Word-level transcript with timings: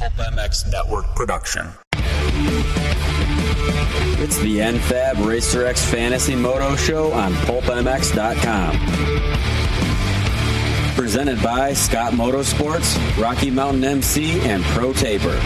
Pulp 0.00 0.14
MX 0.14 0.72
Network 0.72 1.14
production. 1.14 1.66
It's 4.22 4.38
the 4.38 4.56
NFAB 4.60 5.26
Racer 5.26 5.66
X 5.66 5.84
Fantasy 5.84 6.34
Moto 6.34 6.74
Show 6.74 7.12
on 7.12 7.34
PulpMX.com. 7.34 8.78
Presented 10.96 11.42
by 11.42 11.74
Scott 11.74 12.14
Motorsports, 12.14 12.96
Rocky 13.22 13.50
Mountain 13.50 13.84
MC, 13.84 14.40
and 14.40 14.64
Pro 14.64 14.94
Taper. 14.94 15.38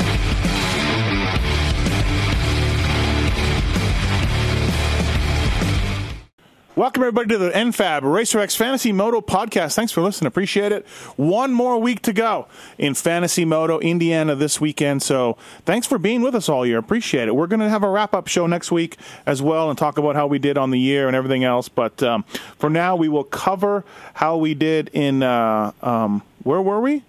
Welcome 6.76 7.04
everybody 7.04 7.28
to 7.28 7.38
the 7.38 7.50
NFAB 7.50 8.02
Racer 8.02 8.40
X 8.40 8.56
Fantasy 8.56 8.90
Moto 8.90 9.20
podcast. 9.20 9.76
Thanks 9.76 9.92
for 9.92 10.00
listening. 10.00 10.26
Appreciate 10.26 10.72
it. 10.72 10.84
One 11.14 11.52
more 11.52 11.78
week 11.78 12.02
to 12.02 12.12
go 12.12 12.48
in 12.78 12.94
Fantasy 12.94 13.44
Moto 13.44 13.78
Indiana 13.78 14.34
this 14.34 14.60
weekend. 14.60 15.00
So 15.00 15.36
thanks 15.64 15.86
for 15.86 15.98
being 15.98 16.20
with 16.20 16.34
us 16.34 16.48
all 16.48 16.66
year. 16.66 16.78
Appreciate 16.78 17.28
it. 17.28 17.36
We're 17.36 17.46
going 17.46 17.60
to 17.60 17.68
have 17.68 17.84
a 17.84 17.88
wrap 17.88 18.12
up 18.12 18.26
show 18.26 18.48
next 18.48 18.72
week 18.72 18.96
as 19.24 19.40
well 19.40 19.70
and 19.70 19.78
talk 19.78 19.98
about 19.98 20.16
how 20.16 20.26
we 20.26 20.40
did 20.40 20.58
on 20.58 20.72
the 20.72 20.80
year 20.80 21.06
and 21.06 21.14
everything 21.14 21.44
else. 21.44 21.68
But 21.68 22.02
um, 22.02 22.24
for 22.58 22.68
now, 22.68 22.96
we 22.96 23.08
will 23.08 23.22
cover 23.22 23.84
how 24.14 24.36
we 24.36 24.54
did 24.54 24.90
in 24.92 25.22
uh, 25.22 25.70
um, 25.80 26.22
where 26.42 26.60
were 26.60 26.80
we? 26.80 27.04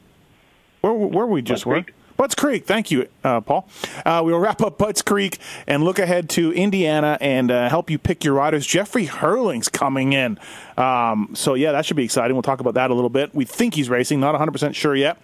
Where 0.82 0.93
where 0.93 1.26
we 1.26 1.41
just 1.41 1.66
were? 1.66 1.84
Budds 2.18 2.36
Creek. 2.36 2.66
Thank 2.66 2.92
you, 2.92 3.08
uh, 3.24 3.42
Paul. 3.42 3.68
Uh, 4.05 4.22
we 4.24 4.32
will 4.32 4.40
wrap 4.40 4.62
up 4.62 4.78
Budds 4.78 5.02
Creek 5.02 5.40
and 5.68 5.84
look 5.84 6.00
ahead 6.00 6.30
to 6.32 6.52
Indiana 6.54 7.18
and 7.20 7.52
uh, 7.52 7.70
help 7.70 7.90
you 7.90 7.98
pick 7.98 8.24
your 8.24 8.34
riders. 8.34 8.66
Jeffrey 8.66 9.05
Herlings' 9.05 9.70
coming 9.70 10.14
in. 10.14 10.40
Um, 10.78 11.32
so, 11.34 11.54
yeah, 11.54 11.72
that 11.74 11.86
should 11.86 11.98
be 11.98 12.05
exciting. 12.05 12.36
We'll 12.36 12.44
talk 12.44 12.60
about 12.60 12.76
that 12.76 12.90
a 12.90 12.94
little 12.94 13.10
bit. 13.10 13.36
We 13.36 13.46
think 13.46 13.74
he's 13.74 13.90
racing, 13.90 14.20
not 14.20 14.36
100% 14.36 14.76
sure 14.76 14.96
yet, 14.96 15.18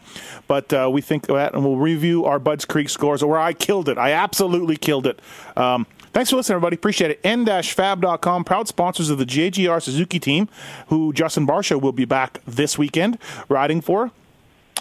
but 0.48 0.72
uh, 0.74 0.90
we 0.92 1.02
think 1.02 1.28
that, 1.28 1.54
and 1.54 1.64
we'll 1.64 1.78
review 1.78 2.26
our 2.26 2.40
Budds 2.40 2.66
Creek 2.66 2.90
scores 2.90 3.24
where 3.24 3.40
I 3.40 3.54
killed 3.54 3.88
it. 3.88 3.98
I 3.98 4.12
absolutely 4.12 4.78
killed 4.78 5.08
it. 5.08 5.20
Um, 5.56 5.88
Thanks 6.14 6.30
for 6.30 6.36
listening, 6.36 6.56
everybody. 6.58 6.76
Appreciate 6.76 7.12
it. 7.12 7.22
N-Fab.com, 7.24 8.44
proud 8.44 8.68
sponsors 8.68 9.10
of 9.10 9.18
the 9.18 9.26
JGR 9.26 9.82
Suzuki 9.82 10.20
team, 10.20 10.50
who 10.88 11.14
Justin 11.14 11.48
Barcia 11.48 11.80
will 11.80 11.94
be 11.94 12.04
back 12.04 12.42
this 12.46 12.78
weekend 12.78 13.18
riding 13.48 13.80
for. 13.80 14.12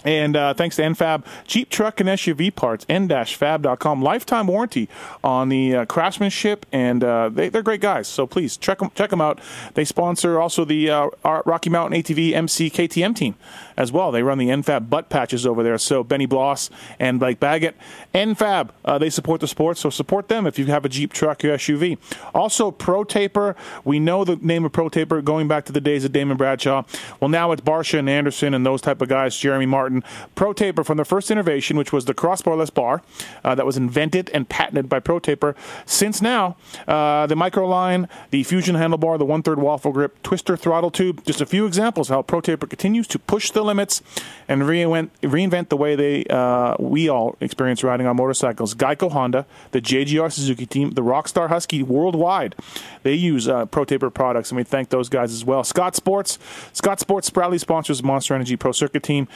And 0.03 0.35
uh, 0.35 0.53
thanks 0.53 0.75
to 0.77 0.81
NFAB, 0.83 1.25
Jeep 1.45 1.69
truck 1.69 1.99
and 1.99 2.09
SUV 2.09 2.53
parts, 2.55 2.85
n-fab.com. 2.89 4.01
Lifetime 4.01 4.47
warranty 4.47 4.89
on 5.23 5.49
the 5.49 5.75
uh, 5.75 5.85
craftsmanship, 5.85 6.65
and 6.71 7.03
uh, 7.03 7.29
they, 7.29 7.47
are 7.47 7.61
great 7.61 7.81
guys. 7.81 8.07
So 8.07 8.25
please 8.25 8.57
check 8.57 8.79
them, 8.79 8.91
check 8.95 9.11
them 9.11 9.21
out. 9.21 9.39
They 9.75 9.85
sponsor 9.85 10.39
also 10.39 10.65
the 10.65 10.89
uh, 10.89 11.09
Rocky 11.23 11.69
Mountain 11.69 12.01
ATV 12.01 12.33
MC 12.33 12.69
KTM 12.69 13.15
team 13.15 13.35
as 13.77 13.91
well. 13.91 14.11
They 14.11 14.23
run 14.23 14.37
the 14.37 14.49
NFAB 14.49 14.89
butt 14.89 15.09
patches 15.09 15.45
over 15.45 15.63
there. 15.63 15.77
So 15.77 16.03
Benny 16.03 16.25
Bloss 16.25 16.69
and 16.99 17.19
Blake 17.19 17.39
Baggett, 17.39 17.75
NFAB, 18.13 18.69
uh, 18.85 18.97
they 18.97 19.09
support 19.09 19.41
the 19.41 19.47
sport. 19.47 19.77
So 19.77 19.89
support 19.89 20.27
them 20.27 20.47
if 20.47 20.57
you 20.57 20.65
have 20.67 20.85
a 20.85 20.89
Jeep 20.89 21.13
truck 21.13 21.43
or 21.43 21.49
SUV. 21.49 21.97
Also, 22.33 22.71
Pro 22.71 23.03
Taper. 23.03 23.55
We 23.83 23.99
know 23.99 24.23
the 24.23 24.35
name 24.37 24.65
of 24.65 24.71
Pro 24.71 24.89
Taper 24.89 25.21
going 25.21 25.47
back 25.47 25.65
to 25.65 25.71
the 25.71 25.81
days 25.81 26.05
of 26.05 26.11
Damon 26.11 26.37
Bradshaw. 26.37 26.83
Well, 27.19 27.29
now 27.29 27.51
it's 27.51 27.61
Barcia 27.61 27.99
and 27.99 28.09
Anderson 28.09 28.53
and 28.53 28.65
those 28.65 28.81
type 28.81 29.01
of 29.01 29.09
guys, 29.09 29.37
Jeremy 29.37 29.65
Martin. 29.65 29.90
Pro 30.35 30.53
Taper 30.53 30.83
from 30.83 30.97
the 30.97 31.05
first 31.05 31.31
innovation, 31.31 31.77
which 31.77 31.91
was 31.91 32.05
the 32.05 32.13
crossbarless 32.13 32.73
bar 32.73 33.01
uh, 33.43 33.55
that 33.55 33.65
was 33.65 33.77
invented 33.77 34.29
and 34.33 34.47
patented 34.47 34.89
by 34.89 34.99
Pro 34.99 35.19
Taper. 35.19 35.55
Since 35.85 36.21
now, 36.21 36.55
uh, 36.87 37.27
the 37.27 37.35
micro 37.35 37.67
line, 37.67 38.07
the 38.31 38.43
fusion 38.43 38.75
handlebar, 38.75 39.17
the 39.17 39.25
one 39.25 39.43
third 39.43 39.59
waffle 39.59 39.91
grip, 39.91 40.21
twister 40.23 40.55
throttle 40.55 40.91
tube, 40.91 41.23
just 41.25 41.41
a 41.41 41.45
few 41.45 41.65
examples 41.65 42.09
how 42.09 42.21
Pro 42.21 42.41
Taper 42.41 42.67
continues 42.67 43.07
to 43.07 43.19
push 43.19 43.51
the 43.51 43.63
limits 43.63 44.01
and 44.47 44.63
reinvent, 44.63 45.09
reinvent 45.21 45.69
the 45.69 45.77
way 45.77 45.95
they 45.95 46.25
uh, 46.25 46.75
we 46.79 47.09
all 47.09 47.35
experience 47.39 47.83
riding 47.83 48.07
on 48.07 48.15
motorcycles. 48.15 48.75
Geico 48.75 49.11
Honda, 49.11 49.45
the 49.71 49.81
JGR 49.81 50.31
Suzuki 50.31 50.65
team, 50.65 50.91
the 50.91 51.01
Rockstar 51.01 51.49
Husky 51.49 51.83
worldwide, 51.83 52.55
they 53.03 53.13
use 53.13 53.47
uh, 53.47 53.65
Pro 53.65 53.85
Taper 53.85 54.09
products, 54.09 54.51
and 54.51 54.57
we 54.57 54.63
thank 54.63 54.89
those 54.89 55.09
guys 55.09 55.31
as 55.31 55.45
well. 55.45 55.63
Scott 55.63 55.95
Sports, 55.95 56.39
Scott 56.73 56.99
Sports 56.99 57.29
proudly 57.29 57.57
sponsors 57.57 58.03
Monster 58.03 58.35
Energy 58.35 58.55
Pro 58.55 58.71
Circuit 58.71 59.03
team. 59.03 59.27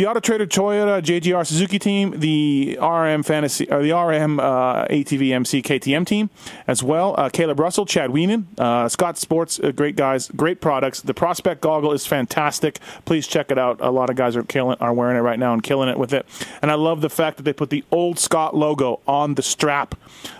The 0.00 0.06
Auto 0.06 0.20
Trader 0.20 0.46
Toyota 0.46 1.02
JGR 1.02 1.46
Suzuki 1.46 1.78
team, 1.78 2.18
the 2.20 2.78
RM 2.80 3.22
Fantasy, 3.22 3.70
or 3.70 3.82
the 3.82 3.92
RM 3.92 4.40
uh, 4.40 4.86
ATV 4.86 5.32
MC 5.32 5.60
KTM 5.60 6.06
team 6.06 6.30
as 6.66 6.82
well. 6.82 7.14
Uh, 7.18 7.28
Caleb 7.28 7.60
Russell, 7.60 7.84
Chad 7.84 8.08
Wienen, 8.08 8.46
uh, 8.58 8.88
Scott 8.88 9.18
Sports, 9.18 9.60
uh, 9.60 9.72
great 9.72 9.96
guys, 9.96 10.28
great 10.28 10.62
products. 10.62 11.02
The 11.02 11.12
Prospect 11.12 11.60
goggle 11.60 11.92
is 11.92 12.06
fantastic. 12.06 12.78
Please 13.04 13.26
check 13.26 13.50
it 13.50 13.58
out. 13.58 13.78
A 13.82 13.90
lot 13.90 14.08
of 14.08 14.16
guys 14.16 14.36
are 14.36 14.42
killing, 14.42 14.78
are 14.80 14.94
wearing 14.94 15.18
it 15.18 15.20
right 15.20 15.38
now 15.38 15.52
and 15.52 15.62
killing 15.62 15.90
it 15.90 15.98
with 15.98 16.14
it. 16.14 16.24
And 16.62 16.70
I 16.70 16.76
love 16.76 17.02
the 17.02 17.10
fact 17.10 17.36
that 17.36 17.42
they 17.42 17.52
put 17.52 17.68
the 17.68 17.84
old 17.90 18.18
Scott 18.18 18.56
logo 18.56 19.00
on 19.06 19.34
the 19.34 19.42
strap 19.42 19.96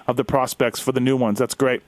of 0.06 0.16
the 0.16 0.24
Prospects 0.24 0.80
for 0.80 0.92
the 0.92 1.00
new 1.00 1.18
ones. 1.18 1.38
That's 1.38 1.52
great 1.54 1.82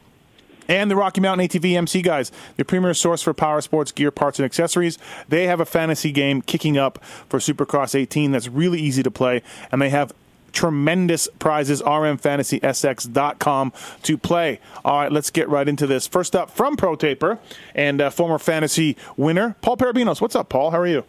and 0.69 0.91
the 0.91 0.97
Rocky 0.97 1.21
Mountain 1.21 1.49
ATV 1.49 1.77
MC 1.77 2.03
guys, 2.03 2.33
the 2.57 2.65
premier 2.65 2.95
source 2.95 3.23
for 3.23 3.35
power 3.35 3.61
sports 3.61 3.93
gear, 3.93 4.11
parts, 4.11 4.39
and 4.39 4.47
accessories. 4.47 4.99
They 5.29 5.47
have 5.47 5.61
a 5.61 5.67
fantasy 5.67 6.13
game 6.13 6.43
kicking 6.43 6.79
up 6.79 7.03
for 7.29 7.39
Supercross 7.39 7.95
18 7.95 8.33
that's 8.33 8.49
really 8.49 8.81
easy 8.81 9.03
to 9.03 9.11
play, 9.11 9.43
and 9.71 9.81
they 9.81 9.91
have 9.91 10.13
tremendous 10.53 11.29
prizes. 11.39 11.83
RMFantasySX.com 11.83 13.73
to 14.03 14.19
play. 14.19 14.61
All 14.85 15.01
right, 15.01 15.13
let's 15.13 15.31
get 15.31 15.49
right 15.49 15.69
into 15.69 15.87
this. 15.87 16.07
First 16.07 16.37
up 16.37 16.51
from 16.51 16.77
Pro 16.77 16.95
Taper 16.95 17.39
and 17.75 18.01
uh, 18.01 18.11
former 18.11 18.39
fantasy 18.39 18.97
winner, 19.17 19.57
Paul 19.63 19.77
Perebijnos. 19.77 20.21
What's 20.21 20.37
up, 20.37 20.49
Paul? 20.49 20.71
How 20.71 20.79
are 20.79 20.87
you? 20.87 21.05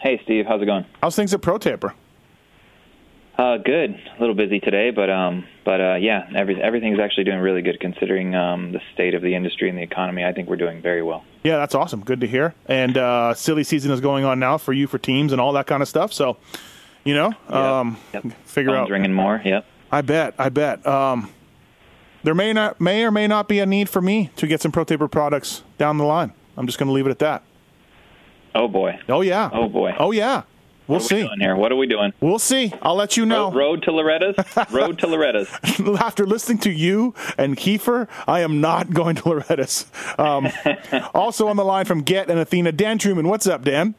Hey, 0.00 0.20
Steve. 0.24 0.46
How's 0.46 0.60
it 0.60 0.66
going? 0.66 0.84
How's 1.00 1.14
things 1.14 1.32
at 1.32 1.42
Pro 1.42 1.58
Taper? 1.58 1.94
Uh, 3.42 3.56
good. 3.56 3.90
A 4.16 4.20
little 4.20 4.36
busy 4.36 4.60
today, 4.60 4.90
but 4.90 5.10
um, 5.10 5.44
but 5.64 5.80
uh, 5.80 5.94
yeah, 5.94 6.28
every, 6.36 6.62
everything's 6.62 7.00
actually 7.00 7.24
doing 7.24 7.38
really 7.40 7.60
good 7.62 7.80
considering 7.80 8.36
um, 8.36 8.70
the 8.70 8.80
state 8.94 9.14
of 9.14 9.22
the 9.22 9.34
industry 9.34 9.68
and 9.68 9.76
the 9.76 9.82
economy. 9.82 10.24
I 10.24 10.32
think 10.32 10.48
we're 10.48 10.56
doing 10.56 10.80
very 10.80 11.02
well. 11.02 11.24
Yeah, 11.42 11.56
that's 11.56 11.74
awesome. 11.74 12.04
Good 12.04 12.20
to 12.20 12.28
hear. 12.28 12.54
And 12.66 12.96
uh, 12.96 13.34
silly 13.34 13.64
season 13.64 13.90
is 13.90 14.00
going 14.00 14.24
on 14.24 14.38
now 14.38 14.58
for 14.58 14.72
you 14.72 14.86
for 14.86 14.98
teams 14.98 15.32
and 15.32 15.40
all 15.40 15.54
that 15.54 15.66
kind 15.66 15.82
of 15.82 15.88
stuff. 15.88 16.12
So, 16.12 16.36
you 17.02 17.14
know, 17.14 17.30
Yep. 17.48 17.52
um, 17.52 17.96
Yep. 18.14 18.24
figure 18.44 18.70
Phone's 18.70 18.86
out. 18.86 18.90
ringing 18.90 19.12
more. 19.12 19.42
Yep. 19.44 19.66
I 19.90 20.02
bet. 20.02 20.34
I 20.38 20.48
bet. 20.48 20.86
Um, 20.86 21.28
there 22.22 22.34
may 22.36 22.52
not, 22.52 22.80
may 22.80 23.02
or 23.04 23.10
may 23.10 23.26
not 23.26 23.48
be 23.48 23.58
a 23.58 23.66
need 23.66 23.88
for 23.88 24.00
me 24.00 24.30
to 24.36 24.46
get 24.46 24.60
some 24.60 24.70
Pro 24.70 24.84
Taper 24.84 25.08
products 25.08 25.64
down 25.78 25.98
the 25.98 26.04
line. 26.04 26.32
I'm 26.56 26.66
just 26.66 26.78
going 26.78 26.86
to 26.86 26.92
leave 26.92 27.06
it 27.08 27.10
at 27.10 27.18
that. 27.18 27.42
Oh 28.54 28.68
boy. 28.68 29.00
Oh 29.08 29.22
yeah. 29.22 29.50
Oh 29.52 29.68
boy. 29.68 29.96
Oh 29.98 30.12
yeah. 30.12 30.42
We'll 30.88 30.98
What 30.98 31.12
are 31.12 31.14
we 31.16 31.20
see. 31.22 31.26
doing 31.26 31.40
here? 31.40 31.56
What 31.56 31.72
are 31.72 31.76
we 31.76 31.86
doing? 31.86 32.12
We'll 32.20 32.38
see. 32.38 32.72
I'll 32.82 32.94
let 32.96 33.16
you 33.16 33.24
know. 33.24 33.46
Road, 33.52 33.56
road 33.56 33.82
to 33.84 33.92
Loretta's. 33.92 34.36
road 34.72 34.98
to 34.98 35.06
Loretta's. 35.06 35.48
After 36.00 36.26
listening 36.26 36.58
to 36.58 36.70
you 36.70 37.14
and 37.38 37.56
Keefer, 37.56 38.08
I 38.26 38.40
am 38.40 38.60
not 38.60 38.92
going 38.92 39.16
to 39.16 39.22
Loretta's. 39.28 39.86
Um, 40.18 40.48
also 41.14 41.48
on 41.48 41.56
the 41.56 41.64
line 41.64 41.84
from 41.84 42.02
Get 42.02 42.28
and 42.30 42.38
Athena, 42.40 42.72
Dan 42.72 42.98
Truman. 42.98 43.28
What's 43.28 43.46
up, 43.46 43.62
Dan? 43.62 43.94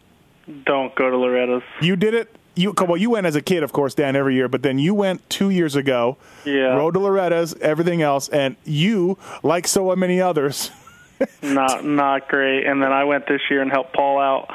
Don't 0.65 0.93
go 0.95 1.09
to 1.09 1.17
Loretta's. 1.17 1.63
You 1.81 1.95
did 1.95 2.13
it. 2.13 2.35
You 2.55 2.73
well, 2.77 2.97
you 2.97 3.09
went 3.09 3.25
as 3.25 3.35
a 3.35 3.41
kid, 3.41 3.63
of 3.63 3.71
course, 3.73 3.95
Dan, 3.95 4.15
every 4.15 4.35
year. 4.35 4.47
But 4.47 4.61
then 4.61 4.77
you 4.77 4.93
went 4.93 5.27
two 5.29 5.49
years 5.49 5.75
ago. 5.75 6.17
Yeah. 6.45 6.75
Rode 6.75 6.93
to 6.93 6.99
Loretta's, 6.99 7.55
everything 7.61 8.03
else, 8.03 8.29
and 8.29 8.57
you, 8.63 9.17
like 9.41 9.65
so 9.67 9.95
many 9.95 10.21
others, 10.21 10.69
Not 11.41 11.83
not 11.85 12.27
great. 12.27 12.67
And 12.67 12.83
then 12.83 12.91
I 12.91 13.05
went 13.05 13.25
this 13.27 13.41
year 13.49 13.61
and 13.61 13.71
helped 13.71 13.93
Paul 13.93 14.19
out, 14.19 14.49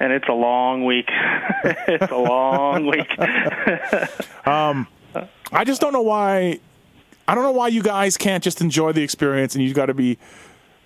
and 0.00 0.12
it's 0.12 0.28
a 0.28 0.32
long 0.32 0.84
week. 0.84 1.08
it's 1.64 2.10
a 2.12 2.16
long 2.16 2.86
week. 2.86 3.08
I 5.52 5.64
just 5.64 5.80
don't 5.80 5.92
know 5.92 6.02
why. 6.02 6.58
I 7.26 7.34
don't 7.34 7.44
know 7.44 7.52
why 7.52 7.68
you 7.68 7.82
guys 7.82 8.16
can't 8.16 8.44
just 8.44 8.60
enjoy 8.60 8.92
the 8.92 9.02
experience, 9.02 9.54
and 9.54 9.64
you've 9.64 9.74
got 9.74 9.86
to 9.86 9.94
be. 9.94 10.18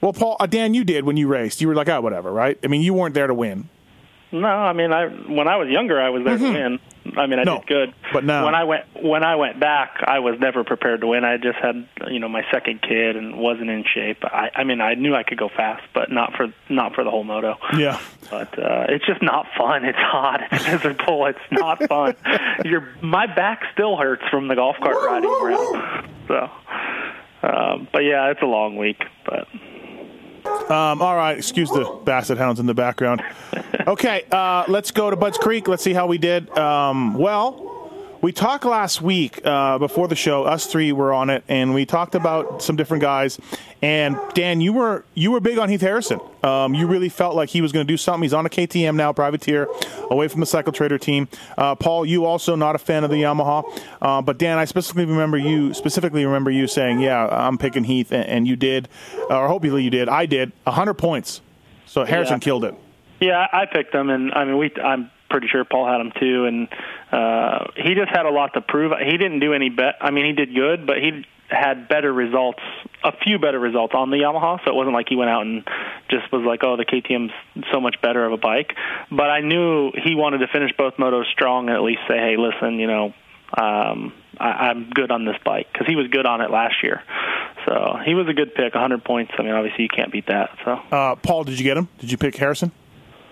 Well, 0.00 0.12
Paul, 0.12 0.36
uh, 0.38 0.47
Dan, 0.47 0.74
you 0.74 0.84
did 0.84 1.04
when 1.04 1.16
you 1.16 1.26
raced. 1.26 1.60
You 1.60 1.66
were 1.68 1.74
like, 1.74 1.88
ah, 1.88 2.00
whatever, 2.00 2.30
right? 2.30 2.56
I 2.62 2.68
mean, 2.68 2.82
you 2.82 2.94
weren't 2.94 3.14
there 3.14 3.26
to 3.26 3.34
win. 3.34 3.68
No, 4.33 4.47
I 4.49 4.72
mean, 4.72 4.93
I 4.93 5.06
when 5.06 5.49
I 5.49 5.56
was 5.56 5.69
younger, 5.69 6.00
I 6.00 6.11
was 6.11 6.25
there 6.25 6.39
to 6.39 6.44
win. 6.53 6.78
I 7.16 7.27
mean, 7.27 7.39
I 7.39 7.43
Mm-hmm. 7.43 7.44
No, 7.47 7.59
did 7.61 7.66
good. 7.66 7.94
but 8.12 8.22
now- 8.25 8.44
when 8.44 8.54
I 8.54 8.65
went 8.65 8.84
when 9.03 9.25
I 9.25 9.36
went 9.36 9.59
back, 9.59 10.03
I 10.07 10.19
was 10.19 10.39
never 10.39 10.63
prepared 10.65 11.01
to 11.01 11.07
win. 11.07 11.25
I 11.25 11.39
just 11.39 11.57
had 11.59 11.89
you 12.10 12.19
know 12.21 12.28
my 12.28 12.42
second 12.53 12.83
kid 12.83 13.16
and 13.16 13.39
wasn't 13.39 13.71
in 13.71 13.83
shape. 13.95 14.19
I, 14.25 14.51
I 14.54 14.65
mean, 14.65 14.80
I 14.83 14.95
knew 14.95 15.15
I 15.15 15.22
could 15.22 15.39
go 15.39 15.48
fast, 15.48 15.83
but 15.95 16.10
not 16.13 16.34
for 16.36 16.53
not 16.69 16.95
for 16.95 17.04
the 17.04 17.10
whole 17.10 17.25
moto. 17.25 17.57
Yeah. 17.77 17.98
but 18.30 18.59
uh, 18.59 18.86
it's 18.91 19.07
just 19.07 19.22
not 19.22 19.47
fun. 19.57 19.84
It's 19.86 19.98
hot. 19.98 20.41
It's 20.53 20.66
miserable. 20.66 21.27
It's 21.27 21.39
not 21.51 21.83
fun. 21.89 22.15
Your 22.66 22.86
my 23.01 23.27
back 23.27 23.63
still 23.72 23.97
hurts 23.97 24.22
from 24.31 24.48
the 24.48 24.54
golf 24.57 24.77
cart 24.77 24.97
riding 25.03 25.31
around. 25.31 26.09
So, 26.28 26.51
um, 27.42 27.89
but 27.92 28.01
yeah, 28.04 28.31
it's 28.31 28.42
a 28.42 28.47
long 28.47 28.77
week. 28.77 29.03
But 29.24 29.48
Um, 30.70 31.00
all 31.03 31.16
right, 31.16 31.36
excuse 31.36 31.70
the 31.70 31.98
basset 32.04 32.38
hounds 32.38 32.60
in 32.60 32.66
the 32.66 32.74
background. 32.74 33.22
Okay, 33.86 34.24
uh, 34.30 34.65
let's 34.68 34.91
go 34.91 35.09
to 35.10 35.16
Budds 35.16 35.38
Creek. 35.38 35.66
Let's 35.66 35.82
see 35.82 35.94
how 35.94 36.06
we 36.06 36.18
did. 36.18 36.50
Um, 36.59 37.15
well, 37.15 37.67
we 38.20 38.32
talked 38.32 38.65
last 38.65 39.00
week 39.00 39.41
uh, 39.44 39.78
before 39.78 40.09
the 40.09 40.16
show. 40.16 40.44
Us 40.44 40.66
three 40.66 40.92
were 40.92 41.12
on 41.12 41.30
it, 41.30 41.44
and 41.48 41.72
we 41.74 41.86
talked 41.86 42.15
about 42.15 42.62
some 42.62 42.74
different 42.76 43.00
guys. 43.00 43.38
And 43.80 44.16
Dan, 44.34 44.60
you 44.60 44.72
were 44.72 45.04
you 45.15 45.30
were 45.30 45.41
big 45.41 45.59
on 45.59 45.68
Heath 45.68 45.80
Harrison. 45.80 46.20
Um, 46.42 46.74
you 46.74 46.86
really 46.86 47.09
felt 47.09 47.36
like 47.36 47.48
he 47.48 47.60
was 47.60 47.70
going 47.70 47.86
to 47.86 47.92
do 47.92 47.97
something. 47.97 48.22
He's 48.22 48.32
on 48.34 48.44
a 48.44 48.48
KTM 48.48 48.97
now, 48.97 49.12
privateer, 49.12 49.68
away 50.10 50.26
from 50.28 50.41
the 50.41 50.47
Cycle 50.47 50.72
Trader 50.72 50.98
team. 50.98 51.28
Uh, 51.56 51.74
Paul, 51.76 52.04
you 52.04 52.24
also 52.24 52.56
not 52.56 52.74
a 52.74 52.78
fan 52.78 53.04
of 53.04 53.10
the 53.10 53.16
Yamaha, 53.22 53.65
uh, 54.03 54.21
but 54.22 54.36
Dan, 54.38 54.59
I 54.59 54.64
specifically 54.64 55.06
remember 55.06 55.38
you 55.38 55.72
specifically 55.74 56.24
remember 56.26 56.50
you 56.50 56.66
saying, 56.66 57.00
"Yeah, 57.00 57.26
I'm 57.30 57.56
picking 57.56 57.84
Heath," 57.84 58.10
and, 58.12 58.24
and 58.26 58.48
you 58.48 58.56
did, 58.56 58.88
or 59.30 59.47
hopefully 59.47 59.84
you 59.84 59.91
did. 59.91 60.09
I 60.09 60.26
did. 60.26 60.53
hundred 60.66 60.94
points. 60.94 61.41
So 61.86 62.04
Harrison 62.04 62.34
Yeah. 62.36 62.38
killed 62.41 62.64
it. 62.64 62.74
Yeah, 63.21 63.47
I 63.53 63.66
picked 63.66 63.94
him, 63.94 64.10
and 64.10 64.32
I 64.34 64.44
mean, 64.44 64.59
we. 64.59 64.72
I'm 64.82 65.10
pretty 65.30 65.47
sure 65.48 65.64
Paul 65.64 65.86
had 65.86 66.00
him 66.00 66.12
too, 66.18 66.47
and 66.47 66.68
uh, 67.13 67.66
he 67.77 67.95
just 67.95 68.10
had 68.10 68.27
a 68.27 68.31
lot 68.31 68.55
to 68.55 68.60
prove. 68.60 68.93
He 69.05 69.16
didn't 69.16 69.41
do 69.41 69.53
any 69.55 69.71
bet. 69.71 69.95
I 70.01 70.10
mean, 70.10 70.27
he 70.27 70.33
did 70.33 70.55
good, 70.55 70.87
but 70.87 70.99
he 70.99 71.25
had 71.51 71.89
better 71.89 72.13
results, 72.13 72.60
a 73.03 73.13
few 73.25 73.39
better 73.39 73.59
results 73.59 73.95
on 73.97 74.10
the 74.10 74.19
Yamaha. 74.19 74.59
So 74.65 74.71
it 74.71 74.75
wasn't 74.75 74.95
like 74.95 75.07
he 75.09 75.16
went 75.16 75.31
out 75.31 75.43
and 75.47 75.65
just 76.10 76.31
was 76.31 76.43
like, 76.47 76.60
"Oh, 76.63 76.77
the 76.77 76.84
KTM's 76.84 77.33
so 77.72 77.81
much 77.81 77.97
better 78.03 78.25
of 78.27 78.33
a 78.33 78.37
bike." 78.37 78.75
But 79.10 79.31
I 79.31 79.41
knew 79.41 79.91
he 80.05 80.15
wanted 80.15 80.39
to 80.39 80.49
finish 80.49 80.71
both 80.77 80.97
motos 80.97 81.25
strong 81.33 81.69
and 81.69 81.77
at 81.77 81.83
least 81.83 82.01
say, 82.09 82.16
"Hey, 82.19 82.37
listen, 82.37 82.78
you 82.78 82.87
know." 82.87 83.15
Um, 83.57 84.13
I, 84.39 84.69
I'm 84.69 84.91
good 84.91 85.10
on 85.10 85.25
this 85.25 85.37
bike 85.43 85.69
because 85.72 85.87
he 85.87 85.97
was 85.97 86.09
good 86.09 86.27
on 86.27 86.43
it 86.43 86.51
last 86.51 86.83
year, 86.83 87.03
so 87.66 87.97
he 88.05 88.13
was 88.15 88.28
a 88.28 88.34
good 88.34 88.55
pick. 88.55 88.75
100 88.75 89.03
points. 89.03 89.33
I 89.39 89.43
mean, 89.43 89.53
obviously 89.53 89.84
you 89.84 89.89
can't 89.89 90.13
beat 90.13 90.27
that. 90.27 90.51
So 90.66 90.72
Uh, 90.93 91.16
Paul, 91.16 91.45
did 91.45 91.59
you 91.59 91.65
get 91.65 91.78
him? 91.78 91.89
Did 91.99 92.10
you 92.13 92.19
pick 92.19 92.37
Harrison? 92.37 92.72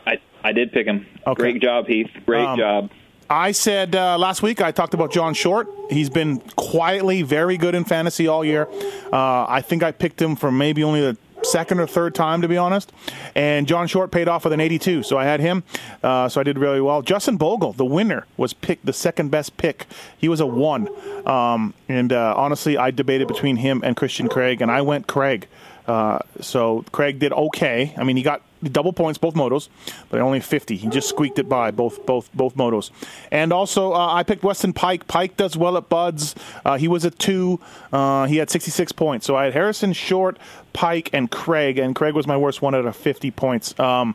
I 0.06 0.17
I 0.43 0.52
did 0.52 0.73
pick 0.73 0.87
him. 0.87 1.06
Okay. 1.26 1.34
Great 1.34 1.61
job, 1.62 1.87
Heath. 1.87 2.08
Great 2.25 2.46
Um, 2.46 2.58
job. 2.58 2.90
I 3.28 3.52
said 3.52 3.96
uh, 3.96 4.19
last 4.19 4.43
week 4.43 4.61
I 4.61 4.70
talked 4.70 4.94
about 4.94 5.11
John 5.11 5.34
Short. 5.34 5.69
He's 5.90 6.11
been 6.11 6.40
quietly 6.56 7.23
very 7.23 7.56
good 7.56 7.75
in 7.75 7.84
fantasy 7.84 8.28
all 8.28 8.44
year. 8.44 8.69
Uh, 9.12 9.46
I 9.49 9.62
think 9.62 9.82
I 9.82 9.93
picked 9.93 10.20
him 10.23 10.37
for 10.37 10.52
maybe 10.52 10.84
only 10.84 11.00
the 11.00 11.17
second 11.43 11.81
or 11.81 11.87
third 11.87 12.14
time, 12.14 12.43
to 12.43 12.49
be 12.49 12.56
honest. 12.56 12.93
And 13.34 13.67
John 13.67 13.87
Short 13.88 14.11
paid 14.11 14.28
off 14.28 14.44
with 14.44 14.52
an 14.52 14.61
82, 14.61 15.02
so 15.02 15.19
I 15.19 15.25
had 15.25 15.40
him. 15.40 15.64
Uh, 16.02 16.28
so 16.28 16.40
I 16.40 16.44
did 16.44 16.58
really 16.58 16.81
well. 16.81 17.02
Justin 17.02 17.37
Bogle, 17.37 17.73
the 17.73 17.84
winner, 17.84 18.26
was 18.37 18.52
picked 18.52 18.87
the 18.87 18.93
second 18.93 19.31
best 19.31 19.56
pick. 19.56 19.87
He 20.17 20.28
was 20.28 20.40
a 20.40 20.46
one. 20.46 20.88
Um, 21.26 21.75
and 21.88 22.12
uh, 22.12 22.34
honestly, 22.37 22.76
I 22.76 22.90
debated 22.90 23.28
between 23.28 23.56
him 23.56 23.81
and 23.84 23.96
Christian 23.96 24.28
Craig, 24.28 24.61
and 24.61 24.70
I 24.70 24.82
went 24.82 25.06
Craig. 25.06 25.49
Uh, 25.87 26.19
so 26.40 26.84
Craig 26.93 27.19
did 27.19 27.32
okay. 27.32 27.94
I 27.96 28.05
mean, 28.05 28.17
he 28.17 28.23
got 28.23 28.43
double 28.62 28.92
points 28.92 29.18
both 29.18 29.34
motos, 29.34 29.68
but 30.08 30.20
only 30.20 30.40
50. 30.40 30.76
He 30.76 30.88
just 30.88 31.08
squeaked 31.08 31.38
it 31.38 31.48
by 31.48 31.70
both 31.70 32.04
both 32.06 32.32
both 32.34 32.56
motos. 32.56 32.90
And 33.30 33.52
also, 33.52 33.92
uh, 33.92 34.12
I 34.12 34.22
picked 34.22 34.42
Weston 34.42 34.72
Peick. 34.72 35.04
Peick 35.04 35.36
does 35.36 35.56
well 35.56 35.76
at 35.76 35.88
Buds. 35.88 36.34
Uh, 36.64 36.76
he 36.76 36.88
was 36.88 37.04
a 37.04 37.10
two. 37.10 37.60
Uh, 37.92 38.26
he 38.26 38.36
had 38.36 38.50
66 38.50 38.92
points. 38.92 39.26
So 39.26 39.36
I 39.36 39.44
had 39.44 39.52
Harrison, 39.52 39.92
Short, 39.92 40.38
Peick, 40.74 41.10
and 41.12 41.30
Craig. 41.30 41.78
And 41.78 41.94
Craig 41.94 42.14
was 42.14 42.26
my 42.26 42.36
worst 42.36 42.62
one 42.62 42.74
out 42.74 42.86
of 42.86 42.96
50 42.96 43.30
points. 43.30 43.78
Um, 43.78 44.14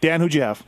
Dan, 0.00 0.20
who'd 0.20 0.34
you 0.34 0.42
have? 0.42 0.62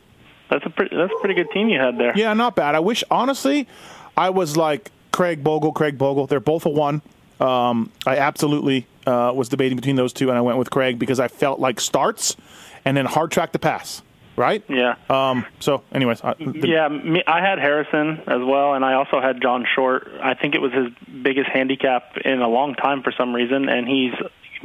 that's 0.48 0.64
a 0.64 0.70
pretty, 0.70 0.96
that's 0.96 1.12
a 1.12 1.20
pretty 1.20 1.34
good 1.34 1.50
team 1.50 1.68
you 1.68 1.78
had 1.78 1.98
there. 1.98 2.12
Yeah, 2.16 2.32
not 2.34 2.56
bad. 2.56 2.74
I 2.74 2.80
wish, 2.80 3.04
honestly, 3.10 3.68
I 4.16 4.30
was 4.30 4.56
like 4.56 4.90
Craig 5.12 5.44
Bogle, 5.44 5.72
Craig 5.72 5.98
Bogle. 5.98 6.26
They're 6.26 6.40
both 6.40 6.66
a 6.66 6.70
one. 6.70 7.02
Um, 7.40 7.92
I 8.06 8.16
absolutely 8.16 8.86
uh, 9.06 9.32
was 9.34 9.48
debating 9.48 9.76
between 9.76 9.96
those 9.96 10.12
two, 10.12 10.28
and 10.28 10.36
I 10.36 10.40
went 10.40 10.58
with 10.58 10.70
Craig 10.70 10.98
because 10.98 11.20
I 11.20 11.28
felt 11.28 11.60
like 11.60 11.80
starts 11.80 12.36
and 12.84 12.96
then 12.96 13.04
hard 13.06 13.30
track 13.30 13.52
to 13.52 13.58
pass, 13.58 14.02
right? 14.36 14.62
Yeah. 14.68 14.94
Um, 15.10 15.44
so, 15.60 15.82
anyways, 15.92 16.22
uh, 16.22 16.34
the- 16.38 16.68
Yeah, 16.68 16.88
me, 16.88 17.22
I 17.26 17.40
had 17.40 17.58
Harrison 17.58 18.20
as 18.26 18.40
well, 18.42 18.74
and 18.74 18.84
I 18.84 18.94
also 18.94 19.20
had 19.20 19.40
John 19.42 19.66
Short. 19.74 20.08
I 20.22 20.34
think 20.34 20.54
it 20.54 20.60
was 20.60 20.72
his 20.72 20.88
biggest 21.22 21.48
handicap 21.50 22.16
in 22.24 22.40
a 22.40 22.48
long 22.48 22.74
time 22.74 23.02
for 23.02 23.12
some 23.12 23.34
reason, 23.34 23.68
and 23.68 23.86
he's 23.88 24.14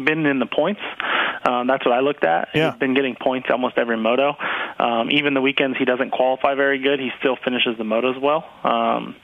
been 0.04 0.26
in 0.26 0.40
the 0.40 0.48
points. 0.48 0.82
Um, 1.46 1.68
that's 1.68 1.86
what 1.86 1.94
I 1.94 2.00
looked 2.00 2.24
at. 2.24 2.50
Yeah. 2.56 2.72
He's 2.72 2.80
been 2.80 2.94
getting 2.96 3.16
points 3.16 3.50
almost 3.52 3.78
every 3.78 3.98
moto. 3.98 4.36
Um, 4.80 5.12
even 5.12 5.34
the 5.34 5.42
weekends 5.42 5.78
he 5.78 5.86
doesn't 5.86 6.10
qualify 6.12 6.56
very 6.56 6.80
good, 6.80 7.00
he 7.00 7.12
still 7.20 7.36
finishes 7.44 7.78
the 7.78 7.84
motos 7.84 8.20
well. 8.20 8.44
Um, 8.64 9.16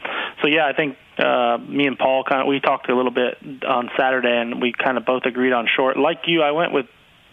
so 0.41 0.47
yeah, 0.47 0.67
I 0.67 0.73
think 0.73 0.95
uh, 1.17 1.57
me 1.57 1.87
and 1.87 1.97
Paul 1.97 2.23
kind 2.23 2.41
of 2.41 2.47
we 2.47 2.59
talked 2.59 2.89
a 2.89 2.95
little 2.95 3.11
bit 3.11 3.37
on 3.67 3.89
Saturday, 3.97 4.37
and 4.37 4.61
we 4.61 4.73
kind 4.73 4.97
of 4.97 5.05
both 5.05 5.23
agreed 5.25 5.53
on 5.53 5.67
Short. 5.75 5.97
Like 5.97 6.19
you, 6.27 6.41
I 6.43 6.51
went 6.51 6.71
with 6.71 6.85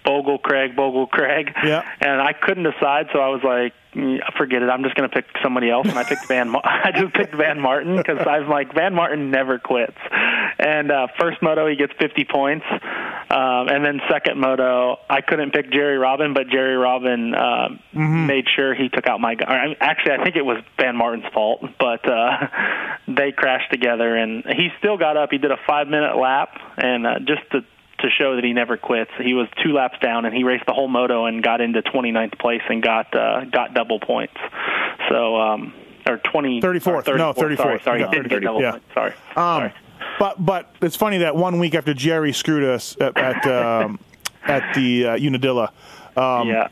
Bogle, 0.07 0.39
Craig, 0.39 0.75
Bogle, 0.77 1.07
Craig. 1.09 1.53
Yeah. 1.63 1.83
And 2.01 2.23
I 2.23 2.33
couldn't 2.33 2.63
decide, 2.65 3.09
so 3.13 3.19
I 3.19 3.29
was 3.29 3.43
like, 3.43 3.75
"Mm, 3.95 4.21
forget 4.39 4.63
it. 4.63 4.71
I'm 4.71 4.83
just 4.85 4.95
going 4.95 5.11
to 5.11 5.15
pick 5.15 5.27
somebody 5.43 5.69
else. 5.69 5.87
And 5.89 5.99
I 5.99 6.05
picked 6.05 6.27
Van. 6.29 6.49
Ma- 6.49 6.61
I 6.65 6.93
just 6.93 7.13
picked 7.13 7.35
Vann 7.35 7.61
Martin 7.61 7.97
because 7.97 8.25
I'm 8.27 8.49
like 8.49 8.73
Vann 8.73 8.95
Martin 8.95 9.31
never 9.31 9.59
quits. 9.59 9.97
And 10.59 10.91
uh, 10.91 11.09
first 11.21 11.43
moto 11.43 11.67
he 11.69 11.77
gets 11.77 11.93
50 12.01 12.25
points, 12.25 12.65
um, 12.71 13.69
and 13.69 13.85
then 13.85 14.01
second 14.09 14.39
moto 14.41 14.97
I 15.11 15.21
couldn't 15.21 15.53
pick 15.53 15.71
Jerry 15.71 15.99
Robin, 15.99 16.33
but 16.33 16.49
Jerry 16.49 16.77
Robin 16.77 17.35
uh, 17.35 17.69
made 17.93 18.47
sure 18.55 18.75
he 18.75 18.89
took 18.89 19.07
out 19.07 19.21
my. 19.21 19.37
I 19.47 19.67
mean, 19.67 19.77
Actually, 19.81 20.13
I 20.15 20.25
think 20.25 20.37
it 20.37 20.45
was 20.45 20.63
Vann 20.79 20.97
Martin's 20.97 21.27
fault, 21.35 21.63
but 21.79 22.09
uh, 22.09 22.47
they 23.09 23.33
crashed 23.33 23.71
together, 23.71 24.17
and 24.17 24.45
he 24.47 24.69
still 24.79 24.97
got 24.97 25.17
up. 25.17 25.31
He 25.31 25.39
did 25.39 25.51
a 25.51 25.59
five 25.67 25.89
minute 25.89 26.17
lap, 26.17 26.59
and 26.79 27.07
uh, 27.07 27.19
just 27.19 27.43
to 27.53 27.61
to 27.99 28.09
show 28.11 28.35
that 28.37 28.45
he 28.45 28.53
never 28.53 28.77
quits. 28.77 29.11
He 29.23 29.35
was 29.35 29.49
two 29.63 29.73
laps 29.73 29.99
down, 30.01 30.25
and 30.25 30.35
he 30.35 30.45
raced 30.45 30.67
the 30.67 30.73
whole 30.73 30.89
moto 30.89 31.27
and 31.27 31.43
got 31.43 31.61
into 31.61 31.83
29th 31.83 32.39
place 32.39 32.63
and 32.69 32.83
got 32.83 33.15
uh, 33.15 33.45
got 33.47 33.75
double 33.75 34.01
points. 34.01 34.35
So, 35.09 35.37
um, 35.37 35.73
or 36.09 36.19
20 36.19 36.61
34th. 36.61 36.87
or 36.87 37.03
34th. 37.03 37.17
No, 37.19 37.33
34th. 37.33 37.57
Sorry, 37.57 37.81
sorry, 37.83 38.01
Yeah, 38.01 38.07
he 38.07 38.13
didn't 38.13 38.29
get 38.29 38.35
30, 38.37 38.45
double 38.47 38.61
yeah. 38.63 38.71
points. 38.73 38.87
Sorry. 38.95 39.11
Um, 39.13 39.15
sorry. 39.37 39.75
but 40.19 40.45
but 40.45 40.75
it's 40.83 40.97
funny 40.97 41.19
that 41.19 41.37
one 41.37 41.59
week 41.59 41.75
after 41.75 41.95
Jerry 41.95 42.33
screwed 42.33 42.65
us 42.65 42.97
at 43.01 43.17
at, 43.17 43.47
um, 43.47 43.99
at 44.45 44.75
the 44.75 45.07
uh, 45.07 45.17
Unadilla, 45.17 45.73
um, 46.17 46.49
yeah. 46.49 46.69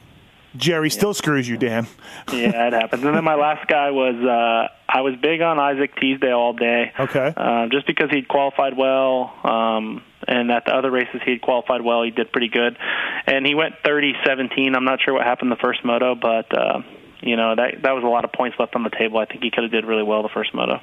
Jerry 0.56 0.90
still 0.90 1.14
screws 1.14 1.48
you, 1.48 1.56
Dan. 1.56 1.86
yeah, 2.32 2.68
it 2.68 2.72
happens. 2.72 3.02
And 3.04 3.14
then 3.16 3.24
my 3.24 3.34
last 3.34 3.66
guy 3.68 3.90
was 3.90 4.14
uh, 4.14 4.68
I 4.88 5.00
was 5.00 5.16
big 5.16 5.40
on 5.40 5.58
Isaac 5.58 5.96
Teasdale 5.96 6.38
all 6.38 6.52
day. 6.52 6.92
Okay. 6.98 7.32
Uh, 7.36 7.66
just 7.70 7.86
because 7.86 8.10
he'd 8.10 8.28
qualified 8.28 8.76
well, 8.76 9.34
um, 9.44 10.02
and 10.28 10.50
at 10.50 10.64
the 10.66 10.74
other 10.74 10.90
races 10.90 11.20
he'd 11.24 11.42
qualified 11.42 11.82
well, 11.82 12.02
he 12.02 12.10
did 12.10 12.30
pretty 12.30 12.48
good. 12.48 12.78
And 13.26 13.44
he 13.44 13.54
went 13.54 13.74
30-17. 13.84 14.76
I'm 14.76 14.84
not 14.84 15.00
sure 15.02 15.14
what 15.14 15.24
happened 15.24 15.50
the 15.50 15.56
first 15.56 15.84
moto, 15.84 16.14
but 16.14 16.56
uh, 16.56 16.82
you 17.20 17.36
know 17.36 17.56
that 17.56 17.82
that 17.82 17.92
was 17.92 18.04
a 18.04 18.08
lot 18.08 18.24
of 18.24 18.32
points 18.32 18.56
left 18.58 18.76
on 18.76 18.84
the 18.84 18.90
table. 18.90 19.18
I 19.18 19.24
think 19.24 19.42
he 19.42 19.50
could 19.50 19.64
have 19.64 19.72
did 19.72 19.84
really 19.84 20.02
well 20.02 20.22
the 20.22 20.28
first 20.28 20.54
moto. 20.54 20.80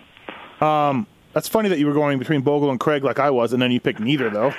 Um, 0.59 1.07
That's 1.33 1.47
funny 1.47 1.69
that 1.69 1.79
you 1.79 1.88
were 1.88 1.94
going 1.94 2.19
between 2.19 2.41
Bogle 2.41 2.69
and 2.71 2.79
Craig 2.79 3.03
like 3.03 3.19
I 3.19 3.29
was, 3.29 3.53
and 3.53 3.62
then 3.62 3.71
you 3.71 3.79
picked 3.79 4.00
neither 4.00 4.29
though. 4.29 4.53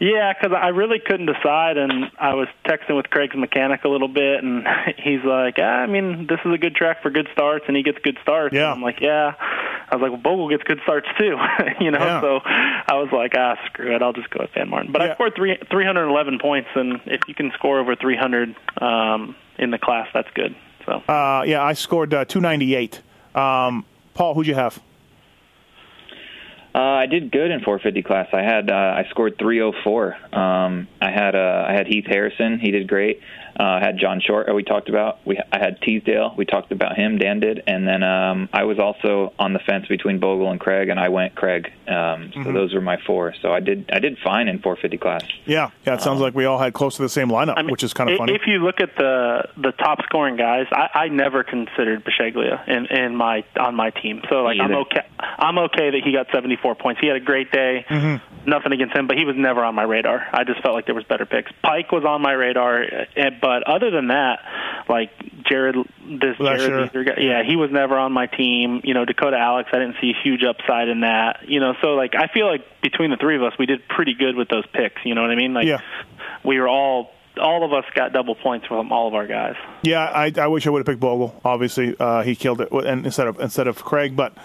Yeah, 0.00 0.32
because 0.32 0.56
I 0.56 0.68
really 0.68 1.00
couldn't 1.00 1.26
decide, 1.26 1.76
and 1.76 2.10
I 2.20 2.34
was 2.34 2.46
texting 2.64 2.96
with 2.96 3.10
Craig's 3.10 3.34
mechanic 3.34 3.84
a 3.84 3.88
little 3.88 4.08
bit, 4.08 4.44
and 4.44 4.66
he's 4.98 5.24
like, 5.24 5.56
ah, 5.58 5.82
"I 5.82 5.86
mean, 5.86 6.26
this 6.28 6.38
is 6.44 6.52
a 6.52 6.58
good 6.58 6.74
track 6.76 7.02
for 7.02 7.10
good 7.10 7.28
starts, 7.32 7.64
and 7.66 7.76
he 7.76 7.82
gets 7.82 7.98
good 7.98 8.16
starts." 8.22 8.54
Yeah. 8.54 8.66
And 8.66 8.74
I'm 8.76 8.82
like, 8.82 9.00
"Yeah." 9.00 9.34
I 9.90 9.96
was 9.96 10.02
like, 10.02 10.12
"Well, 10.12 10.20
Bogle 10.20 10.48
gets 10.50 10.62
good 10.62 10.80
starts 10.84 11.08
too," 11.18 11.36
you 11.80 11.90
know. 11.90 11.98
Yeah. 11.98 12.20
So 12.20 12.40
I 12.44 12.94
was 12.94 13.08
like, 13.12 13.32
"Ah, 13.36 13.56
screw 13.66 13.94
it, 13.94 14.02
I'll 14.02 14.12
just 14.12 14.30
go 14.30 14.40
with 14.42 14.50
Vann 14.54 14.68
Martin." 14.68 14.92
But 14.92 15.02
Yeah. 15.02 15.10
I 15.12 15.14
scored 15.14 15.34
three 15.34 15.56
311 15.70 16.38
points, 16.38 16.68
and 16.74 17.00
if 17.06 17.22
you 17.26 17.34
can 17.34 17.50
score 17.52 17.80
over 17.80 17.96
300 17.96 18.54
um, 18.80 19.34
in 19.58 19.70
the 19.70 19.78
class, 19.78 20.08
that's 20.14 20.30
good. 20.34 20.54
So 20.86 21.02
Uh, 21.08 21.42
yeah, 21.46 21.62
I 21.62 21.72
scored 21.72 22.14
uh, 22.14 22.24
298. 22.24 23.02
Um, 23.34 23.84
Paul, 24.14 24.34
who'd 24.34 24.46
you 24.46 24.54
have? 24.54 24.80
Uh, 26.78 26.94
I 26.94 27.06
did 27.06 27.32
good 27.32 27.50
in 27.50 27.58
450 27.58 28.02
class. 28.04 28.28
I 28.32 28.42
had 28.42 28.70
uh, 28.70 28.74
I 28.74 29.04
scored 29.10 29.36
304. 29.36 30.14
Um, 30.32 30.86
I 31.02 31.10
had 31.10 31.34
uh, 31.34 31.64
I 31.68 31.72
had 31.72 31.88
Heath 31.88 32.04
Harrison. 32.06 32.60
He 32.60 32.70
did 32.70 32.86
great. 32.86 33.20
Uh, 33.58 33.62
I 33.62 33.80
had 33.80 33.98
John 33.98 34.20
Short. 34.20 34.52
We 34.54 34.62
talked 34.62 34.88
about. 34.88 35.18
We 35.26 35.38
I 35.52 35.58
had 35.58 35.80
Teasdale. 35.80 36.34
We 36.36 36.44
talked 36.44 36.70
about 36.72 36.96
him. 36.96 37.18
Dan 37.18 37.40
did, 37.40 37.62
and 37.66 37.86
then 37.86 38.02
um, 38.02 38.48
I 38.52 38.64
was 38.64 38.78
also 38.78 39.32
on 39.38 39.52
the 39.52 39.58
fence 39.60 39.86
between 39.88 40.20
Bogle 40.20 40.50
and 40.50 40.60
Craig, 40.60 40.88
and 40.88 41.00
I 41.00 41.08
went 41.08 41.34
Craig. 41.34 41.72
Um, 41.88 42.32
so 42.44 42.52
those 42.52 42.74
were 42.74 42.80
my 42.80 42.98
four. 43.06 43.34
So 43.42 43.52
I 43.52 43.60
did 43.60 43.90
I 43.92 43.98
did 43.98 44.18
fine 44.22 44.48
in 44.48 44.60
450 44.60 44.98
class. 44.98 45.24
Yeah, 45.44 45.70
yeah. 45.84 45.94
It 45.94 46.02
sounds 46.02 46.20
like 46.20 46.34
we 46.34 46.44
all 46.44 46.58
had 46.58 46.72
close 46.72 46.96
to 46.96 47.02
the 47.02 47.08
same 47.08 47.28
lineup, 47.28 47.54
I 47.56 47.62
mean, 47.62 47.72
which 47.72 47.82
is 47.82 47.92
kind 47.92 48.10
of 48.10 48.18
funny. 48.18 48.34
If 48.34 48.42
you 48.46 48.58
look 48.58 48.80
at 48.80 48.96
the 48.96 49.48
the 49.56 49.72
top 49.72 50.02
scoring 50.04 50.36
guys, 50.36 50.66
I, 50.70 50.88
I 50.94 51.08
never 51.08 51.42
considered 51.42 52.04
Bisceglia 52.04 52.66
in, 52.68 52.86
in 52.86 53.16
my 53.16 53.44
on 53.58 53.74
my 53.74 53.90
team. 53.90 54.22
So 54.28 54.42
like 54.42 54.58
I'm 54.60 54.74
okay. 54.74 55.06
I'm 55.20 55.58
okay 55.58 55.90
that 55.90 56.00
he 56.04 56.12
got 56.12 56.26
74 56.32 56.74
points. 56.76 57.00
He 57.00 57.06
had 57.06 57.16
a 57.16 57.20
great 57.20 57.50
day. 57.50 57.84
Mm-hmm. 57.88 58.48
Nothing 58.48 58.72
against 58.72 58.96
him, 58.96 59.06
but 59.06 59.18
he 59.18 59.24
was 59.24 59.36
never 59.36 59.64
on 59.64 59.74
my 59.74 59.82
radar. 59.82 60.26
I 60.32 60.44
just 60.44 60.62
felt 60.62 60.74
like 60.74 60.86
there 60.86 60.94
was 60.94 61.04
better 61.04 61.26
picks. 61.26 61.50
Peick 61.64 61.92
was 61.92 62.04
on 62.04 62.22
my 62.22 62.32
radar, 62.32 62.82
eh, 62.82 63.30
but 63.48 63.62
other 63.62 63.90
than 63.90 64.08
that, 64.08 64.40
like 64.88 65.10
Jared, 65.48 65.76
this. 65.76 66.36
Jared, 66.36 66.92
Lesher 66.92 67.04
guy, 67.04 67.14
yeah, 67.18 67.42
he 67.46 67.56
was 67.56 67.70
never 67.70 67.96
on 67.96 68.12
my 68.12 68.26
team. 68.26 68.80
You 68.84 68.92
know, 68.94 69.04
Dakota 69.06 69.38
Alix, 69.38 69.70
I 69.72 69.78
didn't 69.78 69.96
see 70.00 70.10
a 70.10 70.22
huge 70.22 70.42
upside 70.44 70.88
in 70.88 71.00
that. 71.00 71.48
You 71.48 71.60
know, 71.60 71.72
so 71.80 71.88
like 71.94 72.12
I 72.14 72.26
feel 72.32 72.46
like 72.46 72.64
between 72.82 73.10
the 73.10 73.16
three 73.16 73.36
of 73.36 73.42
us, 73.42 73.52
we 73.58 73.66
did 73.66 73.88
pretty 73.88 74.14
good 74.14 74.36
with 74.36 74.48
those 74.48 74.66
picks. 74.72 75.00
You 75.04 75.14
know 75.14 75.22
what 75.22 75.30
I 75.30 75.36
mean? 75.36 75.54
Like 75.54 75.66
Yeah. 75.66 75.80
we 76.44 76.58
were 76.60 76.68
all 76.68 77.10
all 77.40 77.64
of 77.64 77.72
us 77.72 77.84
got 77.94 78.12
double 78.12 78.34
points 78.34 78.66
from 78.66 78.90
all 78.92 79.06
of 79.08 79.14
our 79.14 79.26
guys. 79.26 79.54
yeah, 79.82 80.00
I, 80.04 80.32
I 80.36 80.48
wish 80.48 80.66
I 80.66 80.70
would 80.70 80.80
have 80.80 80.86
picked 80.86 81.00
Bogle. 81.00 81.40
Obviously, 81.44 81.94
uh, 81.98 82.22
he 82.22 82.34
killed 82.34 82.60
it, 82.60 82.68
and 82.72 83.06
instead 83.06 83.28
of 83.28 83.38
instead 83.40 83.66
of 83.68 83.84
Craig, 83.84 84.16
but 84.16 84.36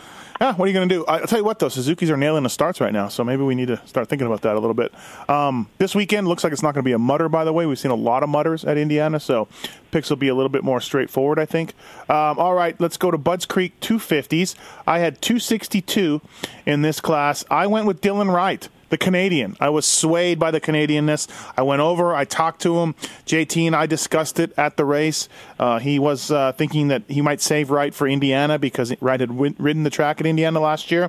Yeah, 0.43 0.55
what 0.55 0.65
are 0.65 0.67
you 0.67 0.73
going 0.73 0.89
to 0.89 0.93
do? 0.93 1.05
I'll 1.05 1.25
tell 1.25 1.39
you 1.39 1.45
what, 1.45 1.59
though, 1.59 1.69
Suzuki's 1.69 2.09
are 2.09 2.17
nailing 2.17 2.43
the 2.43 2.49
starts 2.49 2.81
right 2.81 2.91
now, 2.91 3.07
so 3.07 3.23
maybe 3.23 3.43
we 3.43 3.55
need 3.55 3.69
to 3.69 3.79
start 3.87 4.09
thinking 4.09 4.27
about 4.27 4.41
that 4.41 4.57
a 4.57 4.59
little 4.59 4.73
bit. 4.73 4.93
Um, 5.29 5.69
this 5.77 5.95
weekend 5.95 6.27
looks 6.27 6.43
like 6.43 6.51
it's 6.51 6.61
not 6.61 6.73
going 6.73 6.83
to 6.83 6.85
be 6.85 6.91
a 6.91 6.99
mutter, 6.99 7.29
by 7.29 7.45
the 7.45 7.53
way. 7.53 7.65
We've 7.65 7.79
seen 7.79 7.91
a 7.91 7.95
lot 7.95 8.23
of 8.23 8.29
mutters 8.29 8.65
at 8.65 8.77
Indiana, 8.77 9.21
so 9.21 9.47
picks 9.91 10.09
will 10.09 10.17
be 10.17 10.27
a 10.27 10.35
little 10.35 10.49
bit 10.49 10.65
more 10.65 10.81
straightforward, 10.81 11.39
I 11.39 11.45
think. 11.45 11.73
Um, 12.09 12.37
all 12.39 12.55
right, 12.55 12.75
let's 12.81 12.97
go 12.97 13.09
to 13.09 13.17
Budds 13.17 13.45
Creek 13.45 13.79
250s. 13.79 14.55
I 14.85 14.99
had 14.99 15.21
262 15.21 16.19
in 16.65 16.81
this 16.81 16.99
class. 16.99 17.45
I 17.49 17.67
went 17.67 17.87
with 17.87 18.01
Dylan 18.01 18.29
Wright 18.29 18.67
the 18.93 18.97
Canadian. 18.99 19.57
I 19.59 19.69
was 19.69 19.87
swayed 19.87 20.37
by 20.37 20.51
the 20.51 20.61
Canadianness. 20.61 21.27
I 21.57 21.63
went 21.63 21.81
over, 21.81 22.13
I 22.13 22.25
talked 22.25 22.61
to 22.61 22.77
him. 22.77 22.93
JT 23.25 23.65
and 23.65 23.75
I 23.75 23.87
discussed 23.87 24.39
it 24.39 24.53
at 24.55 24.77
the 24.77 24.85
race. 24.85 25.27
Uh, 25.57 25.79
he 25.79 25.97
was 25.97 26.29
uh, 26.29 26.51
thinking 26.51 26.89
that 26.89 27.01
he 27.07 27.19
might 27.19 27.41
save 27.41 27.71
Wright 27.71 27.91
for 27.91 28.07
Indiana 28.07 28.59
because 28.59 28.93
Wright 29.01 29.19
had 29.19 29.31
win- 29.31 29.55
ridden 29.57 29.81
the 29.81 29.89
track 29.89 30.21
at 30.21 30.27
Indiana 30.27 30.59
last 30.59 30.91
year. 30.91 31.05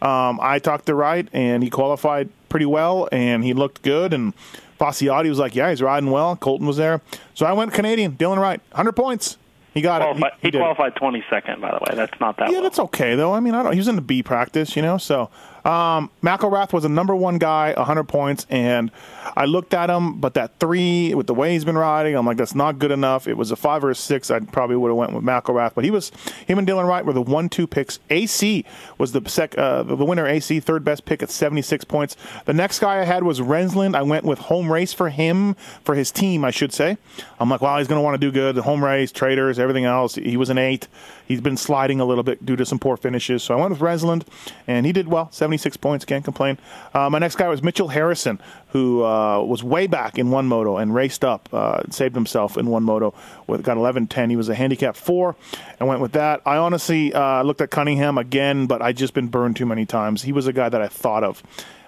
Um, 0.00 0.40
I 0.40 0.58
talked 0.58 0.86
to 0.86 0.94
Wright, 0.94 1.28
and 1.34 1.62
he 1.62 1.68
qualified 1.68 2.30
pretty 2.48 2.64
well, 2.64 3.06
and 3.12 3.44
he 3.44 3.52
looked 3.52 3.82
good. 3.82 4.14
And 4.14 4.32
Facciotti 4.80 5.28
was 5.28 5.38
like, 5.38 5.54
"Yeah, 5.54 5.68
he's 5.68 5.82
riding 5.82 6.10
well." 6.10 6.36
Colton 6.36 6.66
was 6.66 6.78
there, 6.78 7.02
so 7.34 7.44
I 7.44 7.52
went 7.52 7.74
Canadian. 7.74 8.12
Dylan 8.12 8.38
Wright, 8.38 8.62
hundred 8.72 8.92
points. 8.92 9.36
He 9.76 9.82
got 9.82 10.00
qualified, 10.00 10.32
it. 10.32 10.38
He, 10.40 10.48
he, 10.48 10.52
he 10.52 10.58
qualified 10.58 10.94
22nd, 10.94 11.60
by 11.60 11.70
the 11.70 11.76
way. 11.86 11.94
That's 11.94 12.18
not 12.18 12.38
that. 12.38 12.48
Yeah, 12.48 12.54
well. 12.54 12.62
that's 12.62 12.78
okay 12.78 13.14
though. 13.14 13.34
I 13.34 13.40
mean, 13.40 13.54
I 13.54 13.62
don't. 13.62 13.72
He 13.72 13.78
was 13.78 13.88
in 13.88 13.96
the 13.96 14.00
B 14.00 14.22
practice, 14.22 14.74
you 14.74 14.80
know. 14.80 14.96
So 14.96 15.28
um, 15.66 16.10
McElrath 16.22 16.72
was 16.72 16.84
a 16.84 16.88
number 16.88 17.16
one 17.16 17.38
guy, 17.38 17.74
100 17.76 18.04
points, 18.04 18.46
and 18.48 18.92
I 19.36 19.46
looked 19.46 19.74
at 19.74 19.90
him, 19.90 20.20
but 20.20 20.34
that 20.34 20.60
three 20.60 21.12
with 21.12 21.26
the 21.26 21.34
way 21.34 21.54
he's 21.54 21.64
been 21.64 21.76
riding, 21.76 22.14
I'm 22.14 22.24
like, 22.24 22.36
that's 22.36 22.54
not 22.54 22.78
good 22.78 22.92
enough. 22.92 23.26
It 23.26 23.36
was 23.36 23.50
a 23.50 23.56
five 23.56 23.82
or 23.82 23.90
a 23.90 23.94
six. 23.96 24.30
I 24.30 24.38
probably 24.38 24.76
would 24.76 24.90
have 24.90 24.96
went 24.96 25.12
with 25.12 25.24
McElrath, 25.24 25.74
but 25.74 25.82
he 25.82 25.90
was 25.90 26.12
him 26.46 26.58
and 26.60 26.68
Dylan 26.68 26.86
Wright 26.86 27.04
were 27.04 27.12
the 27.12 27.20
one-two 27.20 27.66
picks. 27.66 27.98
AC 28.10 28.64
was 28.96 29.10
the 29.10 29.28
sec, 29.28 29.58
uh, 29.58 29.82
the 29.82 29.96
winner. 29.96 30.24
AC 30.24 30.60
third 30.60 30.84
best 30.84 31.04
pick 31.04 31.20
at 31.20 31.30
76 31.30 31.84
points. 31.86 32.16
The 32.44 32.54
next 32.54 32.78
guy 32.78 33.00
I 33.00 33.04
had 33.04 33.24
was 33.24 33.40
Renzland. 33.40 33.96
I 33.96 34.02
went 34.02 34.24
with 34.24 34.38
home 34.38 34.72
race 34.72 34.92
for 34.92 35.08
him 35.08 35.54
for 35.82 35.96
his 35.96 36.12
team, 36.12 36.44
I 36.44 36.52
should 36.52 36.72
say. 36.72 36.96
I'm 37.40 37.50
like, 37.50 37.60
wow, 37.60 37.78
he's 37.78 37.88
going 37.88 37.98
to 37.98 38.04
want 38.04 38.14
to 38.14 38.24
do 38.24 38.30
good. 38.30 38.54
The 38.54 38.62
home 38.62 38.84
race, 38.84 39.10
traders, 39.10 39.58
everything 39.58 39.84
else. 39.84 40.14
He 40.14 40.36
was 40.36 40.48
an 40.48 40.58
eight. 40.58 40.86
He's 41.26 41.40
been 41.40 41.56
sliding 41.56 42.00
a 42.00 42.04
little 42.04 42.22
bit 42.22 42.46
due 42.46 42.56
to 42.56 42.64
some 42.64 42.78
poor 42.78 42.96
finishes. 42.96 43.42
So 43.42 43.56
I 43.56 43.60
went 43.60 43.70
with 43.70 43.80
Renzland, 43.80 44.26
and 44.66 44.86
he 44.86 44.92
did 44.92 45.08
well, 45.08 45.30
76 45.32 45.76
points. 45.76 46.04
Can't 46.04 46.24
complain. 46.24 46.58
Uh, 46.94 47.10
my 47.10 47.18
next 47.18 47.36
guy 47.36 47.48
was 47.48 47.62
Mitchell 47.62 47.88
Harrison, 47.88 48.40
who 48.68 49.04
uh, 49.04 49.42
was 49.42 49.64
way 49.64 49.86
back 49.86 50.18
in 50.18 50.30
one 50.30 50.46
moto 50.46 50.76
and 50.76 50.94
raced 50.94 51.24
up, 51.24 51.48
uh, 51.52 51.82
saved 51.90 52.14
himself 52.14 52.56
in 52.56 52.66
one 52.68 52.84
moto. 52.84 53.12
With, 53.46 53.62
got 53.62 53.76
11-10. 53.76 54.30
He 54.30 54.36
was 54.36 54.48
a 54.48 54.54
handicap 54.54 54.96
four. 54.96 55.36
and 55.80 55.88
went 55.88 56.00
with 56.00 56.12
that. 56.12 56.42
I 56.46 56.56
honestly 56.56 57.12
uh, 57.12 57.42
looked 57.42 57.60
at 57.60 57.70
Cunningham 57.70 58.18
again, 58.18 58.66
but 58.66 58.80
I 58.80 58.92
just 58.92 59.14
been 59.14 59.28
burned 59.28 59.56
too 59.56 59.66
many 59.66 59.84
times. 59.84 60.22
He 60.22 60.32
was 60.32 60.46
a 60.46 60.52
guy 60.52 60.68
that 60.68 60.80
I 60.80 60.88
thought 60.88 61.24
of. 61.24 61.42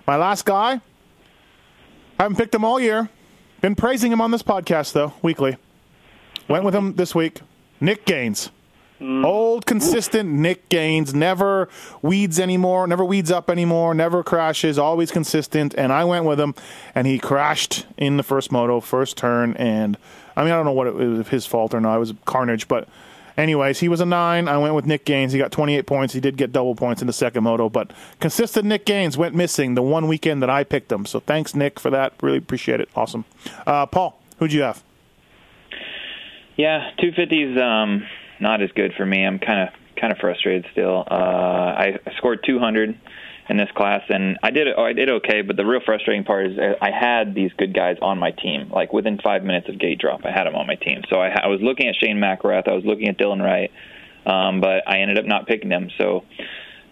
My 0.06 0.16
last 0.16 0.44
guy, 0.44 0.80
I 2.18 2.22
haven't 2.22 2.36
picked 2.36 2.54
him 2.54 2.64
all 2.64 2.80
year. 2.80 3.08
Been 3.60 3.74
praising 3.74 4.10
him 4.10 4.20
on 4.20 4.30
this 4.30 4.42
podcast 4.42 4.92
though, 4.92 5.12
weekly. 5.22 5.56
Went 6.48 6.64
with 6.64 6.74
him 6.74 6.94
this 6.94 7.14
week. 7.14 7.40
Nick 7.80 8.04
Gaines. 8.04 8.50
Mm. 9.00 9.24
Old, 9.24 9.64
consistent 9.64 10.28
Nick 10.28 10.68
Gaines, 10.68 11.14
never 11.14 11.68
weeds 12.02 12.40
anymore, 12.40 12.86
never 12.86 13.04
weeds 13.04 13.30
up 13.30 13.48
anymore, 13.48 13.94
never 13.94 14.24
crashes, 14.24 14.78
always 14.78 15.12
consistent. 15.12 15.74
And 15.78 15.92
I 15.92 16.04
went 16.04 16.24
with 16.24 16.40
him, 16.40 16.54
and 16.94 17.06
he 17.06 17.18
crashed 17.18 17.86
in 17.96 18.16
the 18.16 18.24
first 18.24 18.50
moto, 18.50 18.80
first 18.80 19.16
turn. 19.16 19.54
And 19.56 19.96
I 20.36 20.42
mean, 20.42 20.52
I 20.52 20.56
don't 20.56 20.64
know 20.64 20.72
what 20.72 20.88
it 20.88 20.94
was 20.94 21.28
his 21.28 21.46
fault 21.46 21.74
or 21.74 21.80
not. 21.80 21.94
It 21.96 22.00
was 22.00 22.14
carnage. 22.24 22.66
But, 22.66 22.88
anyways, 23.36 23.78
he 23.78 23.88
was 23.88 24.00
a 24.00 24.06
nine. 24.06 24.48
I 24.48 24.58
went 24.58 24.74
with 24.74 24.84
Nick 24.84 25.04
Gaines. 25.04 25.32
He 25.32 25.38
got 25.38 25.52
28 25.52 25.86
points. 25.86 26.12
He 26.12 26.20
did 26.20 26.36
get 26.36 26.50
double 26.50 26.74
points 26.74 27.00
in 27.00 27.06
the 27.06 27.12
second 27.12 27.44
moto. 27.44 27.68
But 27.68 27.92
consistent 28.18 28.66
Nick 28.66 28.84
Gaines 28.84 29.16
went 29.16 29.32
missing 29.34 29.74
the 29.74 29.82
one 29.82 30.08
weekend 30.08 30.42
that 30.42 30.50
I 30.50 30.64
picked 30.64 30.90
him. 30.90 31.06
So 31.06 31.20
thanks, 31.20 31.54
Nick, 31.54 31.78
for 31.78 31.90
that. 31.90 32.14
Really 32.20 32.38
appreciate 32.38 32.80
it. 32.80 32.88
Awesome. 32.96 33.24
Uh, 33.64 33.86
Paul, 33.86 34.20
who'd 34.38 34.52
you 34.52 34.62
have? 34.62 34.82
Yeah, 36.56 36.90
250s. 36.98 37.56
Um, 37.56 38.04
not 38.40 38.62
as 38.62 38.70
good 38.72 38.92
for 38.96 39.04
me. 39.04 39.24
I'm 39.24 39.38
kind 39.38 39.68
of 39.68 39.68
kind 40.00 40.12
of 40.12 40.18
frustrated 40.18 40.66
still. 40.72 41.04
Uh, 41.10 41.14
I 41.14 41.98
scored 42.16 42.44
200 42.46 42.98
in 43.48 43.56
this 43.56 43.68
class, 43.74 44.02
and 44.08 44.38
I 44.42 44.50
did 44.50 44.68
I 44.68 44.92
did 44.92 45.10
okay. 45.10 45.42
But 45.42 45.56
the 45.56 45.64
real 45.64 45.80
frustrating 45.84 46.24
part 46.24 46.46
is 46.46 46.58
I 46.80 46.90
had 46.90 47.34
these 47.34 47.50
good 47.58 47.74
guys 47.74 47.96
on 48.02 48.18
my 48.18 48.30
team. 48.30 48.70
Like 48.70 48.92
within 48.92 49.18
five 49.22 49.42
minutes 49.42 49.68
of 49.68 49.78
gate 49.78 49.98
drop, 49.98 50.20
I 50.24 50.30
had 50.30 50.44
them 50.44 50.54
on 50.54 50.66
my 50.66 50.76
team. 50.76 51.02
So 51.08 51.16
I, 51.16 51.28
I 51.28 51.46
was 51.48 51.60
looking 51.62 51.88
at 51.88 51.94
Shane 51.96 52.18
McElrath, 52.18 52.68
I 52.68 52.74
was 52.74 52.84
looking 52.84 53.08
at 53.08 53.18
Dylan 53.18 53.42
Wright, 53.42 53.70
um, 54.26 54.60
but 54.60 54.86
I 54.86 55.00
ended 55.00 55.18
up 55.18 55.24
not 55.24 55.46
picking 55.46 55.70
them. 55.70 55.88
So 55.98 56.24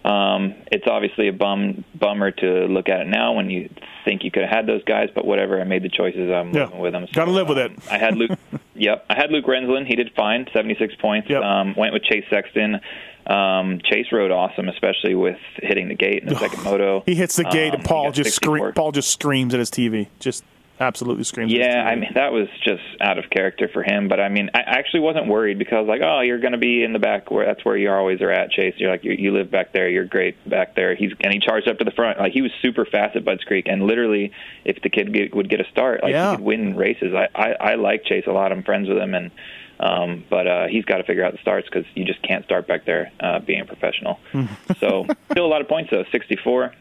um, 0.06 0.54
it's 0.70 0.86
obviously 0.86 1.26
a 1.26 1.32
bum 1.32 1.84
bummer 1.98 2.30
to 2.30 2.66
look 2.66 2.88
at 2.88 3.00
it 3.00 3.08
now 3.08 3.32
when 3.32 3.50
you 3.50 3.68
think 4.04 4.22
you 4.22 4.30
could 4.30 4.42
have 4.42 4.50
had 4.50 4.66
those 4.66 4.84
guys, 4.84 5.08
but 5.12 5.26
whatever. 5.26 5.60
I 5.60 5.64
made 5.64 5.82
the 5.82 5.88
choices. 5.88 6.30
I'm 6.30 6.54
yeah. 6.54 6.66
living 6.66 6.78
with 6.78 6.92
them. 6.92 7.06
So, 7.08 7.12
Got 7.12 7.24
to 7.24 7.32
live 7.32 7.48
with 7.48 7.58
um, 7.58 7.72
it. 7.72 7.90
I 7.90 7.98
had 7.98 8.16
Luke. 8.16 8.30
yep, 8.74 9.04
I 9.10 9.14
had 9.16 9.32
Luke 9.32 9.46
Renzland. 9.46 9.86
He 9.86 9.96
did 9.96 10.12
fine, 10.14 10.46
76 10.52 10.94
points. 11.00 11.28
Yep. 11.28 11.42
Um, 11.42 11.74
went 11.76 11.92
with 11.92 12.04
Chase 12.04 12.24
Sexton. 12.30 12.80
Um, 13.26 13.80
Chase 13.82 14.06
rode 14.12 14.30
awesome, 14.30 14.68
especially 14.68 15.16
with 15.16 15.38
hitting 15.56 15.88
the 15.88 15.96
gate 15.96 16.22
in 16.22 16.28
the 16.28 16.36
second 16.38 16.62
moto. 16.62 17.02
He 17.04 17.16
hits 17.16 17.34
the 17.34 17.44
gate, 17.44 17.74
and 17.74 17.82
um, 17.82 17.82
Paul 17.82 18.12
just 18.12 18.32
screams. 18.32 18.74
Paul 18.76 18.92
just 18.92 19.10
screams 19.10 19.54
at 19.54 19.58
his 19.58 19.70
TV. 19.70 20.06
Just 20.20 20.44
absolutely 20.80 21.24
screams. 21.24 21.52
Yeah, 21.52 21.84
I 21.86 21.94
mean 21.96 22.10
that 22.14 22.32
was 22.32 22.48
just 22.64 22.82
out 23.00 23.18
of 23.18 23.30
character 23.30 23.68
for 23.72 23.82
him. 23.82 24.08
But 24.08 24.20
I 24.20 24.28
mean, 24.28 24.50
I 24.54 24.60
actually 24.60 25.00
wasn't 25.00 25.28
worried 25.28 25.58
because 25.58 25.86
like, 25.86 26.00
oh, 26.02 26.20
you're 26.20 26.38
going 26.38 26.52
to 26.52 26.58
be 26.58 26.82
in 26.82 26.92
the 26.92 26.98
back 26.98 27.30
where 27.30 27.46
that's 27.46 27.64
where 27.64 27.76
you 27.76 27.90
always 27.90 28.20
are 28.20 28.30
at, 28.30 28.50
Chase. 28.50 28.74
You're 28.76 28.90
like 28.90 29.04
you, 29.04 29.12
you 29.12 29.32
live 29.32 29.50
back 29.50 29.72
there. 29.72 29.88
You're 29.88 30.04
great 30.04 30.36
back 30.48 30.74
there. 30.74 30.94
He's 30.94 31.12
and 31.20 31.32
he 31.32 31.40
charged 31.40 31.68
up 31.68 31.78
to 31.78 31.84
the 31.84 31.90
front. 31.90 32.18
Like 32.18 32.32
he 32.32 32.42
was 32.42 32.52
super 32.62 32.84
fast 32.84 33.16
at 33.16 33.24
Budds 33.24 33.44
Creek, 33.44 33.66
and 33.68 33.82
literally, 33.82 34.32
if 34.64 34.80
the 34.82 34.90
kid 34.90 35.12
get, 35.12 35.34
would 35.34 35.48
get 35.48 35.60
a 35.60 35.68
start, 35.70 36.02
like 36.02 36.12
yeah. 36.12 36.30
he 36.30 36.36
could 36.36 36.44
win 36.44 36.76
races. 36.76 37.14
I, 37.14 37.28
I 37.34 37.72
I 37.72 37.74
like 37.74 38.04
Chase 38.04 38.24
a 38.26 38.32
lot. 38.32 38.52
I'm 38.52 38.62
friends 38.62 38.88
with 38.88 38.98
him 38.98 39.14
and. 39.14 39.30
Um, 39.78 40.24
but 40.30 40.46
uh, 40.46 40.66
he's 40.68 40.86
got 40.86 40.96
to 40.96 41.04
figure 41.04 41.22
out 41.22 41.32
the 41.32 41.38
starts 41.42 41.68
because 41.68 41.84
you 41.94 42.06
just 42.06 42.22
can't 42.22 42.46
start 42.46 42.66
back 42.66 42.86
there 42.86 43.12
uh, 43.20 43.40
being 43.40 43.60
a 43.60 43.66
professional. 43.66 44.18
so 44.80 45.04
still 45.30 45.44
a 45.44 45.46
lot 45.46 45.60
of 45.60 45.68
points 45.68 45.90
though, 45.90 46.02
64. 46.10 46.72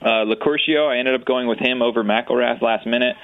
Uh, 0.00 0.24
Locurcio, 0.24 0.88
I 0.88 0.98
ended 0.98 1.14
up 1.14 1.24
going 1.24 1.48
with 1.48 1.58
him 1.58 1.82
over 1.82 2.04
McElrath 2.04 2.62
last 2.62 2.86
minute. 2.86 3.16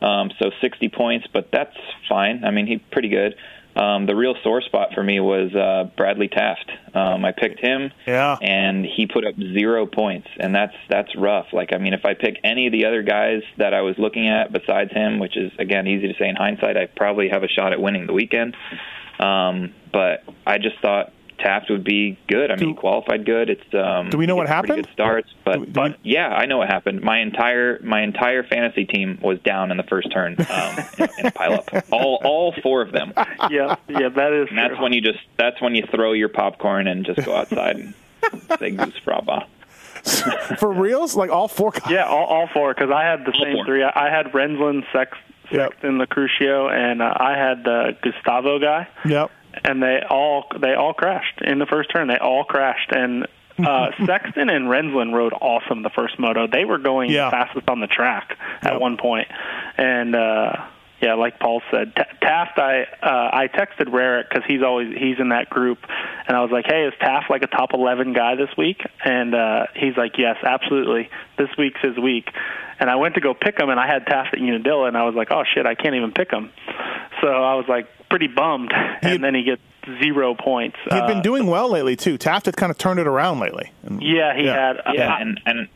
Um, 0.00 0.30
so 0.40 0.50
60 0.60 0.88
points, 0.90 1.26
but 1.32 1.50
that's 1.52 1.76
fine. 2.08 2.44
I 2.44 2.50
mean, 2.50 2.66
he's 2.66 2.80
pretty 2.92 3.08
good. 3.08 3.34
Um, 3.78 4.06
the 4.06 4.16
real 4.16 4.34
sore 4.42 4.60
spot 4.60 4.88
for 4.92 5.02
me 5.04 5.20
was 5.20 5.54
uh, 5.54 5.90
Bradley 5.96 6.26
Taft. 6.26 6.68
Um, 6.94 7.24
I 7.24 7.32
picked 7.32 7.60
him, 7.60 7.92
yeah. 8.06 8.36
and 8.40 8.84
he 8.84 9.06
put 9.06 9.24
up 9.24 9.36
zero 9.36 9.86
points, 9.86 10.26
and 10.40 10.52
that's 10.52 10.74
that's 10.88 11.14
rough. 11.16 11.46
Like, 11.52 11.72
I 11.72 11.78
mean, 11.78 11.94
if 11.94 12.04
I 12.04 12.14
pick 12.14 12.40
any 12.42 12.66
of 12.66 12.72
the 12.72 12.86
other 12.86 13.02
guys 13.02 13.42
that 13.58 13.74
I 13.74 13.82
was 13.82 13.94
looking 13.96 14.28
at 14.28 14.52
besides 14.52 14.92
him, 14.92 15.20
which 15.20 15.36
is 15.36 15.52
again 15.60 15.86
easy 15.86 16.08
to 16.08 16.18
say 16.18 16.28
in 16.28 16.34
hindsight, 16.34 16.76
I 16.76 16.86
probably 16.86 17.28
have 17.28 17.44
a 17.44 17.48
shot 17.48 17.72
at 17.72 17.80
winning 17.80 18.08
the 18.08 18.12
weekend. 18.12 18.56
Um, 19.20 19.74
but 19.92 20.24
I 20.44 20.58
just 20.58 20.80
thought 20.80 21.12
Taft 21.38 21.70
would 21.70 21.84
be 21.84 22.18
good. 22.26 22.50
I 22.50 22.56
mean, 22.56 22.74
do, 22.74 22.80
qualified 22.80 23.24
good. 23.24 23.50
It's 23.50 23.74
um, 23.74 24.10
do 24.10 24.18
we 24.18 24.26
know 24.26 24.36
what 24.36 24.48
happened? 24.48 24.84
Good 24.84 24.92
starts, 24.92 25.30
but 25.44 25.58
do, 25.58 25.66
do 25.66 25.72
but 25.72 25.90
we, 26.02 26.12
yeah, 26.12 26.28
I 26.28 26.46
know 26.46 26.58
what 26.58 26.68
happened. 26.68 27.02
My 27.02 27.20
entire 27.20 27.80
my 27.82 28.02
entire 28.02 28.42
fantasy 28.42 28.84
team 28.84 29.18
was 29.22 29.38
down 29.40 29.70
in 29.70 29.76
the 29.76 29.84
first 29.84 30.10
turn 30.12 30.36
um, 30.38 30.78
in, 30.98 31.08
in 31.18 31.26
a 31.26 31.30
pileup. 31.30 31.84
All 31.92 32.20
all 32.24 32.54
four 32.62 32.82
of 32.82 32.92
them. 32.92 33.12
Yeah, 33.50 33.76
yeah, 33.88 34.08
that 34.08 34.32
is. 34.32 34.48
And 34.50 34.58
that's 34.58 34.78
when 34.80 34.92
you 34.92 35.00
just 35.00 35.20
that's 35.38 35.60
when 35.60 35.74
you 35.74 35.84
throw 35.94 36.12
your 36.12 36.28
popcorn 36.28 36.86
and 36.86 37.06
just 37.06 37.24
go 37.24 37.34
outside 37.34 37.76
and 37.76 37.94
say 38.58 38.70
goose 38.70 38.98
fraba. 39.06 39.46
For 40.58 40.70
reals, 40.70 41.16
like 41.16 41.30
all 41.30 41.48
four. 41.48 41.70
Guys? 41.70 41.90
Yeah, 41.90 42.04
all, 42.04 42.24
all 42.24 42.48
four. 42.52 42.74
Because 42.74 42.90
I 42.90 43.04
had 43.04 43.24
the 43.24 43.32
all 43.32 43.44
same 43.44 43.54
four. 43.54 43.64
three. 43.64 43.84
I 43.84 44.10
had 44.10 44.32
Renzland, 44.32 44.84
Sex, 44.92 45.16
Sexton, 45.50 45.98
yep. 45.98 46.08
the 46.08 46.14
Crucio, 46.14 46.70
and 46.70 47.00
uh, 47.00 47.14
I 47.16 47.38
had 47.38 47.64
the 47.64 47.96
Gustavo 48.02 48.58
guy. 48.58 48.88
Yep 49.04 49.30
and 49.64 49.82
they 49.82 50.00
all 50.08 50.46
they 50.60 50.74
all 50.74 50.94
crashed 50.94 51.40
in 51.42 51.58
the 51.58 51.66
first 51.66 51.90
turn. 51.90 52.08
They 52.08 52.18
all 52.18 52.44
crashed, 52.44 52.90
and 52.92 53.26
uh, 53.58 53.90
Sexton 54.06 54.50
and 54.50 54.66
Renzland 54.66 55.12
rode 55.12 55.32
awesome 55.32 55.82
the 55.82 55.90
first 55.90 56.18
moto. 56.18 56.46
They 56.46 56.64
were 56.64 56.78
going 56.78 57.10
yeah. 57.10 57.30
fastest 57.30 57.68
on 57.68 57.80
the 57.80 57.86
track 57.86 58.36
at 58.62 58.72
yep. 58.72 58.80
one 58.80 58.96
point, 58.96 59.28
and 59.76 60.14
uh, 60.14 60.52
yeah, 61.00 61.14
like 61.14 61.38
Paul 61.38 61.62
said, 61.70 61.94
T- 61.94 62.02
Taft. 62.22 62.58
I 62.58 62.82
uh, 63.02 63.30
I 63.32 63.48
texted 63.48 63.86
Rarick 63.88 64.28
because 64.28 64.44
he's 64.48 64.62
always 64.62 64.94
he's 64.96 65.18
in 65.18 65.28
that 65.30 65.48
group, 65.50 65.78
and 66.26 66.36
I 66.36 66.40
was 66.42 66.50
like, 66.50 66.66
hey, 66.66 66.84
is 66.84 66.94
Taft 67.00 67.30
like 67.30 67.42
a 67.42 67.46
top 67.46 67.70
eleven 67.74 68.12
guy 68.12 68.34
this 68.34 68.50
week? 68.56 68.80
And 69.04 69.34
uh, 69.34 69.66
he's 69.74 69.96
like, 69.96 70.12
yes, 70.18 70.36
absolutely. 70.44 71.08
This 71.36 71.48
week's 71.56 71.80
his 71.80 71.96
week. 71.98 72.28
And 72.80 72.88
I 72.88 72.96
went 72.96 73.14
to 73.16 73.20
go 73.20 73.34
pick 73.34 73.58
him, 73.58 73.70
and 73.70 73.78
I 73.80 73.86
had 73.86 74.06
Taft 74.06 74.34
at 74.34 74.40
Unadilla, 74.40 74.86
and 74.86 74.96
I 74.96 75.04
was 75.04 75.14
like, 75.14 75.28
oh 75.32 75.42
shit, 75.54 75.66
I 75.66 75.74
can't 75.74 75.94
even 75.96 76.12
pick 76.12 76.30
him. 76.30 76.50
So 77.20 77.28
I 77.28 77.54
was 77.54 77.64
like 77.68 77.88
pretty 78.08 78.28
bummed, 78.28 78.72
and 78.72 79.12
He'd, 79.12 79.22
then 79.22 79.34
he 79.34 79.42
gets 79.42 79.62
zero 80.02 80.34
points. 80.34 80.76
He'd 80.84 81.06
been 81.06 81.18
Uh, 81.18 81.22
doing 81.22 81.46
well 81.46 81.68
lately 81.70 81.96
too. 81.96 82.18
Taft 82.18 82.46
had 82.46 82.56
kind 82.56 82.70
of 82.70 82.78
turned 82.78 83.00
it 83.00 83.06
around 83.06 83.40
lately. 83.40 83.72
And, 83.82 84.02
yeah, 84.02 84.36
he 84.36 84.44
Yeah. 84.44 84.54
had. 84.68 84.94
Yeah, 84.94 85.12
I, 85.14 85.20
and 85.20 85.40
and 85.46 85.68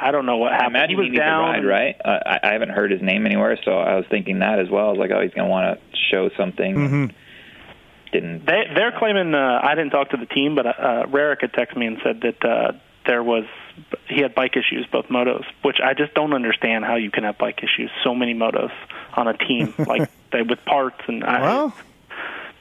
I 0.00 0.10
don't 0.12 0.26
know 0.26 0.38
what 0.38 0.52
I 0.52 0.56
happened. 0.56 0.76
imagine 0.76 0.90
he 0.90 0.96
was 0.96 1.10
he 1.10 1.16
down. 1.16 1.42
ride, 1.44 1.64
right? 1.66 1.96
Uh, 2.04 2.18
I, 2.26 2.40
I 2.42 2.52
haven't 2.52 2.70
heard 2.70 2.90
his 2.90 3.02
name 3.02 3.26
anywhere, 3.26 3.58
so 3.64 3.72
I 3.78 3.96
was 3.96 4.06
thinking 4.10 4.38
that 4.40 4.58
as 4.58 4.68
well. 4.70 4.86
I 4.86 4.90
was 4.90 4.98
like, 4.98 5.10
oh, 5.10 5.20
he's 5.20 5.32
going 5.34 5.46
to 5.46 5.50
want 5.50 5.78
to 5.78 5.96
show 6.10 6.30
something. 6.36 6.74
Mhm. 6.74 7.12
didn't. 8.12 8.46
They 8.46 8.64
they're 8.74 8.92
claiming 8.98 9.34
uh, 9.34 9.60
I 9.62 9.74
didn't 9.74 9.90
talk 9.90 10.10
to 10.10 10.16
the 10.16 10.26
team, 10.26 10.54
but 10.54 10.66
uh, 10.66 11.06
Rarick 11.06 11.42
had 11.42 11.52
texted 11.52 11.76
me 11.76 11.86
and 11.86 11.98
said 12.02 12.20
that 12.22 12.44
uh, 12.44 12.72
there 13.06 13.22
was 13.22 13.44
he 14.08 14.20
had 14.20 14.34
bike 14.34 14.56
issues 14.56 14.86
both 14.90 15.06
motos, 15.06 15.44
which 15.62 15.78
I 15.82 15.94
just 15.94 16.12
don't 16.14 16.34
understand 16.34 16.84
how 16.84 16.96
you 16.96 17.10
can 17.10 17.24
have 17.24 17.38
bike 17.38 17.58
issues 17.62 17.90
so 18.04 18.14
many 18.14 18.34
motos 18.34 18.72
on 19.14 19.28
a 19.28 19.36
team 19.36 19.72
like 19.86 20.10
they 20.32 20.42
with 20.42 20.64
parts 20.64 21.00
and 21.08 21.24
I, 21.24 21.40
Well, 21.40 21.74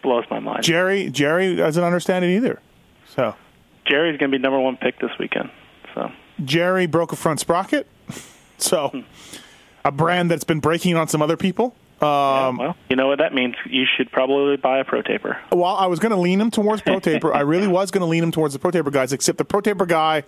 blows 0.03 0.25
my 0.29 0.39
mind. 0.39 0.63
Jerry 0.63 1.09
Jerry 1.09 1.55
doesn't 1.55 1.83
understand 1.83 2.25
it 2.25 2.35
either. 2.35 2.61
So 3.07 3.35
Jerry's 3.87 4.17
going 4.19 4.31
to 4.31 4.37
be 4.37 4.41
number 4.41 4.59
one 4.59 4.77
pick 4.77 4.99
this 4.99 5.11
weekend. 5.19 5.49
So 5.95 6.11
Jerry 6.45 6.85
broke 6.85 7.11
a 7.11 7.15
front 7.15 7.39
sprocket. 7.39 7.87
So 8.61 9.05
a 9.85 9.91
brand 9.91 10.29
that's 10.29 10.43
been 10.43 10.59
breaking 10.59 10.97
on 10.97 11.07
some 11.07 11.21
other 11.21 11.37
people. 11.37 11.73
Um, 12.01 12.57
well, 12.57 12.75
you 12.89 12.97
know 12.97 13.07
what 13.07 13.19
that 13.19 13.33
means. 13.33 13.55
You 13.65 13.85
should 13.95 14.11
probably 14.11 14.57
buy 14.57 14.79
a 14.79 14.83
Pro 14.83 15.01
Taper. 15.01 15.37
Well, 15.53 15.63
I 15.77 15.85
was 15.85 15.99
going 15.99 16.11
to 16.11 16.17
lean 16.17 16.41
him 16.41 16.51
towards 16.51 16.81
Pro 16.81 16.99
Taper. 16.99 17.33
I 17.33 17.39
really 17.39 17.67
was 17.69 17.89
going 17.89 18.01
to 18.01 18.05
lean 18.07 18.21
him 18.21 18.33
towards 18.33 18.53
the 18.53 18.59
Pro 18.59 18.71
Taper 18.71 18.91
guys, 18.91 19.13
except 19.13 19.37
the 19.37 19.45
Pro 19.45 19.61
Taper 19.61 19.85
guy 19.85 20.23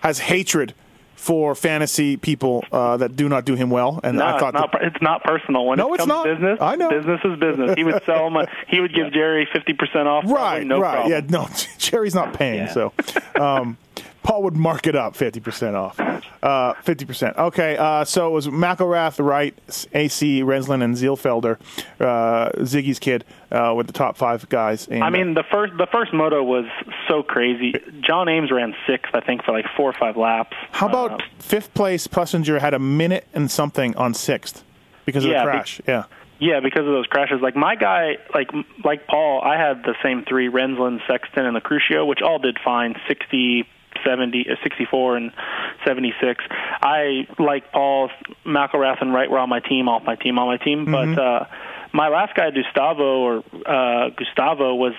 has 0.00 0.18
hatred 0.18 0.74
for 1.14 1.54
fantasy 1.54 2.16
people 2.16 2.64
uh, 2.72 2.96
that 2.96 3.14
do 3.14 3.28
not 3.28 3.44
do 3.44 3.54
him 3.54 3.70
well. 3.70 4.00
And 4.02 4.18
No, 4.18 4.24
I 4.24 4.32
it's 4.32 4.40
thought 4.40 4.54
not. 4.54 4.72
that, 4.72 4.82
it's 4.82 5.00
not 5.00 5.22
personal. 5.22 5.64
When 5.66 5.78
No, 5.78 5.90
it 5.92 6.00
it's 6.00 6.06
comes 6.06 6.08
not. 6.08 6.24
to 6.24 6.34
business, 6.34 6.58
I 6.60 6.74
know. 6.74 6.90
business 6.90 7.20
is 7.24 7.38
business. 7.38 7.74
He 7.76 7.84
would 7.84 8.02
sell 8.04 8.26
him. 8.26 8.34
A, 8.36 8.48
he 8.66 8.80
would 8.80 8.92
give 8.92 9.12
Jerry 9.12 9.46
fifty 9.52 9.74
percent 9.74 10.08
off. 10.08 10.24
probably, 10.24 10.40
right, 10.42 10.66
no 10.66 10.80
right, 10.80 10.92
problem. 11.06 11.12
yeah, 11.12 11.20
no, 11.28 11.48
Jerry's 11.78 12.16
not 12.16 12.34
paying, 12.34 12.66
Yeah. 12.66 12.72
so 12.72 12.92
um, 13.40 13.78
Paul 14.26 14.42
would 14.42 14.56
mark 14.56 14.86
it 14.88 14.96
up 14.96 15.14
fifty 15.14 15.38
percent 15.38 15.76
off, 15.76 15.98
uh, 16.42 16.74
fifty 16.82 17.04
percent. 17.04 17.36
Okay, 17.36 17.76
uh, 17.76 18.04
so 18.04 18.26
it 18.26 18.30
was 18.32 18.48
McElrath, 18.48 19.24
Wright, 19.24 19.54
AC, 19.92 20.42
Renzland, 20.42 20.82
and 20.82 20.96
Zielfelder, 20.96 21.58
uh, 22.00 22.50
Ziggy's 22.64 22.98
kid, 22.98 23.24
uh, 23.52 23.72
with 23.76 23.86
the 23.86 23.92
top 23.92 24.16
five 24.16 24.48
guys. 24.48 24.88
And, 24.88 25.04
I 25.04 25.10
mean, 25.10 25.34
the 25.34 25.44
first 25.52 25.74
the 25.78 25.86
first 25.92 26.12
moto 26.12 26.42
was 26.42 26.64
so 27.08 27.22
crazy. 27.22 27.74
John 28.00 28.28
Ames 28.28 28.50
ran 28.50 28.74
sixth, 28.86 29.14
I 29.14 29.20
think, 29.20 29.44
for 29.44 29.52
like 29.52 29.66
four 29.76 29.88
or 29.90 29.94
five 29.94 30.16
laps. 30.16 30.56
How 30.72 30.88
about 30.88 31.12
Uh, 31.12 31.18
fifth 31.38 31.72
place 31.74 32.08
Plessinger 32.08 32.60
had 32.60 32.74
a 32.74 32.80
minute 32.80 33.28
and 33.32 33.48
something 33.48 33.96
on 33.96 34.12
sixth 34.12 34.64
because 35.04 35.24
of 35.24 35.30
Yeah, 35.30 35.44
the 35.44 35.50
be- 35.52 35.56
crash? 35.58 35.80
yeah. 35.86 36.02
Yeah, 36.38 36.58
because 36.60 36.80
of 36.80 36.86
those 36.92 37.06
crashes. 37.06 37.40
Like 37.40 37.54
my 37.56 37.76
guy, 37.76 38.18
like 38.34 38.50
like 38.84 39.06
Paul, 39.06 39.40
I 39.42 39.56
had 39.56 39.84
the 39.84 39.94
same 40.02 40.24
three: 40.28 40.50
Renzland, 40.50 41.00
Sexton, 41.06 41.46
and 41.46 41.54
the 41.56 41.60
Crucio, 41.62 42.06
which 42.06 42.20
all 42.22 42.38
did 42.38 42.58
fine. 42.62 42.94
60, 43.08 43.66
70, 44.06 44.46
uh, 44.50 44.54
64, 44.62 45.16
and 45.16 45.32
76. 45.84 46.44
I 46.82 47.26
like 47.38 47.72
Paul, 47.72 48.10
McElrath, 48.44 49.02
and 49.02 49.12
Wright 49.12 49.30
were 49.30 49.38
on 49.38 49.48
my 49.48 49.60
team, 49.60 49.88
off 49.88 50.02
my 50.04 50.16
team, 50.16 50.38
on 50.38 50.46
my 50.46 50.56
team. 50.56 50.84
But 50.84 51.18
uh, 51.18 51.46
my 51.92 52.08
last 52.08 52.34
guy, 52.34 52.50
Gustavo 52.50 53.20
or 53.20 53.44
uh, 53.66 54.10
Gustavo, 54.10 54.74
was 54.74 54.94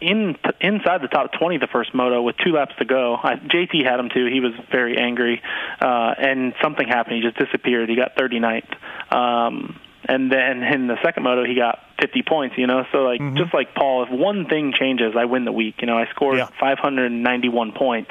in 0.00 0.36
inside 0.60 1.02
the 1.02 1.08
top 1.08 1.32
20 1.32 1.58
the 1.58 1.66
first 1.66 1.94
moto 1.94 2.22
with 2.22 2.36
two 2.44 2.52
laps 2.52 2.74
to 2.78 2.84
go. 2.84 3.16
I, 3.22 3.36
JT 3.36 3.84
had 3.84 3.98
him 3.98 4.10
too. 4.12 4.26
He 4.26 4.40
was 4.40 4.52
very 4.70 4.98
angry, 4.98 5.42
uh, 5.80 6.14
and 6.18 6.54
something 6.62 6.86
happened. 6.86 7.16
He 7.16 7.22
just 7.22 7.38
disappeared. 7.38 7.88
He 7.88 7.96
got 7.96 8.16
39th. 8.16 9.14
Um, 9.14 9.80
and 10.06 10.30
then 10.30 10.62
in 10.62 10.86
the 10.86 10.96
second 11.02 11.22
moto, 11.22 11.44
he 11.44 11.54
got 11.54 11.78
50 12.00 12.22
points. 12.22 12.56
You 12.58 12.66
know, 12.66 12.84
so 12.92 12.98
like 12.98 13.20
just 13.36 13.52
like 13.54 13.74
Paul, 13.74 14.04
if 14.04 14.10
one 14.10 14.46
thing 14.46 14.72
changes, 14.78 15.14
I 15.16 15.24
win 15.24 15.44
the 15.44 15.52
week. 15.52 15.76
You 15.80 15.86
know, 15.86 15.96
I 15.98 16.06
scored 16.10 16.38
Yeah. 16.38 16.48
591 16.60 17.72
points. 17.72 18.10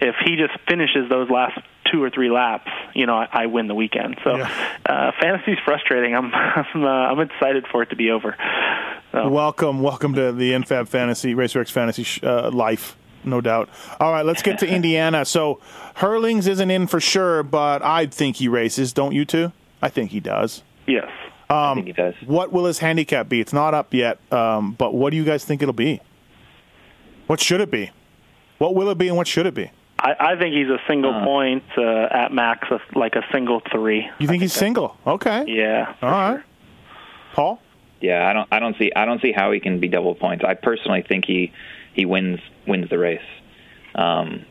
If 0.00 0.16
he 0.24 0.36
just 0.36 0.52
finishes 0.68 1.08
those 1.08 1.30
last 1.30 1.58
two 1.92 2.02
or 2.02 2.10
three 2.10 2.30
laps, 2.30 2.70
you 2.94 3.06
know, 3.06 3.14
I, 3.16 3.28
I 3.30 3.46
win 3.46 3.68
the 3.68 3.74
weekend. 3.74 4.18
So 4.24 4.36
Yeah. 4.36 4.50
uh, 4.86 5.12
fantasy's 5.20 5.58
frustrating. 5.64 6.14
I'm 6.14 6.32
I'm, 6.34 6.84
uh, 6.84 6.88
I'm 6.88 7.20
excited 7.20 7.66
for 7.70 7.82
it 7.82 7.90
to 7.90 7.96
be 7.96 8.10
over. 8.10 8.36
So. 9.12 9.28
Welcome, 9.28 9.82
welcome 9.82 10.14
to 10.14 10.32
the 10.32 10.52
NFAB 10.52 10.88
Fantasy 10.88 11.34
RacerX 11.34 11.70
Fantasy 11.70 12.02
sh- 12.02 12.20
uh, 12.22 12.50
life, 12.50 12.96
no 13.24 13.42
doubt. 13.42 13.68
All 14.00 14.10
right, 14.10 14.24
let's 14.24 14.40
get 14.42 14.58
to 14.60 14.66
Indiana. 14.74 15.24
So 15.26 15.60
Herlings 15.96 16.48
isn't 16.48 16.70
in 16.70 16.86
for 16.86 16.98
sure, 16.98 17.42
but 17.42 17.82
I 17.84 18.06
think 18.06 18.36
he 18.36 18.48
races. 18.48 18.94
Don't 18.94 19.12
you 19.12 19.26
two? 19.26 19.52
I 19.82 19.90
think 19.90 20.12
he 20.12 20.20
does. 20.20 20.62
Yes. 20.86 21.10
I 21.54 21.74
think 21.74 21.86
he 21.86 21.92
does. 21.92 22.14
What 22.26 22.52
will 22.52 22.64
his 22.64 22.78
handicap 22.78 23.28
be? 23.28 23.40
It's 23.40 23.52
not 23.52 23.74
up 23.74 23.92
yet, 23.94 24.18
um, 24.32 24.72
but 24.72 24.94
what 24.94 25.10
do 25.10 25.16
you 25.16 25.24
guys 25.24 25.44
think 25.44 25.62
it'll 25.62 25.72
be? 25.72 26.00
What 27.26 27.40
should 27.40 27.60
it 27.60 27.70
be? 27.70 27.90
What 28.58 28.74
will 28.74 28.90
it 28.90 28.98
be, 28.98 29.08
and 29.08 29.16
what 29.16 29.26
should 29.26 29.46
it 29.46 29.54
be? 29.54 29.70
I, 29.98 30.14
I 30.18 30.36
think 30.36 30.54
he's 30.54 30.68
a 30.68 30.78
single 30.88 31.14
Uh. 31.14 31.24
point 31.24 31.62
uh, 31.76 32.08
at 32.10 32.32
max, 32.32 32.68
of 32.70 32.80
like 32.94 33.14
a 33.16 33.22
single 33.32 33.60
three. 33.72 34.08
You 34.18 34.26
think 34.26 34.42
he's 34.42 34.52
single? 34.52 34.96
Okay. 35.06 35.44
Yeah. 35.46 35.94
All 36.02 36.10
right. 36.10 36.42
Paul. 37.34 37.60
Yeah, 38.00 38.28
I 38.28 38.32
don't. 38.32 38.48
I 38.50 38.58
don't 38.58 38.76
see. 38.78 38.90
I 38.96 39.04
don't 39.04 39.20
see 39.22 39.32
how 39.32 39.52
he 39.52 39.60
can 39.60 39.78
be 39.78 39.88
double 39.88 40.14
points. 40.16 40.44
I 40.44 40.54
personally 40.54 41.02
think 41.08 41.24
he 41.24 41.52
he 41.94 42.04
wins 42.04 42.40
wins 42.66 42.90
the 42.90 42.98
race. 42.98 43.20
Um, 43.94 44.44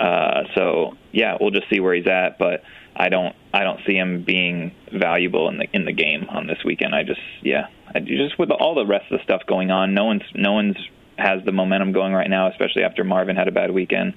uh, 0.00 0.44
so 0.54 0.96
yeah, 1.12 1.36
we'll 1.38 1.50
just 1.50 1.68
see 1.68 1.80
where 1.80 1.94
he's 1.94 2.06
at. 2.06 2.38
But 2.38 2.62
I 2.96 3.08
don't. 3.08 3.34
I 3.52 3.64
don't 3.64 3.80
see 3.86 3.94
him 3.94 4.22
being 4.24 4.72
valuable 4.92 5.48
in 5.48 5.58
the 5.58 5.66
in 5.72 5.84
the 5.84 5.92
game 5.92 6.26
on 6.28 6.46
this 6.46 6.58
weekend. 6.64 6.94
I 6.94 7.02
just 7.02 7.20
yeah. 7.42 7.66
I, 7.94 8.00
just 8.00 8.38
with 8.38 8.50
all 8.50 8.74
the 8.74 8.86
rest 8.86 9.10
of 9.10 9.18
the 9.18 9.24
stuff 9.24 9.42
going 9.46 9.70
on, 9.70 9.94
no 9.94 10.04
one's 10.04 10.22
no 10.34 10.52
one's 10.52 10.76
has 11.16 11.44
the 11.44 11.52
momentum 11.52 11.92
going 11.92 12.12
right 12.12 12.28
now, 12.28 12.50
especially 12.50 12.82
after 12.82 13.04
Marvin 13.04 13.36
had 13.36 13.48
a 13.48 13.52
bad 13.52 13.70
weekend. 13.70 14.14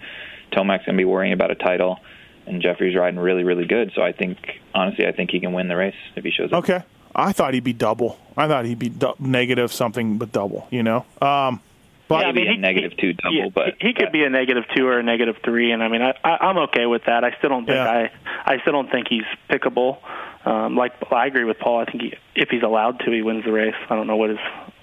Tomac's 0.51 0.85
gonna 0.85 0.97
be 0.97 1.05
worrying 1.05 1.33
about 1.33 1.51
a 1.51 1.55
title, 1.55 1.99
and 2.45 2.61
Jeffrey's 2.61 2.95
riding 2.95 3.19
really 3.19 3.43
really 3.43 3.65
good. 3.65 3.91
So 3.95 4.01
I 4.01 4.11
think 4.11 4.37
honestly, 4.73 5.07
I 5.07 5.11
think 5.11 5.31
he 5.31 5.39
can 5.39 5.53
win 5.53 5.67
the 5.67 5.75
race 5.75 5.95
if 6.15 6.23
he 6.23 6.31
shows 6.31 6.51
up. 6.53 6.59
Okay. 6.59 6.83
I 7.15 7.31
thought 7.31 7.55
he'd 7.55 7.63
be 7.63 7.73
double. 7.73 8.19
I 8.35 8.47
thought 8.47 8.65
he'd 8.65 8.77
be 8.77 8.89
du- 8.89 9.15
negative 9.17 9.73
something, 9.73 10.19
but 10.19 10.31
double. 10.31 10.67
You 10.69 10.83
know. 10.83 11.05
Um, 11.19 11.61
but 12.07 12.25
Yeah, 12.25 12.31
Maybe 12.31 12.47
a 12.47 12.57
negative 12.57 12.97
two 12.97 13.13
double, 13.13 13.35
yeah, 13.35 13.49
but- 13.53 13.75
he, 13.79 13.87
he 13.89 13.93
could 13.93 14.11
be 14.11 14.23
a 14.23 14.29
negative 14.29 14.63
two 14.75 14.87
or 14.87 14.99
a 14.99 15.03
negative 15.03 15.35
three, 15.43 15.71
and 15.71 15.83
I 15.83 15.87
mean, 15.87 16.01
I, 16.01 16.13
I, 16.23 16.37
I'm 16.47 16.57
okay 16.69 16.85
with 16.85 17.03
that. 17.05 17.23
I 17.23 17.35
still 17.37 17.49
don't 17.49 17.65
think 17.65 17.75
Yeah. 17.75 18.09
I, 18.45 18.53
I 18.53 18.59
still 18.61 18.73
don't 18.73 18.89
think 18.91 19.07
he's 19.09 19.23
pickable. 19.49 19.97
Um, 20.45 20.75
like 20.75 20.93
I 21.11 21.25
agree 21.27 21.43
with 21.43 21.59
Paul. 21.59 21.79
I 21.79 21.85
think 21.85 22.01
he, 22.03 22.13
if 22.35 22.49
he's 22.49 22.63
allowed 22.63 22.99
to, 23.01 23.11
he 23.11 23.21
wins 23.21 23.43
the 23.43 23.51
race. 23.51 23.75
I 23.89 23.95
don't 23.95 24.07
know 24.07 24.15
what 24.15 24.29
his 24.29 24.39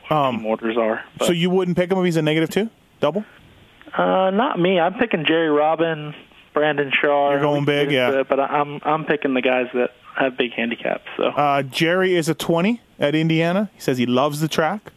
team 0.08 0.44
orders 0.44 0.76
are. 0.76 1.02
But, 1.18 1.26
so 1.26 1.32
you 1.32 1.48
wouldn't 1.50 1.76
pick 1.76 1.90
him 1.90 1.98
if 1.98 2.04
he's 2.04 2.16
a 2.16 2.22
negative 2.22 2.50
two, 2.50 2.68
double? 3.00 3.24
uh, 3.96 4.30
not 4.30 4.58
me. 4.58 4.78
I'm 4.78 4.94
picking 4.94 5.24
Jerry 5.24 5.48
Robin, 5.48 6.14
Brandon 6.52 6.92
Shaw. 7.00 7.30
You're 7.30 7.40
going 7.40 7.64
big, 7.64 7.90
yeah. 7.90 8.22
But 8.28 8.40
I'm 8.40 8.80
I'm 8.82 9.04
picking 9.06 9.32
the 9.34 9.40
guys 9.42 9.68
that 9.74 9.90
have 10.16 10.36
big 10.36 10.52
handicaps. 10.52 11.04
So 11.16 11.24
Uh, 11.28 11.62
Jerry 11.62 12.14
is 12.14 12.28
a 12.28 12.34
twenty 12.34 12.80
at 12.98 13.14
Indiana. 13.14 13.70
He 13.74 13.80
says 13.80 13.96
he 13.98 14.06
loves 14.06 14.40
the 14.40 14.48
track. 14.48 14.92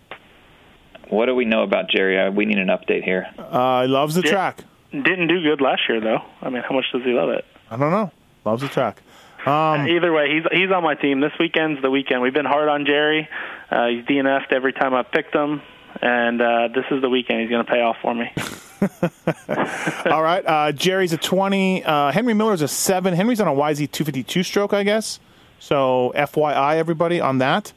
What 1.09 1.27
do 1.27 1.35
we 1.35 1.45
know 1.45 1.63
about 1.63 1.89
Jerry? 1.89 2.19
Uh, 2.19 2.31
We 2.31 2.45
need 2.45 2.57
an 2.57 2.67
update 2.67 3.03
here. 3.03 3.27
Uh, 3.37 3.83
he 3.83 3.87
loves 3.87 4.15
the 4.15 4.21
Yeah. 4.23 4.31
track. 4.31 4.63
didn't 4.91 5.27
do 5.27 5.41
good 5.41 5.61
last 5.61 5.81
year, 5.89 5.99
though. 5.99 6.21
I 6.41 6.49
mean, 6.49 6.63
how 6.67 6.73
much 6.75 6.85
does 6.91 7.03
he 7.03 7.11
love 7.11 7.29
it? 7.29 7.45
I 7.69 7.75
don't 7.77 7.91
know. 7.91 8.11
Loves 8.45 8.61
the 8.61 8.69
track. 8.69 9.01
Um, 9.45 9.87
Either 9.87 10.11
way, 10.11 10.33
he's 10.33 10.43
he's 10.51 10.71
on 10.71 10.83
my 10.83 10.95
team. 10.95 11.19
This 11.21 11.31
weekend's 11.39 11.81
the 11.81 11.89
weekend. 11.91 12.21
We've 12.21 12.33
been 12.33 12.45
hard 12.45 12.67
on 12.69 12.85
Jerry. 12.85 13.27
Uh, 13.69 13.87
he's 13.87 14.05
DNF'd 14.05 14.51
every 14.51 14.73
time 14.73 14.93
I've 14.93 15.11
picked 15.11 15.33
him, 15.35 15.61
and 16.01 16.41
uh, 16.41 16.67
this 16.73 16.85
is 16.91 17.01
the 17.01 17.09
weekend. 17.09 17.41
He's 17.41 17.49
going 17.49 17.65
to 17.65 17.71
pay 17.71 17.81
off 17.81 17.97
for 18.01 18.13
me. 18.13 18.31
All 20.11 20.21
right. 20.23 20.43
Uh, 20.45 20.71
Jerry's 20.71 21.13
a 21.13 21.17
20. 21.17 21.83
Uh, 21.83 22.11
Henry 22.11 22.33
Miller's 22.33 22.61
a 22.61 22.67
7. 22.67 23.13
Henry's 23.13 23.41
on 23.41 23.47
a 23.47 23.53
YZ 23.53 23.91
252 23.91 24.43
stroke, 24.43 24.73
I 24.73 24.83
guess. 24.83 25.19
So, 25.59 26.11
FYI, 26.15 26.77
everybody, 26.77 27.19
on 27.19 27.39
that. 27.39 27.73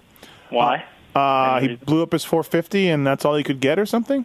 Why? 0.51 0.85
Uh, 1.15 1.61
he 1.61 1.77
blew 1.77 2.03
up 2.03 2.13
his 2.13 2.25
450, 2.25 2.89
and 2.89 3.07
that's 3.07 3.25
all 3.25 3.37
he 3.37 3.43
could 3.43 3.61
get, 3.61 3.79
or 3.79 3.87
something. 3.87 4.25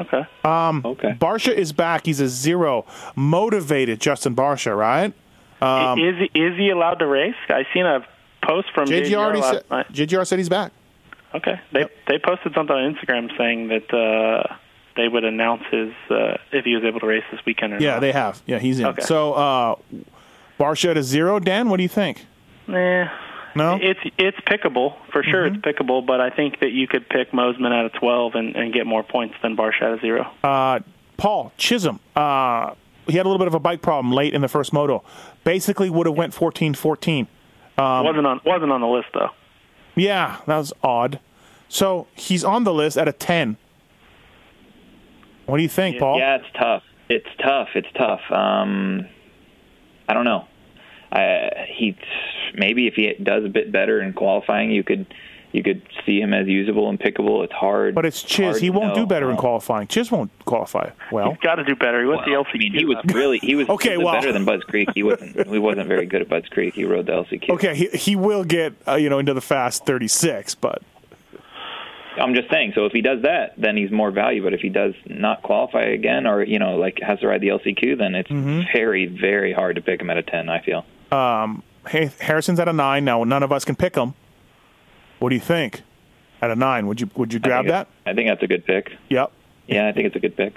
Okay. 0.00 0.22
Um, 0.44 0.82
Okay. 0.84 1.16
Barcia 1.20 1.52
is 1.52 1.72
back. 1.72 2.06
He's 2.06 2.20
a 2.20 2.28
zero. 2.28 2.86
Motivated 3.14 4.00
Justin 4.00 4.34
Barcia, 4.34 4.76
right? 4.76 5.12
Um, 5.60 5.98
is 5.98 6.16
he, 6.18 6.40
is 6.40 6.56
he 6.58 6.70
allowed 6.70 6.94
to 6.94 7.06
race? 7.06 7.34
I 7.48 7.64
seen 7.72 7.86
a 7.86 8.04
post 8.42 8.68
from 8.74 8.86
JGR, 8.88 9.10
JGR 9.10 9.40
last 9.40 9.52
said, 9.52 9.70
night. 9.70 9.92
JGR 9.92 10.26
said 10.26 10.38
he's 10.38 10.48
back. 10.48 10.72
Okay. 11.34 11.60
They 11.72 11.86
they 12.08 12.18
posted 12.18 12.52
something 12.54 12.74
on 12.74 12.94
Instagram 12.94 13.36
saying 13.38 13.68
that 13.68 13.94
uh, 13.94 14.56
they 14.96 15.08
would 15.08 15.24
announce 15.24 15.62
his 15.70 15.92
uh, 16.10 16.36
if 16.52 16.64
he 16.64 16.74
was 16.74 16.84
able 16.84 17.00
to 17.00 17.06
race 17.06 17.22
this 17.30 17.40
weekend 17.46 17.72
or 17.72 17.76
not. 17.76 17.82
Yeah, 17.82 17.92
not. 17.92 18.00
they 18.00 18.12
have. 18.12 18.42
Yeah, 18.46 18.58
he's 18.58 18.80
in. 18.80 18.86
Okay. 18.86 19.02
So, 19.02 19.34
uh, 19.34 19.76
Barcia 20.58 20.90
at 20.90 20.96
a 20.96 21.02
zero. 21.02 21.38
Dan, 21.38 21.68
what 21.68 21.76
do 21.78 21.84
you 21.84 21.88
think? 21.88 22.26
Nah. 22.66 23.08
No? 23.54 23.78
It's 23.80 24.00
it's 24.18 24.38
pickable 24.40 24.96
for 25.12 25.22
sure. 25.22 25.46
Mm-hmm. 25.46 25.56
It's 25.56 25.64
pickable, 25.64 26.04
but 26.04 26.20
I 26.20 26.30
think 26.30 26.60
that 26.60 26.72
you 26.72 26.86
could 26.86 27.08
pick 27.08 27.32
Mosiman 27.32 27.72
out 27.72 27.86
of 27.86 27.92
twelve 27.92 28.34
and, 28.34 28.56
and 28.56 28.72
get 28.72 28.86
more 28.86 29.02
points 29.02 29.34
than 29.42 29.56
Barcia 29.56 29.82
at 29.82 29.98
a 29.98 30.00
zero. 30.00 30.30
Uh, 30.42 30.80
Paul 31.16 31.52
Chisholm. 31.56 32.00
Uh, 32.16 32.74
he 33.06 33.16
had 33.16 33.26
a 33.26 33.28
little 33.28 33.38
bit 33.38 33.48
of 33.48 33.54
a 33.54 33.60
bike 33.60 33.82
problem 33.82 34.12
late 34.12 34.32
in 34.32 34.42
the 34.42 34.48
first 34.48 34.72
moto. 34.72 35.02
Basically, 35.44 35.90
would 35.90 36.06
have 36.06 36.16
went 36.16 36.32
14-14. 36.32 37.26
Um, 37.78 38.04
wasn't 38.04 38.26
on 38.26 38.40
wasn't 38.44 38.70
on 38.70 38.80
the 38.80 38.86
list 38.86 39.08
though. 39.14 39.30
Yeah, 39.94 40.38
that 40.46 40.58
was 40.58 40.72
odd. 40.82 41.20
So 41.68 42.06
he's 42.14 42.44
on 42.44 42.64
the 42.64 42.72
list 42.72 42.96
at 42.96 43.08
a 43.08 43.12
ten. 43.12 43.56
What 45.46 45.56
do 45.56 45.62
you 45.62 45.68
think, 45.68 45.98
Paul? 45.98 46.18
Yeah, 46.18 46.36
it's 46.36 46.46
tough. 46.54 46.82
It's 47.08 47.28
tough. 47.42 47.68
It's 47.74 47.88
tough. 47.96 48.20
Um, 48.30 49.06
I 50.08 50.14
don't 50.14 50.24
know. 50.24 50.46
I, 51.12 51.66
he 51.68 51.96
maybe 52.54 52.86
if 52.86 52.94
he 52.94 53.12
does 53.22 53.44
a 53.44 53.48
bit 53.48 53.70
better 53.70 54.00
in 54.00 54.12
qualifying, 54.14 54.70
you 54.70 54.82
could 54.82 55.06
you 55.52 55.62
could 55.62 55.82
see 56.06 56.18
him 56.18 56.32
as 56.32 56.46
usable 56.48 56.88
and 56.88 56.98
pickable. 56.98 57.44
It's 57.44 57.52
hard. 57.52 57.94
But 57.94 58.06
it's 58.06 58.22
Chiz. 58.22 58.58
He 58.58 58.70
won't 58.70 58.96
know. 58.96 59.02
do 59.02 59.06
better 59.06 59.30
in 59.30 59.36
qualifying. 59.36 59.86
Chiz 59.88 60.10
won't 60.10 60.30
qualify 60.46 60.88
well. 61.10 61.28
He's 61.32 61.40
got 61.40 61.56
to 61.56 61.64
do 61.64 61.76
better. 61.76 62.00
He 62.00 62.06
went 62.06 62.22
well, 62.26 62.42
the 62.44 62.48
I 62.48 62.52
LCQ. 62.54 62.58
mean, 62.58 62.72
he 62.72 62.84
was 62.86 62.96
really 63.12 63.38
he 63.38 63.54
was, 63.54 63.68
Okay, 63.68 63.98
well- 63.98 64.14
better 64.14 64.32
than 64.32 64.46
Budds 64.46 64.64
Creek. 64.64 64.88
He 64.94 65.02
wasn't 65.02 65.46
he 65.46 65.58
wasn't 65.58 65.88
very 65.88 66.06
good 66.06 66.22
at 66.22 66.28
Budds 66.30 66.48
Creek. 66.48 66.72
He 66.74 66.84
rode 66.84 67.04
the 67.04 67.12
LCQ. 67.12 67.50
Okay, 67.50 67.74
he, 67.74 67.88
he 67.88 68.16
will 68.16 68.44
get 68.44 68.72
uh, 68.88 68.94
you 68.94 69.10
know 69.10 69.18
into 69.18 69.34
the 69.34 69.42
fast 69.42 69.84
36, 69.84 70.54
but 70.54 70.80
I'm 72.16 72.34
just 72.34 72.50
saying. 72.50 72.72
So 72.74 72.84
if 72.86 72.92
he 72.92 73.00
does 73.00 73.22
that, 73.22 73.54
then 73.58 73.76
he's 73.76 73.90
more 73.90 74.10
value. 74.10 74.42
But 74.42 74.52
if 74.54 74.60
he 74.60 74.68
does 74.68 74.94
not 75.06 75.42
qualify 75.42 75.82
again, 75.82 76.26
or 76.26 76.42
you 76.42 76.58
know, 76.58 76.76
like 76.76 76.98
has 77.02 77.20
to 77.20 77.26
ride 77.28 77.40
the 77.42 77.48
LCQ, 77.48 77.98
then 77.98 78.14
it's 78.14 78.30
Mm-hmm. 78.30 78.62
very, 78.72 79.06
very 79.06 79.52
hard 79.52 79.76
to 79.76 79.82
pick 79.82 80.00
him 80.00 80.08
at 80.10 80.16
a 80.18 80.22
ten. 80.22 80.48
I 80.48 80.60
feel. 80.62 80.84
Hey, 81.88 82.10
Harrison's 82.20 82.58
at 82.60 82.68
a 82.68 82.72
nine 82.72 83.04
now. 83.04 83.24
None 83.24 83.42
of 83.42 83.52
us 83.52 83.64
can 83.64 83.76
pick 83.76 83.94
him. 83.96 84.14
What 85.18 85.28
do 85.28 85.34
you 85.34 85.40
think? 85.40 85.82
At 86.40 86.50
a 86.50 86.56
nine, 86.56 86.88
would 86.88 87.00
you 87.00 87.08
would 87.14 87.32
you 87.32 87.38
grab 87.38 87.64
think 87.64 87.70
that? 87.72 87.88
I 88.04 88.14
think 88.14 88.28
that's 88.28 88.42
a 88.42 88.48
good 88.48 88.64
pick. 88.64 88.90
Yep. 89.10 89.30
Yeah, 89.68 89.86
I 89.88 89.92
think 89.92 90.06
it's 90.08 90.16
a 90.16 90.20
good 90.20 90.36
pick. 90.36 90.54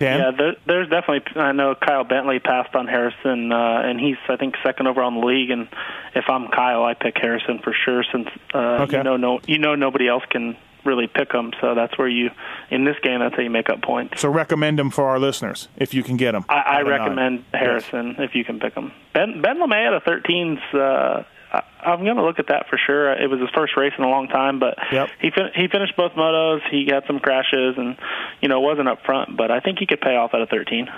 Dan. 0.00 0.18
Yeah, 0.18 0.30
there, 0.36 0.56
there's 0.66 0.88
definitely. 0.88 1.40
I 1.40 1.52
know 1.52 1.74
Kyle 1.76 2.02
Bentley 2.02 2.40
passed 2.40 2.74
on 2.74 2.88
Harrison, 2.88 3.52
uh, 3.52 3.82
and 3.84 4.00
he's 4.00 4.16
I 4.28 4.34
think 4.36 4.56
second 4.64 4.88
over 4.88 5.02
on 5.02 5.20
the 5.20 5.26
league. 5.26 5.50
And 5.50 5.68
if 6.16 6.24
I'm 6.28 6.48
Kyle, 6.48 6.82
I 6.84 6.94
pick 6.94 7.16
Harrison 7.16 7.60
for 7.62 7.72
sure, 7.84 8.02
since 8.10 8.26
uh, 8.54 8.82
Okay. 8.88 8.96
you 8.96 9.02
know 9.04 9.16
no 9.16 9.40
you 9.46 9.58
know 9.58 9.76
nobody 9.76 10.08
else 10.08 10.24
can 10.30 10.56
really 10.84 11.06
pick 11.06 11.30
them. 11.32 11.52
So 11.60 11.74
that's 11.74 11.96
where 11.98 12.08
you 12.08 12.30
in 12.70 12.84
this 12.84 12.96
game 13.02 13.20
that's 13.20 13.34
how 13.34 13.42
you 13.42 13.50
make 13.50 13.68
up 13.68 13.82
points. 13.82 14.20
So 14.20 14.28
recommend 14.30 14.78
him 14.80 14.90
for 14.90 15.08
our 15.08 15.18
listeners 15.18 15.68
if 15.76 15.94
you 15.94 16.02
can 16.02 16.16
get 16.16 16.34
him. 16.34 16.44
I, 16.48 16.54
I 16.60 16.80
a 16.80 16.84
nine. 16.84 16.90
recommend 16.90 17.44
Harrison 17.52 18.16
if 18.18 18.34
you 18.34 18.44
can 18.44 18.60
pick 18.60 18.74
him. 18.74 18.92
Ben 19.14 19.42
Ben 19.42 19.58
LaMay 19.58 19.86
at 19.86 19.94
a 19.94 20.00
13's. 20.00 20.60
Uh, 20.74 21.24
I, 21.52 21.62
I'm 21.84 22.04
going 22.04 22.16
to 22.16 22.22
look 22.24 22.38
at 22.38 22.46
that 22.48 22.66
for 22.68 22.78
sure. 22.78 23.12
It 23.12 23.28
was 23.28 23.40
his 23.40 23.48
first 23.54 23.76
race 23.76 23.92
in 23.98 24.04
a 24.04 24.08
long 24.08 24.28
time, 24.28 24.60
but 24.60 24.76
Yep. 24.92 25.08
he 25.20 25.30
fin- 25.30 25.50
he 25.54 25.66
finished 25.66 25.96
both 25.96 26.12
motos. 26.12 26.60
He 26.70 26.86
had 26.90 27.02
some 27.08 27.18
crashes, 27.18 27.74
and 27.76 27.96
you 28.40 28.48
know 28.48 28.60
wasn't 28.60 28.88
up 28.88 28.98
front, 29.04 29.36
but 29.36 29.50
I 29.50 29.58
think 29.60 29.78
he 29.80 29.86
could 29.86 30.00
pay 30.00 30.14
off 30.16 30.30
at 30.34 30.40
a 30.42 30.46
13. 30.46 30.88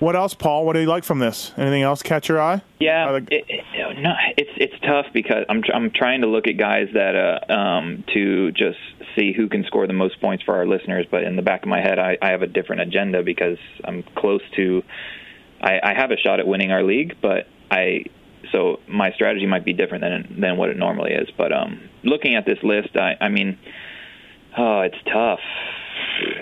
What 0.00 0.16
else, 0.16 0.32
Paul? 0.32 0.64
What 0.64 0.72
do 0.72 0.80
you 0.80 0.86
like 0.86 1.04
from 1.04 1.18
this? 1.18 1.52
Anything 1.58 1.82
else 1.82 2.02
catch 2.02 2.28
your 2.28 2.40
eye? 2.40 2.62
Yeah, 2.80 3.12
the- 3.12 3.36
it, 3.36 3.44
it, 3.48 3.98
no, 4.00 4.14
it's 4.36 4.50
it's 4.56 4.80
tough 4.82 5.06
because 5.12 5.44
I'm 5.48 5.62
tr- 5.62 5.72
I'm 5.74 5.90
trying 5.90 6.22
to 6.22 6.26
look 6.26 6.46
at 6.48 6.56
guys 6.56 6.88
that 6.94 7.14
uh, 7.14 7.52
um, 7.52 8.02
to 8.14 8.50
just 8.52 8.78
see 9.14 9.34
who 9.34 9.48
can 9.48 9.62
score 9.64 9.86
the 9.86 9.92
most 9.92 10.18
points 10.20 10.42
for 10.42 10.56
our 10.56 10.66
listeners. 10.66 11.06
But 11.10 11.24
in 11.24 11.36
the 11.36 11.42
back 11.42 11.62
of 11.62 11.68
my 11.68 11.80
head, 11.82 11.98
I, 11.98 12.16
I 12.22 12.30
have 12.30 12.40
a 12.40 12.46
different 12.46 12.80
agenda 12.82 13.22
because 13.22 13.58
I'm 13.84 14.02
close 14.16 14.42
to. 14.56 14.82
I, 15.60 15.78
I 15.82 15.94
have 15.94 16.10
a 16.10 16.16
shot 16.16 16.40
at 16.40 16.46
winning 16.46 16.72
our 16.72 16.82
league, 16.82 17.16
but 17.20 17.46
I 17.70 18.04
so 18.52 18.80
my 18.88 19.12
strategy 19.12 19.46
might 19.46 19.66
be 19.66 19.74
different 19.74 20.02
than 20.02 20.40
than 20.40 20.56
what 20.56 20.70
it 20.70 20.78
normally 20.78 21.12
is. 21.12 21.28
But 21.36 21.52
um, 21.52 21.78
looking 22.04 22.36
at 22.36 22.46
this 22.46 22.58
list, 22.62 22.96
I, 22.96 23.16
I 23.20 23.28
mean, 23.28 23.58
oh, 24.58 24.80
it's 24.80 24.96
tough. 25.12 25.40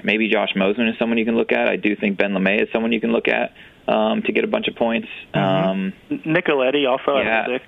Maybe 0.03 0.29
Josh 0.29 0.51
Mosiman 0.57 0.91
is 0.91 0.99
someone 0.99 1.19
you 1.19 1.25
can 1.25 1.37
look 1.37 1.53
at. 1.53 1.69
I 1.69 1.77
do 1.77 1.95
think 1.97 2.19
Ben 2.19 2.33
LaMay 2.33 2.63
is 2.63 2.69
someone 2.73 2.93
you 2.93 3.01
can 3.01 3.13
look 3.13 3.29
at 3.29 3.53
um, 3.93 4.23
to 4.23 4.33
get 4.33 4.45
a 4.45 4.49
bunch 4.49 4.69
of 4.69 4.75
points. 4.77 5.09
Um, 5.35 5.93
Nicoletti 6.11 6.89
also 6.89 7.19
Yeah. 7.19 7.47
at 7.55 7.63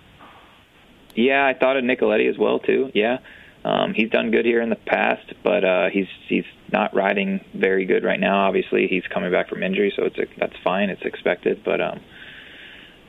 yeah, 1.14 1.44
I 1.44 1.54
thought 1.54 1.76
of 1.76 1.84
Nicoletti 1.84 2.30
as 2.30 2.38
well 2.38 2.60
too. 2.60 2.90
Yeah, 2.94 3.18
um, 3.64 3.94
he's 3.94 4.10
done 4.10 4.30
good 4.30 4.44
here 4.44 4.62
in 4.62 4.70
the 4.70 4.76
past, 4.76 5.32
but 5.42 5.64
uh, 5.64 5.88
he's 5.90 6.06
he's 6.28 6.44
not 6.72 6.94
riding 6.94 7.44
very 7.52 7.84
good 7.84 8.04
right 8.04 8.20
now. 8.20 8.46
Obviously, 8.46 8.86
he's 8.86 9.02
coming 9.12 9.32
back 9.32 9.48
from 9.48 9.62
injury, 9.62 9.92
so 9.96 10.04
it's 10.04 10.18
a, 10.18 10.26
that's 10.38 10.54
fine. 10.62 10.88
It's 10.88 11.02
expected, 11.02 11.62
but 11.64 11.80
um, 11.80 12.00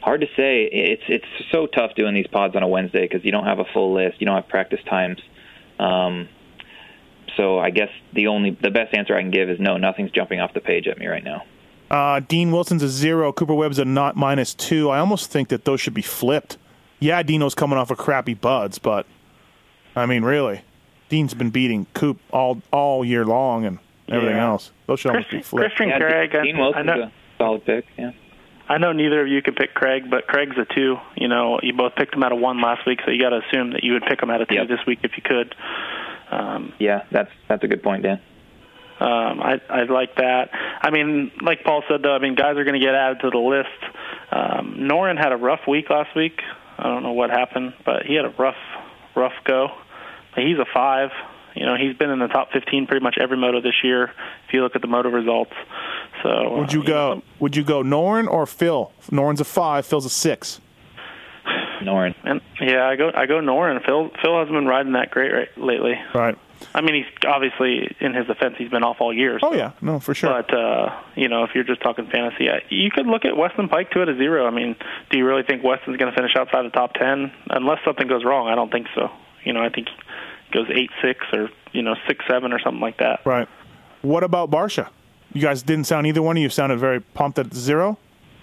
hard 0.01 0.21
to 0.21 0.27
say. 0.35 0.63
It's 0.71 1.03
it's 1.07 1.25
so 1.51 1.67
tough 1.67 1.91
doing 1.95 2.15
these 2.15 2.27
pods 2.27 2.55
on 2.55 2.63
a 2.63 2.67
Wednesday 2.67 3.01
because 3.07 3.23
you 3.23 3.31
don't 3.31 3.45
have 3.45 3.59
a 3.59 3.65
full 3.71 3.93
list, 3.93 4.19
you 4.19 4.25
don't 4.25 4.35
have 4.35 4.47
practice 4.47 4.79
times. 4.89 5.19
Um, 5.79 6.27
so 7.37 7.59
I 7.59 7.69
guess 7.69 7.89
the 8.13 8.27
only 8.27 8.51
the 8.61 8.69
best 8.71 8.93
answer 8.93 9.15
I 9.15 9.21
can 9.21 9.31
give 9.31 9.49
is 9.49 9.59
no. 9.59 9.77
Nothing's 9.77 10.11
jumping 10.11 10.39
off 10.39 10.53
the 10.53 10.59
page 10.61 10.87
at 10.87 10.97
me 10.97 11.07
right 11.07 11.23
now. 11.23 11.43
Uh, 11.89 12.21
Dean 12.21 12.51
Wilson's 12.51 12.83
a 12.83 12.87
zero. 12.89 13.33
Cooper 13.33 13.53
Webb's 13.53 13.79
a 13.79 13.85
not 13.85 14.15
minus 14.15 14.53
two. 14.53 14.89
I 14.89 14.99
almost 14.99 15.29
think 15.29 15.49
that 15.49 15.65
those 15.65 15.81
should 15.81 15.93
be 15.93 16.01
flipped. 16.01 16.57
Yeah, 16.99 17.21
Dino's 17.23 17.55
coming 17.55 17.77
off 17.77 17.91
a 17.91 17.95
crappy 17.95 18.33
buds, 18.33 18.77
but 18.79 19.05
I 19.95 20.05
mean, 20.05 20.23
really, 20.23 20.61
Dean's 21.09 21.33
been 21.33 21.49
beating 21.49 21.87
Coop 21.93 22.19
all 22.31 22.61
all 22.71 23.03
year 23.03 23.25
long 23.25 23.65
and 23.65 23.79
everything 24.07 24.37
Yeah. 24.37 24.47
else. 24.47 24.71
Those 24.87 24.99
should 25.01 25.09
almost 25.11 25.31
be 25.31 25.41
flipped. 25.41 25.67
Christian 25.75 25.89
Yeah, 25.89 25.99
Craig. 25.99 26.35
I- 26.35 26.43
Dean 26.43 26.55
I 26.55 26.59
Wilson's 26.59 26.85
know, 26.85 27.01
a 27.03 27.11
solid 27.37 27.65
pick. 27.65 27.85
Yeah. 27.97 28.11
I 28.69 28.77
know 28.77 28.93
neither 28.93 29.21
of 29.23 29.27
you 29.27 29.41
could 29.41 29.57
pick 29.57 29.73
Craig, 29.73 30.09
but 30.09 30.27
Craig's 30.27 30.55
a 30.57 30.63
two. 30.73 30.97
You 31.17 31.27
know, 31.27 31.59
you 31.61 31.73
both 31.73 31.95
picked 31.95 32.13
him 32.15 32.23
out 32.23 32.31
of 32.31 32.39
one 32.39 32.61
last 32.61 32.85
week, 32.85 32.99
so 33.03 33.11
you 33.11 33.19
got 33.19 33.31
to 33.31 33.41
assume 33.45 33.71
that 33.71 33.83
you 33.83 33.93
would 33.93 34.03
pick 34.03 34.21
him 34.23 34.29
out 34.29 34.39
of 34.41 34.47
two 34.47 34.55
Yep. 34.55 34.67
this 34.69 34.79
week 34.87 34.99
if 35.03 35.17
you 35.17 35.23
could. 35.23 35.53
Um, 36.31 36.73
Yeah, 36.79 37.03
that's 37.11 37.29
that's 37.47 37.63
a 37.63 37.67
good 37.67 37.83
point, 37.83 38.03
Dan. 38.03 38.19
Um, 38.99 39.41
I 39.41 39.59
I 39.69 39.83
like 39.83 40.15
that. 40.17 40.49
I 40.81 40.91
mean, 40.91 41.31
like 41.41 41.63
Paul 41.63 41.83
said, 41.89 42.03
though, 42.03 42.13
I 42.15 42.19
mean, 42.19 42.35
guys 42.35 42.55
are 42.57 42.63
going 42.63 42.79
to 42.79 42.85
get 42.85 42.93
added 42.95 43.19
to 43.21 43.29
the 43.31 43.37
list. 43.37 43.69
Um, 44.31 44.75
Noren 44.79 45.17
had 45.17 45.31
a 45.31 45.37
rough 45.37 45.61
week 45.67 45.89
last 45.89 46.15
week. 46.15 46.39
I 46.77 46.83
don't 46.83 47.03
know 47.03 47.11
what 47.13 47.29
happened, 47.31 47.73
but 47.85 48.05
he 48.05 48.15
had 48.15 48.25
a 48.25 48.29
rough, 48.37 48.55
rough 49.15 49.33
go. 49.43 49.69
But 50.35 50.43
he's 50.43 50.57
a 50.57 50.65
five. 50.73 51.09
You 51.55 51.65
know, 51.65 51.75
he's 51.75 51.97
been 51.97 52.09
in 52.11 52.19
the 52.19 52.27
top 52.27 52.51
15 52.53 52.87
pretty 52.87 53.03
much 53.03 53.17
every 53.19 53.35
moto 53.37 53.59
this 53.59 53.83
year. 53.83 54.05
If 54.47 54.53
you 54.53 54.61
look 54.63 54.75
at 54.75 54.81
the 54.81 54.87
moto 54.87 55.09
results, 55.09 55.51
so 56.23 56.57
Would 56.59 56.71
you 56.71 56.81
uh, 56.83 56.85
go? 56.85 57.13
know, 57.15 57.21
Would 57.39 57.55
you 57.57 57.63
go 57.63 57.83
Noren 57.83 58.27
or 58.27 58.45
Phil? 58.45 58.91
Noren's 59.11 59.41
a 59.41 59.45
five. 59.45 59.85
Phil's 59.85 60.05
a 60.05 60.09
six. 60.09 60.61
Noren. 61.81 62.15
and 62.23 62.41
yeah, 62.59 62.87
I 62.87 62.95
go 62.95 63.11
I 63.13 63.25
go 63.25 63.39
Noren. 63.39 63.83
Phil 63.85 64.11
Phil 64.21 64.39
hasn't 64.39 64.55
been 64.55 64.67
riding 64.67 64.93
that 64.93 65.11
great 65.11 65.31
right, 65.31 65.57
lately. 65.57 65.93
Right. 66.13 66.37
I 66.75 66.81
mean, 66.81 66.93
he's 66.95 67.27
obviously 67.27 67.95
in 67.99 68.13
his 68.13 68.27
defense, 68.27 68.55
he's 68.57 68.69
been 68.69 68.83
off 68.83 68.97
all 68.99 69.11
year. 69.13 69.39
Oh 69.41 69.53
yeah, 69.53 69.71
no, 69.81 69.99
for 69.99 70.13
sure. 70.13 70.29
But 70.29 70.53
uh, 70.53 71.01
you 71.15 71.27
know, 71.27 71.43
if 71.43 71.51
you're 71.55 71.63
just 71.63 71.81
talking 71.81 72.07
fantasy, 72.07 72.47
you 72.69 72.91
could 72.91 73.07
look 73.07 73.25
at 73.25 73.35
Weston 73.35 73.67
Peick 73.67 73.91
two 73.91 74.01
at 74.01 74.09
a 74.09 74.15
zero. 74.15 74.45
I 74.45 74.51
mean, 74.51 74.75
do 75.09 75.17
you 75.17 75.25
really 75.25 75.43
think 75.43 75.63
Weston's 75.63 75.97
going 75.97 76.11
to 76.11 76.15
finish 76.15 76.35
outside 76.35 76.63
the 76.63 76.69
top 76.69 76.93
ten? 76.93 77.31
Unless 77.49 77.79
something 77.83 78.07
goes 78.07 78.23
wrong, 78.23 78.47
I 78.47 78.55
don't 78.55 78.71
think 78.71 78.87
so. 78.95 79.09
You 79.43 79.53
know, 79.53 79.61
I 79.61 79.69
think 79.69 79.87
he 79.89 80.53
goes 80.53 80.67
eight 80.73 80.91
six 81.01 81.25
or 81.33 81.49
you 81.71 81.81
know 81.81 81.95
six 82.07 82.23
seven 82.29 82.53
or 82.53 82.59
something 82.59 82.81
like 82.81 82.97
that. 82.97 83.25
right. 83.25 83.47
What 84.01 84.23
about 84.23 84.49
Barcia? 84.49 84.89
You 85.33 85.41
guys 85.41 85.61
didn't 85.63 85.85
sound 85.85 86.07
either 86.07 86.21
one 86.21 86.35
of 86.37 86.43
you 86.43 86.49
sounded 86.49 86.79
very 86.79 86.99
pumped 86.99 87.39
at 87.39 87.53
zero. 87.53 87.97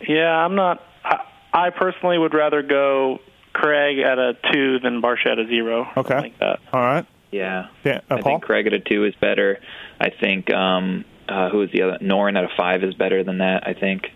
Yeah, 0.07 0.31
I'm 0.31 0.55
not. 0.55 0.83
I, 1.05 1.25
I 1.53 1.71
personally 1.71 2.17
would 2.19 2.33
rather 2.35 2.63
go 2.63 3.19
Craig 3.61 3.99
at 3.99 4.19
a 4.19 4.35
two 4.53 4.79
than 4.81 5.03
Barcia 5.03 5.33
at 5.33 5.39
a 5.39 5.47
zero. 5.47 5.87
Okay. 5.97 6.19
like 6.21 6.39
that. 6.39 6.61
All 6.73 6.81
right. 6.81 7.07
Yeah. 7.31 7.69
Yeah, 7.85 8.01
uh, 8.11 8.15
I 8.17 8.21
Paul? 8.21 8.33
think 8.33 8.43
Craig 8.45 8.67
at 8.67 8.73
a 8.73 8.81
two 8.81 9.05
is 9.05 9.15
better. 9.21 9.59
I 10.01 10.11
think 10.11 10.51
um 10.53 11.05
uh 11.29 11.51
who 11.51 11.63
is 11.63 11.71
the 11.73 11.83
other 11.83 11.99
Noren 11.99 12.39
at 12.39 12.45
a 12.45 12.49
five 12.57 12.83
is 12.85 12.95
better 12.95 13.23
than 13.25 13.39
that, 13.39 13.67
I 13.67 13.75
think. 13.75 14.07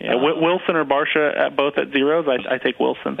Yeah, 0.00 0.12
Wi- 0.12 0.40
Wilson 0.40 0.76
or 0.76 0.84
Barcia 0.84 1.36
at 1.38 1.56
both 1.56 1.74
at 1.78 1.92
zeros. 1.92 2.26
I, 2.28 2.54
I 2.54 2.58
take 2.58 2.78
Wilson. 2.80 3.18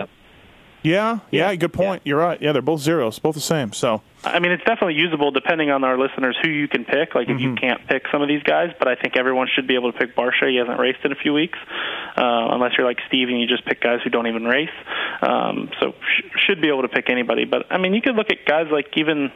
Yeah, 0.84 1.18
yeah, 1.30 1.50
Yeah, 1.50 1.56
good 1.56 1.72
point. 1.72 2.02
You're 2.04 2.18
right. 2.18 2.40
Yeah, 2.40 2.52
they're 2.52 2.62
both 2.62 2.80
zeros, 2.80 3.18
both 3.18 3.34
the 3.34 3.40
same. 3.40 3.72
So 3.72 4.02
I 4.22 4.38
mean, 4.38 4.52
it's 4.52 4.62
definitely 4.64 4.94
usable 4.94 5.30
depending 5.32 5.70
on 5.70 5.82
our 5.82 5.98
listeners 5.98 6.36
who 6.42 6.48
you 6.50 6.68
can 6.68 6.84
pick. 6.84 7.14
Like, 7.14 7.28
if 7.28 7.36
Mm-hmm. 7.36 7.38
you 7.48 7.54
can't 7.56 7.86
pick 7.88 8.04
some 8.12 8.22
of 8.22 8.28
these 8.28 8.42
guys, 8.42 8.70
but 8.78 8.86
I 8.86 8.94
think 8.94 9.16
everyone 9.16 9.48
should 9.54 9.66
be 9.66 9.74
able 9.74 9.90
to 9.92 9.98
pick 9.98 10.14
Barcia. 10.14 10.48
He 10.50 10.56
hasn't 10.56 10.78
raced 10.78 11.00
in 11.04 11.10
a 11.12 11.16
few 11.16 11.32
weeks, 11.32 11.58
uh, 12.16 12.48
unless 12.52 12.72
you're 12.78 12.86
like 12.86 12.98
Steve 13.08 13.28
and 13.28 13.40
you 13.40 13.46
just 13.46 13.64
pick 13.66 13.80
guys 13.80 14.00
who 14.04 14.10
don't 14.10 14.26
even 14.26 14.44
race. 14.44 14.68
Um, 15.22 15.70
so 15.80 15.92
sh- 15.92 16.22
should 16.46 16.60
be 16.62 16.68
able 16.68 16.82
to 16.82 16.88
pick 16.88 17.10
anybody. 17.10 17.44
But 17.44 17.66
I 17.70 17.78
mean, 17.78 17.94
you 17.94 18.02
could 18.02 18.14
look 18.16 18.30
at 18.30 18.44
guys 18.46 18.66
like 18.70 18.88
even. 18.96 19.32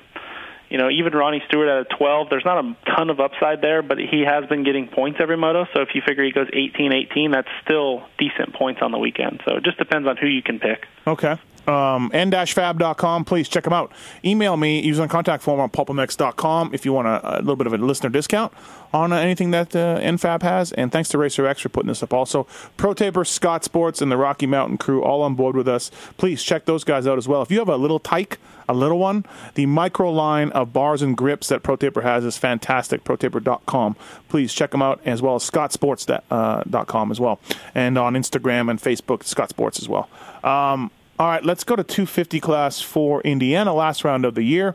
You 0.69 0.79
know, 0.79 0.91
even 0.91 1.13
Ronnie 1.13 1.43
Stewart 1.49 1.69
at 1.69 1.93
a 1.93 1.97
12, 1.97 2.29
there's 2.31 2.45
not 2.45 2.65
a 2.65 2.77
ton 2.95 3.11
of 3.11 3.21
upside 3.21 3.63
there, 3.63 3.83
but 3.83 3.99
he 3.99 4.25
has 4.27 4.47
been 4.47 4.65
getting 4.65 4.87
points 4.89 5.19
every 5.21 5.37
moto. 5.37 5.67
So 5.75 5.81
if 5.81 5.95
you 5.95 6.03
figure 6.07 6.25
he 6.25 6.33
goes 6.33 6.49
18 6.53 6.93
18, 6.93 7.31
that's 7.31 7.49
still 7.65 8.05
decent 8.19 8.55
points 8.55 8.81
on 8.83 8.93
the 8.93 8.99
weekend. 8.99 9.43
So 9.47 9.57
it 9.57 9.65
just 9.65 9.79
depends 9.79 10.07
on 10.07 10.17
who 10.17 10.27
you 10.27 10.43
can 10.43 10.59
pick. 10.61 10.87
Okay. 11.07 11.37
Um, 11.69 12.11
n-fab.com. 12.15 13.25
Please 13.27 13.49
check 13.49 13.65
them 13.65 13.73
out. 13.73 13.93
Email 14.25 14.57
me 14.57 14.81
using 14.81 15.03
the 15.03 15.09
contact 15.09 15.43
form 15.43 15.61
on 15.61 15.69
pulpmx.com 15.69 16.73
if 16.73 16.85
you 16.85 16.93
want 16.93 17.09
a, 17.09 17.39
a 17.39 17.41
little 17.41 17.57
bit 17.57 17.67
of 17.67 17.75
a 17.75 17.79
listener 17.79 18.09
discount 18.09 18.53
on 18.93 19.13
uh, 19.13 19.17
anything 19.17 19.51
that 19.51 19.77
uh, 19.77 19.99
NFAB 20.01 20.43
has. 20.43 20.73
And 20.73 20.91
thanks 20.91 21.09
to 21.11 21.19
Racer 21.19 21.47
X 21.47 21.61
for 21.61 21.69
putting 21.69 21.89
this 21.89 22.03
up. 22.03 22.13
Also, 22.13 22.47
Pro 22.77 22.95
Taper, 22.95 23.25
Scott 23.25 23.65
Sports, 23.65 24.01
and 24.01 24.11
the 24.11 24.17
Rocky 24.17 24.47
Mountain 24.47 24.79
crew 24.79 25.03
all 25.03 25.23
on 25.23 25.35
board 25.35 25.57
with 25.57 25.69
us. 25.69 25.91
Please 26.17 26.43
check 26.43 26.65
those 26.65 26.85
guys 26.85 27.07
out 27.07 27.19
as 27.19 27.29
well. 27.29 27.43
If 27.43 27.51
you 27.51 27.59
have 27.59 27.69
a 27.69 27.77
little 27.77 27.99
tyke, 27.99 28.39
a 28.69 28.75
little 28.75 28.99
one, 28.99 29.25
the 29.55 29.67
micro 29.67 30.11
line 30.11 30.51
of 30.53 30.73
bars 30.73 31.03
and 31.03 31.17
grips 31.17 31.49
that 31.49 31.63
Pro 31.63 31.77
Taper 31.77 32.03
has 32.03 32.25
is 32.25 32.37
fantastic. 32.37 33.05
ProTaper.com. 33.05 33.97
Please 34.29 34.53
check 34.53 34.73
them 34.73 34.83
out 34.83 35.01
as 35.05 35.23
well 35.23 35.37
as 35.37 35.51
ScottSports.com 35.51 37.09
uh, 37.09 37.13
as 37.13 37.21
well. 37.21 37.41
And 37.75 37.97
on 37.97 38.15
Instagram 38.15 38.71
and 38.71 38.81
Facebook, 38.81 39.25
Scott 39.25 39.51
Sports 39.51 39.79
as 39.79 39.89
well. 39.89 40.09
Um, 40.45 40.91
all 41.19 41.29
right, 41.29 41.45
let's 41.45 41.65
go 41.65 41.77
to 41.77 41.85
250 41.85 42.41
class 42.41 42.81
for 42.81 43.21
Indiana, 43.23 43.75
last 43.75 44.05
round 44.05 44.25
of 44.25 44.35
the 44.35 44.43
year. 44.43 44.75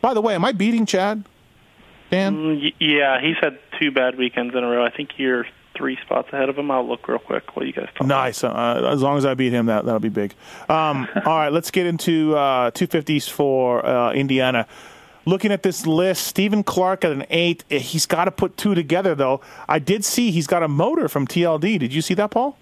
By 0.00 0.14
the 0.14 0.20
way, 0.20 0.34
am 0.34 0.44
I 0.44 0.52
beating 0.52 0.86
Chad? 0.86 1.24
Dan? 2.10 2.36
Mm, 2.36 2.72
Yeah, 2.78 3.20
he's 3.20 3.36
had 3.40 3.58
two 3.80 3.90
bad 3.90 4.16
weekends 4.18 4.54
in 4.54 4.62
a 4.62 4.68
row. 4.68 4.84
I 4.84 4.90
think 4.90 5.10
you're 5.18 5.46
three 5.74 5.96
spots 6.04 6.28
ahead 6.32 6.48
of 6.48 6.58
him. 6.58 6.70
I'll 6.70 6.86
look 6.86 7.08
real 7.08 7.18
quick 7.18 7.56
while 7.56 7.64
you 7.66 7.72
guys 7.72 7.88
talk. 7.96 8.06
Nice. 8.06 8.44
Uh, 8.44 8.90
as 8.92 9.00
long 9.00 9.16
as 9.16 9.24
I 9.24 9.34
beat 9.34 9.52
him, 9.52 9.66
that 9.66 9.84
that'll 9.84 10.00
be 10.00 10.08
big. 10.10 10.34
Um, 10.68 11.08
all 11.26 11.38
right, 11.38 11.52
let's 11.52 11.70
get 11.70 11.86
into 11.86 12.36
uh, 12.36 12.70
250s 12.72 13.28
for 13.30 13.84
uh, 13.84 14.12
Indiana. 14.12 14.66
Looking 15.24 15.52
at 15.52 15.62
this 15.62 15.86
list, 15.86 16.26
Stephen 16.26 16.64
Clark 16.64 17.04
at 17.04 17.12
an 17.12 17.24
eight. 17.30 17.64
He's 17.70 18.06
got 18.06 18.24
to 18.24 18.30
put 18.32 18.56
two 18.56 18.74
together, 18.74 19.14
though. 19.14 19.40
I 19.68 19.78
did 19.78 20.04
see 20.04 20.32
he's 20.32 20.48
got 20.48 20.62
a 20.64 20.68
motor 20.68 21.08
from 21.08 21.26
TLD. 21.28 21.78
Did 21.78 21.94
you 21.94 22.02
see 22.02 22.14
that, 22.14 22.30
Paul? 22.32 22.58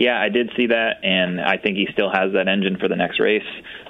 Yeah, 0.00 0.18
I 0.18 0.30
did 0.30 0.50
see 0.56 0.68
that, 0.68 1.04
and 1.04 1.42
I 1.42 1.58
think 1.58 1.76
he 1.76 1.86
still 1.92 2.08
has 2.10 2.32
that 2.32 2.48
engine 2.48 2.78
for 2.78 2.88
the 2.88 2.96
next 2.96 3.20
race. 3.20 3.44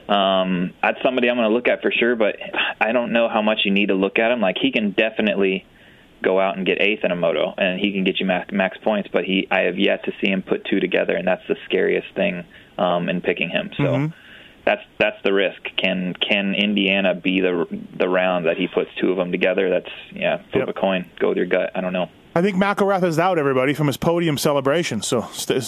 Um, 0.08 0.74
that's 0.82 1.00
somebody 1.04 1.30
I'm 1.30 1.36
going 1.36 1.48
to 1.48 1.54
look 1.54 1.68
at 1.68 1.82
for 1.82 1.92
sure, 1.92 2.16
but 2.16 2.34
I 2.80 2.90
don't 2.90 3.12
know 3.12 3.28
how 3.28 3.42
much 3.42 3.60
you 3.64 3.70
need 3.70 3.90
to 3.90 3.94
look 3.94 4.18
at 4.18 4.32
him. 4.32 4.40
Like 4.40 4.56
he 4.60 4.72
can 4.72 4.90
definitely 4.90 5.64
go 6.20 6.40
out 6.40 6.56
and 6.56 6.66
get 6.66 6.82
eighth 6.82 7.04
in 7.04 7.12
a 7.12 7.16
moto, 7.16 7.54
and 7.56 7.78
he 7.78 7.92
can 7.92 8.02
get 8.02 8.18
you 8.18 8.26
max, 8.26 8.52
max 8.52 8.76
points. 8.82 9.08
But 9.12 9.22
he, 9.22 9.46
I 9.52 9.60
have 9.60 9.78
yet 9.78 10.04
to 10.06 10.12
see 10.20 10.28
him 10.32 10.42
put 10.42 10.64
two 10.64 10.80
together, 10.80 11.14
and 11.14 11.28
that's 11.28 11.46
the 11.46 11.54
scariest 11.66 12.08
thing 12.16 12.44
um, 12.76 13.08
in 13.08 13.20
picking 13.20 13.48
him. 13.48 13.70
So. 13.76 13.84
Mhm. 13.84 14.12
That's 14.66 14.82
that's 14.98 15.16
the 15.24 15.32
risk. 15.32 15.62
Can 15.78 16.12
can 16.12 16.54
Indiana 16.54 17.14
be 17.14 17.40
the 17.40 17.66
the 17.98 18.06
round 18.06 18.44
that 18.44 18.58
he 18.58 18.68
puts 18.68 18.90
two 19.00 19.10
of 19.10 19.16
them 19.16 19.32
together? 19.32 19.70
That's 19.70 19.88
yeah, 20.12 20.36
flip 20.52 20.66
Yep. 20.66 20.68
a 20.68 20.72
coin, 20.74 21.06
go 21.18 21.28
with 21.30 21.38
your 21.38 21.46
gut. 21.46 21.70
I 21.74 21.80
don't 21.80 21.94
know. 21.94 22.10
I 22.34 22.42
think 22.42 22.56
McElrath 22.56 23.02
is 23.02 23.18
out, 23.18 23.38
everybody, 23.38 23.74
from 23.74 23.86
his 23.88 23.96
podium 23.96 24.38
celebration. 24.38 25.02
So 25.02 25.22
stay, 25.32 25.60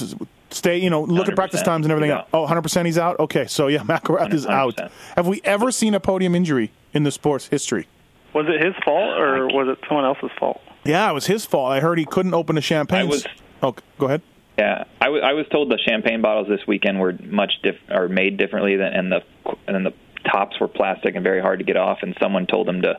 stay 0.50 0.78
you 0.78 0.90
know, 0.90 1.02
look 1.02 1.28
at 1.28 1.34
practice 1.34 1.62
times 1.62 1.84
and 1.86 1.92
everything 1.92 2.10
else. 2.12 2.28
Oh, 2.32 2.46
100% 2.46 2.86
he's 2.86 2.98
out? 2.98 3.18
Okay, 3.18 3.46
so 3.46 3.66
yeah, 3.66 3.78
McElrath 3.82 4.32
is 4.32 4.46
out. 4.46 4.78
Have 5.16 5.26
we 5.26 5.40
ever 5.44 5.72
seen 5.72 5.94
a 5.94 6.00
podium 6.00 6.34
injury 6.34 6.70
in 6.92 7.02
the 7.02 7.10
sport's 7.10 7.48
history? 7.48 7.88
Was 8.34 8.46
it 8.48 8.64
his 8.64 8.74
fault 8.84 9.18
or 9.18 9.46
was 9.48 9.68
it 9.68 9.78
someone 9.88 10.04
else's 10.06 10.30
fault? 10.38 10.60
Yeah, 10.84 11.10
it 11.10 11.12
was 11.12 11.26
his 11.26 11.44
fault. 11.44 11.70
I 11.72 11.80
heard 11.80 11.98
he 11.98 12.04
couldn't 12.06 12.34
open 12.34 12.54
the 12.56 12.62
champagne. 12.62 13.00
I 13.00 13.04
was- 13.04 13.26
Oh, 13.64 13.76
go 13.98 14.06
ahead. 14.06 14.22
Yeah, 14.58 14.84
I 15.00 15.08
was 15.08 15.46
told 15.52 15.70
the 15.70 15.78
champagne 15.78 16.20
bottles 16.20 16.46
this 16.48 16.66
weekend 16.66 16.98
were 17.00 17.14
much 17.30 17.52
diff- 17.62 17.80
or 17.90 18.08
made 18.08 18.36
differently 18.36 18.76
than 18.76 18.92
and 18.92 19.10
the 19.12 19.22
and 19.66 19.74
then 19.74 19.84
the 19.84 19.92
tops 20.30 20.58
were 20.60 20.68
plastic 20.68 21.14
and 21.14 21.22
very 21.24 21.40
hard 21.40 21.58
to 21.60 21.64
get 21.64 21.76
off. 21.76 21.98
And 22.02 22.16
someone 22.20 22.46
told 22.46 22.68
him 22.68 22.82
to 22.82 22.98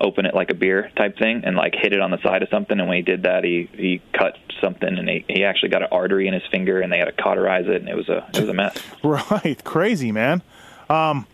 open 0.00 0.26
it 0.26 0.34
like 0.34 0.50
a 0.50 0.54
beer 0.54 0.90
type 0.96 1.18
thing 1.18 1.42
and 1.44 1.56
like 1.56 1.74
hit 1.74 1.92
it 1.92 2.00
on 2.00 2.10
the 2.10 2.20
side 2.22 2.42
of 2.42 2.48
something. 2.48 2.78
And 2.78 2.88
when 2.88 2.96
he 2.96 3.02
did 3.02 3.22
that, 3.24 3.44
he 3.44 3.68
he 3.72 4.02
cut 4.12 4.36
something 4.60 4.88
and 4.98 5.08
he 5.08 5.24
he 5.28 5.44
actually 5.44 5.70
got 5.70 5.82
an 5.82 5.88
artery 5.92 6.26
in 6.28 6.34
his 6.34 6.44
finger 6.50 6.80
and 6.80 6.92
they 6.92 6.98
had 6.98 7.06
to 7.06 7.12
cauterize 7.12 7.66
it 7.66 7.76
and 7.76 7.88
it 7.88 7.96
was 7.96 8.08
a 8.08 8.28
it 8.34 8.40
was 8.40 8.48
a 8.48 8.54
mess. 8.54 8.76
Right, 9.02 9.62
crazy 9.64 10.12
man. 10.12 10.42
Um, 10.88 11.26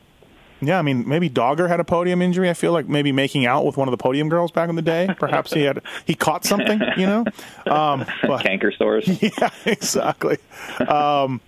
yeah, 0.61 0.79
I 0.79 0.83
mean, 0.83 1.09
maybe 1.09 1.29
Dogger 1.29 1.68
had 1.68 1.79
a 1.79 1.85
podium 1.85 2.21
injury. 2.21 2.51
I 2.51 2.55
feel 2.55 2.73
like 2.73 2.88
maybe 2.88 3.12
making 3.12 3.47
out 3.47 3.64
with 3.64 3.77
one 3.77 3.87
of 3.87 3.92
the 3.92 3.99
podium 3.99 4.29
girls 4.29 4.51
back 4.51 4.68
in 4.68 4.75
the 4.75 4.83
day. 4.83 5.09
Perhaps 5.18 5.53
he 5.53 5.62
had 5.62 5.83
he 6.05 6.14
caught 6.14 6.44
something, 6.44 6.81
you 6.97 7.07
know. 7.07 7.25
Um, 7.66 8.07
but, 8.23 8.42
Canker 8.42 8.73
sores. 8.73 9.07
yeah, 9.23 9.51
exactly. 9.66 10.38
Um, 10.81 11.40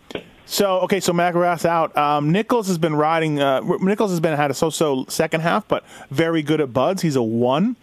so 0.50 0.80
okay, 0.80 0.98
so 0.98 1.12
McElrath's 1.12 1.64
out. 1.64 1.96
Um, 1.96 2.32
Nichols 2.32 2.66
has 2.66 2.76
been 2.76 2.96
riding. 2.96 3.40
Uh, 3.40 3.60
Nichols 3.80 4.10
has 4.10 4.18
been 4.18 4.36
had 4.36 4.50
a 4.50 4.54
so-so 4.54 5.04
second 5.08 5.42
half, 5.42 5.66
but 5.68 5.84
very 6.10 6.42
good 6.42 6.60
at 6.60 6.72
buds. 6.72 7.02
He's 7.02 7.14
a 7.14 7.22
one. 7.22 7.76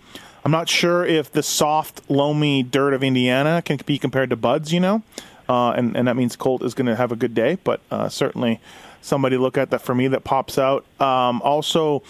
I'm 0.44 0.52
not 0.52 0.68
sure 0.68 1.06
if 1.06 1.32
the 1.32 1.44
soft, 1.44 2.02
loamy 2.10 2.64
dirt 2.64 2.94
of 2.94 3.04
Indiana 3.04 3.62
can 3.62 3.80
be 3.86 3.98
compared 3.98 4.30
to 4.32 4.36
buds. 4.36 4.74
You 4.74 4.82
know, 4.82 5.04
uh, 5.48 5.72
and 5.72 5.96
and 5.96 6.10
that 6.10 6.18
means 6.18 6.36
Colt 6.36 6.62
is 6.62 6.74
going 6.74 6.88
to 6.88 6.96
have 6.98 7.14
a 7.14 7.16
good 7.16 7.34
day, 7.34 7.58
but 7.64 7.80
uh, 7.90 8.10
certainly 8.10 8.60
somebody 9.02 9.38
look 9.38 9.58
at 9.58 9.70
that 9.70 9.82
for 9.82 9.96
me 9.96 10.10
that 10.10 10.26
pops 10.26 10.58
out. 10.58 10.86
Um, 11.00 11.42
also. 11.42 12.04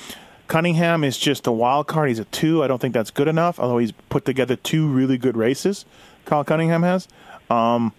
Cunningham 0.48 1.04
is 1.04 1.18
just 1.18 1.46
a 1.46 1.52
wild 1.52 1.88
card. 1.88 2.08
He's 2.08 2.20
a 2.20 2.24
two. 2.24 2.64
I 2.64 2.68
don't 2.68 2.80
think 2.80 2.94
that's 2.94 3.12
good 3.12 3.28
enough. 3.28 3.60
Although 3.60 3.80
he's 3.80 3.92
put 3.92 4.24
together 4.24 4.56
two 4.56 4.88
really 4.88 5.18
good 5.18 5.36
races, 5.36 5.84
Kyle 6.24 6.46
Cunningham 6.46 6.84
has. 6.84 7.06
Um, 7.50 7.92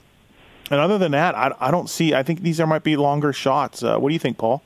and 0.71 0.81
other 0.81 0.99
than 0.99 1.13
that, 1.13 1.35
I, 1.37 1.53
I 1.61 1.71
don't 1.71 1.89
see. 1.89 2.15
I 2.15 2.23
think 2.23 2.43
these 2.43 2.61
are 2.61 2.67
might 2.67 2.85
be 2.85 2.97
longer 2.97 3.33
shots. 3.33 3.83
Uh, 3.83 3.99
what 3.99 4.09
do 4.09 4.13
you 4.15 4.19
think, 4.19 4.39
Paul? 4.39 4.63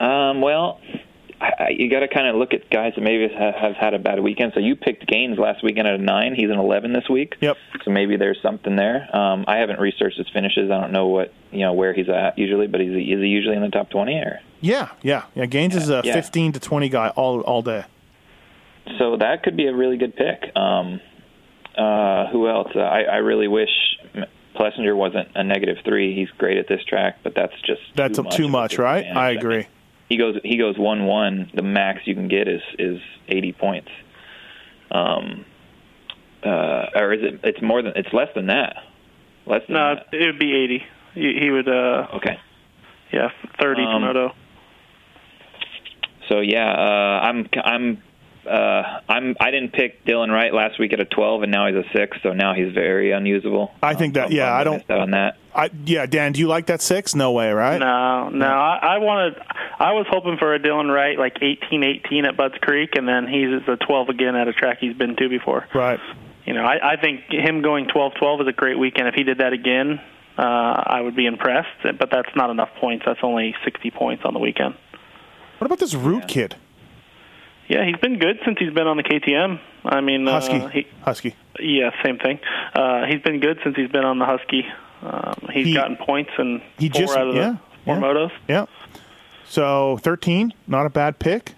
Um, 0.00 0.40
well, 0.40 0.80
I, 1.40 1.70
you 1.70 1.90
got 1.90 2.00
to 2.00 2.08
kind 2.08 2.26
of 2.26 2.36
look 2.36 2.52
at 2.52 2.68
guys 2.70 2.92
that 2.96 3.00
maybe 3.02 3.32
have, 3.32 3.54
have 3.54 3.76
had 3.76 3.94
a 3.94 3.98
bad 3.98 4.20
weekend. 4.20 4.52
So 4.54 4.60
you 4.60 4.76
picked 4.76 5.06
Gaines 5.06 5.38
last 5.38 5.62
weekend 5.62 5.86
at 5.86 5.94
a 5.94 6.02
nine. 6.02 6.34
He's 6.34 6.50
an 6.50 6.58
eleven 6.58 6.92
this 6.92 7.08
week. 7.08 7.36
Yep. 7.40 7.56
So 7.84 7.90
maybe 7.90 8.16
there's 8.16 8.38
something 8.42 8.76
there. 8.76 9.14
Um, 9.14 9.44
I 9.46 9.58
haven't 9.58 9.78
researched 9.80 10.18
his 10.18 10.28
finishes. 10.32 10.70
I 10.70 10.80
don't 10.80 10.92
know 10.92 11.06
what 11.08 11.32
you 11.52 11.60
know 11.60 11.72
where 11.72 11.92
he's 11.94 12.08
at 12.08 12.38
usually, 12.38 12.66
but 12.66 12.80
is 12.80 12.92
he, 12.94 13.12
is 13.12 13.20
he 13.20 13.26
usually 13.28 13.56
in 13.56 13.62
the 13.62 13.68
top 13.68 13.90
twenty 13.90 14.14
or? 14.14 14.40
Yeah, 14.60 14.88
yeah, 15.02 15.24
yeah. 15.34 15.44
Gaines 15.46 15.76
is 15.76 15.90
a 15.90 16.00
Yeah. 16.04 16.14
15 16.14 16.52
to 16.52 16.60
20 16.60 16.88
guy 16.88 17.08
all 17.10 17.42
all 17.42 17.60
day. 17.60 17.84
So 18.98 19.16
that 19.18 19.42
could 19.42 19.56
be 19.56 19.66
a 19.66 19.74
really 19.74 19.98
good 19.98 20.16
pick. 20.16 20.54
Um, 20.56 21.00
uh, 21.76 22.28
who 22.28 22.48
else? 22.48 22.68
Uh, 22.74 22.80
I, 22.80 23.02
I 23.02 23.16
really 23.16 23.48
wish 23.48 23.68
Plessinger 24.54 24.94
wasn't 24.96 25.28
a 25.34 25.42
negative 25.44 25.78
three. 25.84 26.14
He's 26.14 26.28
great 26.38 26.58
at 26.58 26.68
this 26.68 26.82
track, 26.84 27.18
but 27.22 27.34
that's 27.34 27.54
just 27.66 27.80
That's 27.96 28.16
too 28.16 28.22
too 28.22 28.22
much, 28.24 28.36
too 28.36 28.48
much, 28.48 28.78
right? 28.78 29.02
disadvantage. 29.02 29.16
I 29.16 29.28
mean, 29.30 29.38
agree. 29.38 29.66
he 30.08 30.16
goes 30.16 30.36
he 30.44 30.56
goes 30.56 30.78
one 30.78 31.06
one. 31.06 31.50
The 31.54 31.62
max 31.62 32.02
you 32.06 32.14
can 32.14 32.28
get 32.28 32.46
is 32.48 32.62
is 32.78 33.00
eighty 33.28 33.52
points. 33.52 33.90
Um, 34.90 35.44
uh, 36.44 36.86
or 36.94 37.12
is 37.14 37.20
it? 37.22 37.40
It's 37.42 37.62
more 37.62 37.82
than 37.82 37.92
it's 37.96 38.12
less 38.12 38.28
than 38.34 38.46
that. 38.46 38.76
Less 39.46 39.62
than 39.66 39.74
No, 39.74 39.94
that. 39.96 40.06
it 40.12 40.24
would 40.26 40.38
be 40.38 40.54
80. 40.54 40.84
He, 41.14 41.38
he 41.40 41.50
would, 41.50 41.68
uh, 41.68 42.06
Okay. 42.14 42.38
yeah, 43.12 43.28
30 43.60 43.82
Um, 43.82 44.02
Komodo. 44.02 44.32
So 46.28 46.40
yeah, 46.40 46.70
uh, 46.72 47.20
I'm 47.26 47.48
I'm 47.62 48.02
uh, 48.46 49.00
I'm 49.08 49.36
I 49.40 49.50
didn't 49.50 49.72
pick 49.72 50.04
Dylan 50.04 50.30
Wright 50.30 50.52
last 50.52 50.78
week 50.78 50.92
at 50.92 51.00
a 51.00 51.04
12, 51.04 51.42
and 51.44 51.52
now 51.52 51.66
he's 51.66 51.76
a 51.76 51.84
six. 51.92 52.16
So 52.22 52.32
now 52.32 52.54
he's 52.54 52.72
very 52.72 53.12
unusable. 53.12 53.72
I 53.82 53.94
think 53.94 54.14
that- 54.14 54.26
I'm 54.26 54.32
yeah, 54.32 54.52
I 54.54 54.64
don't- 54.64 54.76
missed 54.78 54.90
out 54.90 55.00
on 55.00 55.10
that. 55.12 55.36
I, 55.56 55.70
yeah, 55.84 56.06
Dan, 56.06 56.32
do 56.32 56.40
you 56.40 56.48
like 56.48 56.66
that 56.66 56.82
six? 56.82 57.14
No 57.14 57.30
way, 57.30 57.52
right? 57.52 57.78
No, 57.78 58.28
no. 58.28 58.46
I, 58.46 58.96
I 58.96 58.98
wanted. 58.98 59.36
I 59.78 59.92
was 59.92 60.04
hoping 60.10 60.36
for 60.36 60.52
a 60.52 60.58
Dylan 60.58 60.92
Wright 60.92 61.16
like 61.16 61.34
18-18 61.36 62.26
at 62.26 62.36
Budds 62.36 62.56
Creek, 62.60 62.96
and 62.96 63.06
then 63.06 63.28
he's 63.28 63.62
a 63.68 63.76
12 63.76 64.08
again 64.08 64.34
at 64.34 64.48
a 64.48 64.52
track 64.52 64.78
he's 64.80 64.96
been 64.96 65.14
to 65.14 65.28
before. 65.28 65.66
Right. 65.72 66.00
You 66.44 66.54
know, 66.54 66.64
I, 66.64 66.94
I 66.94 66.96
think 67.00 67.20
him 67.30 67.62
going 67.62 67.86
12-12 67.86 68.42
is 68.42 68.48
a 68.48 68.52
great 68.52 68.78
weekend. 68.78 69.06
If 69.08 69.14
he 69.14 69.22
did 69.22 69.38
that 69.38 69.52
again, 69.52 70.00
uh, 70.36 70.42
I 70.42 71.00
would 71.00 71.14
be 71.14 71.26
impressed. 71.26 71.68
But 71.84 72.10
that's 72.10 72.34
not 72.34 72.50
enough 72.50 72.70
points. 72.80 73.04
That's 73.06 73.20
only 73.22 73.54
60 73.64 73.90
points 73.92 74.24
on 74.26 74.34
the 74.34 74.40
weekend. 74.40 74.74
What 75.58 75.66
about 75.66 75.78
this 75.78 75.94
Root 75.94 76.26
kid, 76.26 76.56
Yeah, 77.68 77.84
he's 77.86 77.96
been 77.96 78.18
good 78.18 78.38
since 78.44 78.58
he's 78.58 78.72
been 78.72 78.86
on 78.86 78.96
the 78.96 79.02
KTM. 79.02 79.58
I 79.84 80.00
mean, 80.00 80.26
Husky? 80.26 80.56
Uh, 80.60 80.68
he, 80.68 80.86
Husky. 81.02 81.34
yeah, 81.58 81.90
same 82.04 82.18
thing. 82.18 82.38
Uh, 82.74 83.06
he's 83.06 83.20
been 83.22 83.40
good 83.40 83.58
since 83.64 83.74
he's 83.76 83.90
been 83.90 84.04
on 84.04 84.18
the 84.18 84.26
Husky. 84.26 84.64
Um, 85.02 85.48
he's 85.52 85.66
He- 85.66 85.74
gotten 85.74 85.96
points 85.96 86.30
and 86.38 86.60
he 86.78 86.88
four 86.88 87.00
just- 87.00 87.16
out 87.16 87.28
of 87.28 87.34
the 87.34 87.40
yeah, 87.40 87.56
four 87.84 87.94
yeah. 87.96 88.00
motos. 88.02 88.30
Yeah. 88.48 88.66
So 89.46 89.98
13, 90.02 90.52
not 90.66 90.86
a 90.86 90.90
bad 90.90 91.18
pick. 91.18 91.52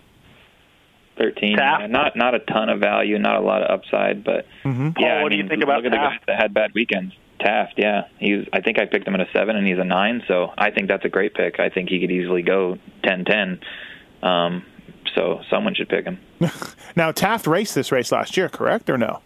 13. 1.18 1.56
Taft? 1.56 1.80
Yeah, 1.80 1.86
not 1.86 2.14
not 2.14 2.34
a 2.34 2.40
ton 2.40 2.68
of 2.68 2.78
value, 2.78 3.18
not 3.18 3.36
a 3.36 3.40
lot 3.40 3.62
of 3.62 3.70
upside, 3.70 4.22
but 4.22 4.46
Mm-hmm. 4.64 4.90
yeah. 4.98 5.08
Paul, 5.08 5.18
I 5.18 5.22
what 5.22 5.32
do 5.32 5.38
you 5.38 5.48
think 5.48 5.62
about 5.62 5.78
look 5.82 5.86
at 5.86 5.92
the 5.92 5.96
guys 5.96 6.12
Taft? 6.12 6.26
that 6.26 6.36
had 6.40 6.52
bad 6.54 6.72
weekends. 6.74 7.14
Taft, 7.40 7.74
yeah, 7.78 8.02
he's. 8.18 8.46
I 8.52 8.60
think 8.60 8.78
I 8.78 8.84
picked 8.86 9.06
him 9.08 9.14
at 9.14 9.20
a 9.20 9.26
seven, 9.32 9.56
and 9.56 9.66
he's 9.66 9.78
a 9.78 9.84
nine. 9.84 10.22
So 10.28 10.52
I 10.58 10.70
think 10.70 10.88
that's 10.88 11.04
a 11.04 11.08
great 11.08 11.32
pick. 11.34 11.58
I 11.58 11.68
think 11.70 11.88
he 11.88 12.00
could 12.00 12.10
easily 12.10 12.42
go 12.42 12.78
10-10. 13.04 13.60
Um, 14.22 14.64
so 15.16 15.40
someone 15.50 15.74
should 15.74 15.88
pick 15.88 16.04
him. 16.04 16.20
Now 16.94 17.10
Taft 17.10 17.46
raced 17.48 17.74
this 17.74 17.90
race 17.92 18.10
last 18.12 18.36
year, 18.36 18.48
correct 18.48 18.88
or 18.88 18.96
no? 18.96 19.20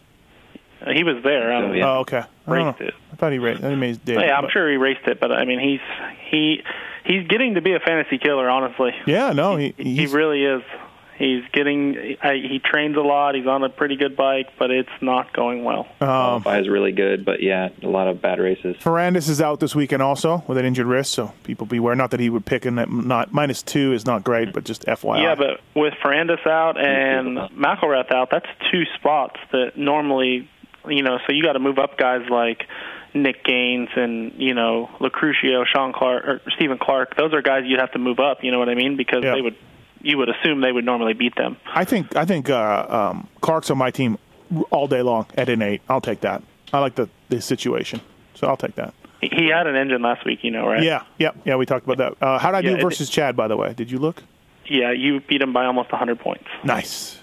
Uh, 0.84 0.90
he 0.92 1.04
was 1.04 1.22
there. 1.22 1.52
I 1.52 1.60
So, 1.60 1.66
don't 1.68 1.76
yeah. 1.76 1.88
Oh, 1.92 1.98
okay. 2.00 2.16
I 2.18 2.22
don't 2.56 2.66
Raced 2.66 2.80
know. 2.80 2.86
it. 2.86 2.94
I 3.12 3.16
thought 3.16 3.32
he 3.32 3.38
raced. 3.38 3.62
I 3.62 3.68
think 3.68 3.82
he 3.82 3.92
did. 4.04 4.16
Oh, 4.16 4.20
yeah, 4.22 4.36
I'm 4.38 4.44
but- 4.44 4.52
sure 4.52 4.68
he 4.70 4.76
raced 4.78 5.06
it, 5.06 5.20
but 5.20 5.30
I 5.30 5.44
mean, 5.44 5.60
he's 5.60 5.80
he 6.30 6.62
he's 7.04 7.26
getting 7.28 7.54
to 7.56 7.60
be 7.60 7.74
a 7.74 7.80
fantasy 7.80 8.16
killer. 8.18 8.48
Honestly, 8.48 8.92
Yeah, 9.06 9.32
no, 9.32 9.56
he 9.56 9.74
he 9.76 9.94
he's, 9.96 10.12
really 10.14 10.42
is. 10.44 10.62
He's 11.20 11.44
getting. 11.52 12.16
I, 12.22 12.32
he 12.36 12.60
trains 12.64 12.96
a 12.96 13.00
lot. 13.02 13.34
He's 13.34 13.46
on 13.46 13.62
a 13.62 13.68
pretty 13.68 13.96
good 13.96 14.16
bike, 14.16 14.46
but 14.58 14.70
it's 14.70 14.88
not 15.02 15.34
going 15.34 15.64
well. 15.64 15.80
um, 16.00 16.42
Qualify 16.42 16.60
is 16.60 16.68
really 16.70 16.92
good, 16.92 17.26
but 17.26 17.42
yeah, 17.42 17.68
a 17.82 17.86
lot 17.86 18.08
of 18.08 18.22
bad 18.22 18.38
races. 18.38 18.74
Ferrandis 18.78 19.28
is 19.28 19.38
out 19.38 19.60
this 19.60 19.74
weekend 19.74 20.00
also 20.02 20.42
with 20.48 20.56
an 20.56 20.64
injured 20.64 20.86
wrist, 20.86 21.12
so 21.12 21.34
people 21.44 21.66
beware. 21.66 21.94
Not 21.94 22.10
that 22.12 22.20
he 22.20 22.30
would 22.30 22.46
pick, 22.46 22.64
and 22.64 22.76
not 23.06 23.34
minus 23.34 23.62
two 23.62 23.92
is 23.92 24.06
not 24.06 24.24
great, 24.24 24.54
but 24.54 24.64
just 24.64 24.86
FYI. 24.86 25.22
Yeah, 25.22 25.34
but 25.34 25.60
with 25.78 25.92
Ferrandis 26.02 26.46
out 26.46 26.78
and 26.80 27.36
McElrath 27.54 28.10
out, 28.12 28.30
that's 28.30 28.46
two 28.72 28.84
spots 28.98 29.36
that 29.52 29.76
normally, 29.76 30.48
you 30.88 31.02
know, 31.02 31.18
so 31.26 31.34
you 31.34 31.42
got 31.42 31.52
to 31.52 31.58
move 31.60 31.78
up 31.78 31.98
guys 31.98 32.22
like 32.30 32.64
Nick 33.12 33.44
Gaines 33.44 33.90
and 33.94 34.32
you 34.38 34.54
know 34.54 34.88
Locurcio, 35.00 35.66
Sean 35.66 35.92
Clark, 35.92 36.24
or 36.24 36.40
Stephen 36.56 36.78
Clark. 36.78 37.14
Those 37.16 37.34
are 37.34 37.42
guys 37.42 37.64
you'd 37.66 37.80
have 37.80 37.92
to 37.92 37.98
move 37.98 38.20
up. 38.20 38.38
You 38.42 38.52
know 38.52 38.58
what 38.58 38.70
I 38.70 38.74
mean? 38.74 38.96
Because 38.96 39.22
Yeah. 39.22 39.34
they 39.34 39.42
would, 39.42 39.56
you 40.02 40.18
would 40.18 40.28
assume 40.28 40.60
they 40.60 40.72
would 40.72 40.84
normally 40.84 41.12
beat 41.14 41.34
them. 41.36 41.56
I 41.74 41.84
think 41.84 42.16
I 42.16 42.24
think 42.24 42.48
uh, 42.50 42.86
um, 43.10 43.28
Clark's 43.40 43.70
on 43.70 43.78
my 43.78 43.90
team 43.90 44.18
all 44.70 44.86
day 44.88 45.02
long 45.02 45.26
at 45.36 45.48
an 45.48 45.62
eight. 45.62 45.82
I'll 45.88 46.00
take 46.00 46.20
that. 46.20 46.42
I 46.72 46.78
like 46.78 46.94
the 46.94 47.08
the 47.28 47.40
situation, 47.40 48.00
so 48.34 48.46
I'll 48.48 48.56
take 48.56 48.74
that. 48.76 48.94
He- 49.20 49.50
had 49.50 49.66
an 49.66 49.76
engine 49.76 50.00
last 50.00 50.24
week, 50.24 50.38
you 50.42 50.50
know, 50.50 50.66
right? 50.66 50.82
Yeah, 50.82 51.02
yeah, 51.18 51.32
yeah. 51.44 51.56
We 51.56 51.66
talked 51.66 51.86
about 51.86 51.98
that. 51.98 52.26
Uh, 52.26 52.38
how 52.38 52.50
did 52.52 52.56
I 52.56 52.60
Yeah, 52.60 52.70
do 52.70 52.76
it- 52.76 52.82
versus 52.82 53.10
Chad? 53.10 53.36
By 53.36 53.48
the 53.48 53.56
way, 53.56 53.74
did 53.74 53.90
you 53.90 53.98
look? 53.98 54.22
Yeah, 54.66 54.92
you 54.92 55.20
beat 55.20 55.42
him 55.42 55.52
by 55.52 55.64
almost 55.66 55.90
100 55.92 56.18
points. 56.20 56.44
Nice. 56.64 57.18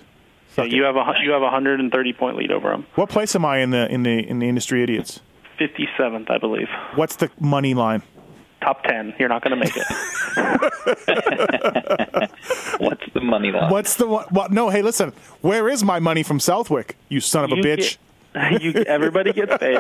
So 0.56 0.64
you 0.64 0.84
have 0.84 0.96
a 0.96 1.14
you 1.24 1.32
have 1.32 1.44
a 1.44 1.50
hundred 1.52 1.80
and 1.80 1.92
thirty 1.92 2.14
point 2.14 2.36
lead 2.36 2.52
over 2.52 2.72
him. 2.74 2.86
What 2.96 3.10
place 3.10 3.36
am 3.36 3.46
I 3.46 3.60
in 3.60 3.70
the 3.70 3.88
in 3.92 4.02
the 4.04 4.18
in 4.28 4.40
the 4.40 4.50
industry 4.50 4.82
idiots? 4.84 5.20
Fifty 5.58 5.88
seventh, 5.98 6.30
I 6.32 6.40
believe. 6.40 6.68
What's 6.96 7.16
the 7.18 7.30
money 7.40 7.74
line? 7.76 8.02
Top 8.62 8.82
ten. 8.84 9.14
You're 9.20 9.30
not 9.30 9.44
going 9.44 9.52
to 9.58 9.64
make 9.64 9.78
it. 9.78 9.86
What's 12.80 13.04
the 13.14 13.22
money 13.22 13.52
line? 13.52 13.72
What's 13.72 13.96
the 13.96 14.08
one? 14.08 14.26
What? 14.30 14.52
No, 14.52 14.70
hey, 14.70 14.82
listen. 14.82 15.14
Where 15.42 15.68
is 15.70 15.84
my 15.84 16.00
money 16.00 16.24
from 16.24 16.40
Southwick? 16.40 16.96
You 17.10 17.20
son 17.20 17.44
of 17.46 17.52
a 17.52 17.56
You 17.58 17.64
bitch. 17.64 17.78
get- 17.78 17.98
you, 18.62 18.72
everybody 18.86 19.34
gets 19.34 19.58
paid. 19.58 19.80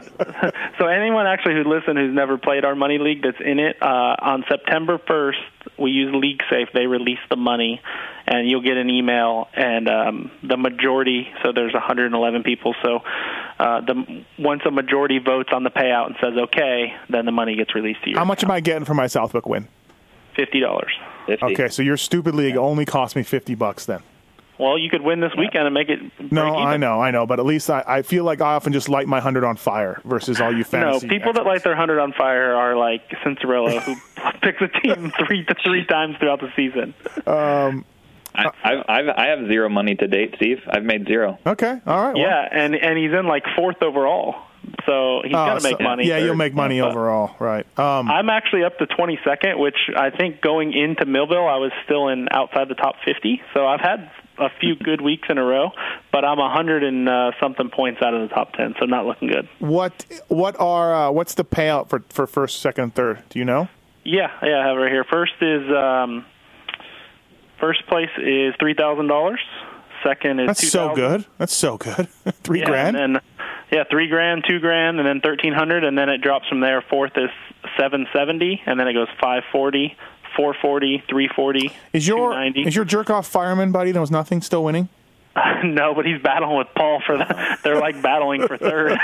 so 0.80 0.88
anyone 0.88 1.28
actually 1.28 1.54
who 1.54 1.63
listen 1.63 1.96
who's 1.96 2.15
never 2.15 2.39
played 2.39 2.65
our 2.65 2.74
money 2.74 2.98
league 2.98 3.22
that's 3.22 3.38
in 3.39 3.60
it 3.60 3.78
uh, 3.84 4.15
on 4.20 4.46
September 4.50 4.98
1st, 4.98 5.78
we 5.78 5.91
use 5.91 6.12
League 6.15 6.41
Safe. 6.50 6.67
They 6.74 6.88
release 6.88 7.20
the 7.30 7.36
money, 7.36 7.80
and 8.26 8.50
you'll 8.50 8.63
get 8.63 8.78
an 8.78 8.89
email. 8.89 9.48
And 9.54 9.88
um, 9.88 10.32
the 10.41 10.58
majority, 10.58 11.28
so 11.43 11.52
there's 11.54 11.74
111 11.74 12.41
people. 12.41 12.74
So 12.82 13.02
uh, 13.60 13.82
the 13.82 14.24
once 14.39 14.63
a 14.65 14.72
majority 14.72 15.20
votes 15.20 15.50
on 15.54 15.63
the 15.63 15.70
payout 15.70 16.08
and 16.08 16.15
says 16.20 16.34
okay, 16.46 16.96
then 17.10 17.26
the 17.26 17.32
money 17.32 17.56
gets 17.58 17.76
released 17.76 18.04
to 18.06 18.10
you. 18.12 18.17
How 18.17 18.26
much 18.26 18.43
am 18.43 18.50
I 18.50 18.60
getting 18.60 18.86
for 18.86 18.96
my 18.96 19.06
Southwick 19.06 19.46
win? 19.46 19.67
Fifty 20.38 20.62
dollars. 20.62 20.91
Okay, 21.28 21.67
so 21.67 21.82
your 21.82 21.97
stupid 21.97 22.34
league 22.36 22.56
only 22.56 22.86
cost 22.86 23.17
me 23.17 23.23
fifty 23.23 23.56
bucks 23.56 23.86
then. 23.86 24.00
Well, 24.60 24.78
you 24.80 24.89
could 24.89 25.02
win 25.02 25.19
this 25.19 25.34
weekend 25.38 25.65
and 25.65 25.73
make 25.73 25.89
it. 25.89 26.00
No, 26.32 26.47
even. 26.47 26.56
I 26.67 26.78
know, 26.78 27.00
I 27.02 27.12
know, 27.12 27.28
but 27.28 27.39
at 27.39 27.45
least 27.45 27.69
I, 27.69 27.84
I 27.86 28.02
feel 28.02 28.23
like 28.23 28.41
I 28.41 28.54
often 28.56 28.73
just 28.73 28.88
light 28.89 29.08
my 29.08 29.19
hundred 29.19 29.43
on 29.43 29.56
fire 29.56 30.02
versus 30.06 30.39
all 30.41 30.52
you 30.52 30.60
No, 30.63 30.63
fantasy. 30.63 31.08
people 31.10 31.34
that 31.34 31.45
light 31.45 31.63
their 31.63 31.76
hundred 31.76 32.00
on 32.00 32.12
fire 32.13 32.54
are 32.56 32.76
like 32.76 33.02
Cinderella, 33.23 33.80
who 33.82 33.95
picks 34.41 34.62
a 34.62 34.67
team 34.67 35.12
three 35.28 35.43
to 35.45 35.56
three 35.63 35.86
times 35.86 36.15
throughout 36.19 36.39
the 36.39 36.52
season. 36.56 36.93
Um, 37.28 37.86
I, 38.34 38.45
I've, 38.63 38.84
I've, 38.88 39.10
I 39.10 39.28
have 39.28 39.47
zero 39.47 39.69
money 39.69 39.93
to 39.95 40.08
date, 40.08 40.34
Steve. 40.38 40.62
I've 40.67 40.84
made 40.84 41.06
zero. 41.08 41.38
Okay, 41.45 41.80
all 41.86 42.06
right. 42.06 42.13
well, 42.15 42.17
Yeah, 42.23 42.47
and 42.52 42.76
and 42.76 42.97
he's 42.97 43.12
in 43.12 43.28
like 43.28 43.43
fourth 43.56 43.82
overall, 43.84 44.36
so 44.86 45.22
he's 45.24 45.34
oh, 45.34 45.46
gonna 45.46 45.62
make 45.62 45.80
money. 45.80 46.08
Yeah, 46.08 46.17
you'll 46.17 46.36
make 46.36 46.54
money 46.54 46.80
But 46.80 46.91
overall, 46.91 47.36
right? 47.39 47.65
Um, 47.80 48.10
I'm 48.10 48.30
actually 48.30 48.63
up 48.63 48.78
to 48.80 48.88
22nd, 48.88 49.60
which 49.60 49.78
I 49.96 50.10
think 50.10 50.41
going 50.41 50.74
into 50.74 51.06
Millville, 51.06 51.48
I 51.48 51.58
was 51.58 51.72
still 51.86 52.08
in 52.10 52.28
outside 52.32 52.70
the 52.70 52.76
top 52.76 52.96
50. 53.06 53.41
So 53.54 53.65
I've 53.65 53.82
had 53.82 54.12
a 54.38 54.50
few 54.60 54.76
good 54.76 55.02
weeks 55.02 55.28
in 55.30 55.38
a 55.38 55.43
row, 55.43 55.72
but 56.12 56.24
I'm 56.24 56.38
100 56.38 56.84
and 56.84 57.10
uh, 57.10 57.32
something 57.41 57.70
points 57.70 58.02
out 58.02 58.13
of 58.13 58.30
the 58.30 58.34
top 58.34 58.54
10, 58.54 58.76
so 58.80 58.86
not 58.86 59.06
looking 59.06 59.28
good. 59.30 59.50
what 59.60 60.06
what 60.28 60.60
are 60.60 60.93
uh, 60.93 61.12
what's 61.12 61.34
the 61.34 61.46
payout 61.46 61.89
for 61.89 62.04
for 62.10 62.28
first, 62.28 62.62
second, 62.62 62.96
third? 62.96 63.24
Do 63.30 63.39
you 63.39 63.46
know? 63.46 63.67
Yeah, 64.04 64.32
yeah, 64.41 64.60
I 64.60 64.67
have 64.67 64.78
it 64.78 64.82
right 64.82 64.91
here. 64.91 65.04
First 65.04 65.34
is 65.41 65.63
um, 65.76 66.26
first 67.60 67.86
place 67.88 68.10
is 68.17 68.54
three 68.60 68.74
thousand 68.74 69.08
dollars. 69.08 69.39
Second 70.04 70.39
is 70.39 70.48
That's 70.48 70.62
two 70.62 70.67
so 70.67 70.96
good. 70.96 71.26
That's 71.38 71.54
so 71.54 71.78
good. 71.78 72.08
Three 72.43 72.60
Yeah, 72.60 72.65
grand. 72.65 72.96
And 72.96 73.15
then, 73.15 73.22
yeah, 73.72 73.84
three 73.90 74.08
grand, 74.08 74.46
two 74.48 74.60
grand, 74.60 75.00
and 75.00 75.08
then 75.08 75.22
thirteen 75.22 75.54
hundred, 75.54 75.84
and 75.84 75.98
then 75.98 76.10
it 76.10 76.20
drops 76.20 76.48
from 76.48 76.60
there. 76.62 76.82
Fourth 76.82 77.14
is 77.18 77.30
seven 77.78 78.08
seventy, 78.14 78.62
and 78.66 78.80
then 78.80 78.88
it 78.88 78.94
goes 78.94 79.08
five 79.22 79.44
forty, 79.52 79.96
four 80.36 80.54
forty, 80.62 81.04
three 81.10 81.30
forty. 81.36 81.72
is 81.94 82.08
your 82.08 82.42
is 82.56 82.76
your 82.76 82.86
jerk 82.86 83.10
off 83.10 83.28
fireman 83.28 83.72
buddy 83.72 83.92
that 83.92 84.00
was 84.00 84.12
nothing 84.12 84.42
still 84.42 84.64
winning? 84.64 84.90
no, 85.64 85.94
but 85.94 86.06
he's 86.06 86.20
battling 86.22 86.58
with 86.58 86.68
Paul 86.76 87.00
for 87.06 87.18
that. 87.18 87.60
They're 87.64 87.80
like 87.80 88.02
battling 88.02 88.48
for 88.48 88.58
third. 88.58 88.92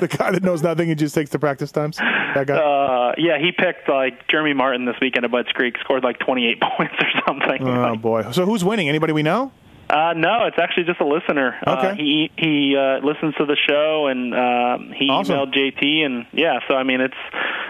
the 0.00 0.08
guy 0.18 0.30
that 0.30 0.42
knows 0.42 0.62
nothing 0.62 0.88
and 0.88 0.98
just 0.98 1.14
takes 1.14 1.28
the 1.30 1.38
practice 1.38 1.70
times. 1.70 1.98
That 1.98 2.46
guy. 2.46 2.56
uh, 2.56 3.14
yeah, 3.18 3.38
he 3.38 3.52
picked 3.52 3.88
like 3.88 4.28
Jeremy 4.28 4.54
Martin 4.54 4.86
this 4.86 4.96
weekend 5.00 5.24
at 5.26 5.30
Budds 5.30 5.50
Creek, 5.52 5.76
scored 5.80 6.04
like 6.04 6.18
twenty 6.18 6.46
eight 6.46 6.60
points 6.76 6.94
or 6.98 7.22
something. 7.26 7.62
oh 7.68 7.90
Like, 7.90 8.00
boy. 8.00 8.30
So 8.32 8.46
who's 8.46 8.64
winning? 8.64 8.88
Anybody 8.88 9.12
we 9.12 9.22
know? 9.22 9.52
Uh, 9.92 10.14
no, 10.14 10.46
it's 10.46 10.56
actually 10.58 10.84
just 10.84 11.00
a 11.00 11.06
listener. 11.06 11.54
Uh, 11.66 11.76
Okay. 11.92 12.02
he 12.02 12.30
he 12.38 12.76
uh, 12.76 13.04
listens 13.04 13.34
to 13.34 13.44
the 13.44 13.56
show 13.68 14.06
and 14.06 14.32
uh, 14.34 14.78
he 14.96 15.08
Awesome. 15.10 15.36
emailed 15.36 15.54
JT 15.54 16.06
and 16.06 16.26
yeah. 16.32 16.60
So 16.66 16.74
I 16.74 16.82
mean, 16.82 17.00
it's 17.02 17.14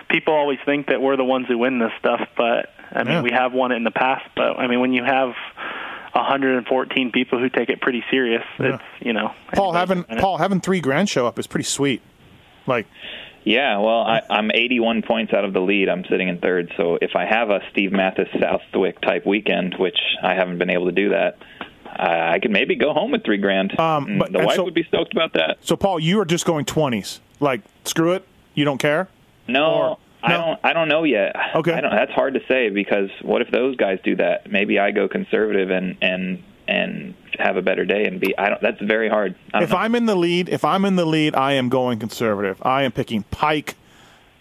people 0.08 0.32
always 0.32 0.58
think 0.64 0.86
that 0.86 1.02
we're 1.02 1.16
the 1.16 1.24
ones 1.24 1.46
who 1.48 1.58
win 1.58 1.80
this 1.80 1.90
stuff, 1.98 2.20
but 2.36 2.70
I 2.92 3.02
mean, 3.02 3.12
Yeah. 3.14 3.22
we 3.22 3.30
have 3.32 3.52
won 3.52 3.72
it 3.72 3.76
in 3.76 3.84
the 3.84 3.90
past. 3.90 4.24
But 4.36 4.56
I 4.58 4.68
mean, 4.68 4.78
when 4.80 4.92
you 4.92 5.02
have 5.02 5.32
114 6.14 7.10
people 7.12 7.38
who 7.38 7.48
take 7.48 7.70
it 7.70 7.80
pretty 7.80 8.04
serious, 8.10 8.44
it's 8.58 8.82
you 9.00 9.12
know. 9.12 9.32
Paul 9.54 9.72
having 9.72 10.04
can 10.04 10.10
win 10.10 10.18
it. 10.18 10.20
Paul 10.22 10.38
having 10.38 10.60
three 10.60 10.80
grand 10.80 11.08
show 11.08 11.26
up 11.26 11.38
is 11.38 11.46
pretty 11.46 11.64
sweet. 11.64 12.02
Like 12.66 12.86
Yeah, 13.44 13.78
well, 13.78 14.02
I, 14.02 14.20
I'm 14.30 14.50
81 14.52 15.02
points 15.02 15.32
out 15.32 15.44
of 15.44 15.52
the 15.52 15.60
lead. 15.60 15.88
I'm 15.88 16.04
sitting 16.08 16.28
in 16.28 16.38
third. 16.38 16.72
So 16.76 16.98
if 17.00 17.16
I 17.16 17.24
have 17.24 17.50
a 17.50 17.60
Steve 17.72 17.90
Matthes 17.90 18.28
Southwick 18.40 19.00
type 19.00 19.26
weekend, 19.26 19.74
which 19.78 19.98
I 20.22 20.34
haven't 20.34 20.58
been 20.58 20.70
able 20.70 20.86
to 20.86 20.92
do 20.92 21.08
that, 21.08 21.38
I 21.98 22.38
could 22.40 22.50
maybe 22.50 22.74
go 22.76 22.92
home 22.92 23.10
with 23.12 23.24
three 23.24 23.38
grand. 23.38 23.78
Um, 23.78 24.18
but- 24.18 24.32
the 24.32 24.40
wife 24.40 24.56
so- 24.56 24.64
would 24.64 24.74
be 24.74 24.84
stoked 24.84 25.12
about 25.12 25.32
that. 25.34 25.58
so, 25.60 25.76
Paul, 25.76 26.00
you 26.00 26.20
are 26.20 26.24
just 26.24 26.44
going 26.46 26.64
twenties. 26.64 27.20
Like 27.40 27.60
screw 27.84 28.12
it. 28.12 28.26
You 28.54 28.64
don't 28.64 28.78
care. 28.78 29.08
No, 29.48 29.64
Or- 29.66 29.98
I 30.22 30.28
no? 30.30 30.38
don't. 30.38 30.60
I 30.62 30.72
don't 30.72 30.88
know 30.88 31.02
yet. 31.04 31.34
Okay. 31.56 31.72
I 31.72 31.80
don't, 31.80 31.90
that's 31.90 32.12
hard 32.12 32.34
to 32.34 32.40
say 32.46 32.70
because 32.70 33.10
what 33.22 33.42
if 33.42 33.50
those 33.50 33.74
guys 33.76 33.98
do 34.04 34.14
that? 34.16 34.50
Maybe 34.50 34.78
I 34.78 34.92
go 34.92 35.08
conservative 35.08 35.70
and 35.70 35.96
and 36.00 36.42
and 36.68 37.14
have 37.40 37.56
a 37.56 37.62
better 37.62 37.84
day 37.84 38.04
and 38.04 38.20
be. 38.20 38.36
I 38.38 38.48
don't. 38.50 38.60
That's 38.60 38.80
very 38.80 39.08
hard. 39.08 39.34
If 39.54 39.70
know. 39.70 39.76
I'm 39.76 39.96
in 39.96 40.06
the 40.06 40.14
lead, 40.14 40.48
if 40.48 40.64
I'm 40.64 40.84
in 40.84 40.94
the 40.94 41.04
lead, 41.04 41.34
I 41.34 41.54
am 41.54 41.68
going 41.68 41.98
conservative. 41.98 42.58
I 42.64 42.84
am 42.84 42.92
picking 42.92 43.24
Pike. 43.24 43.74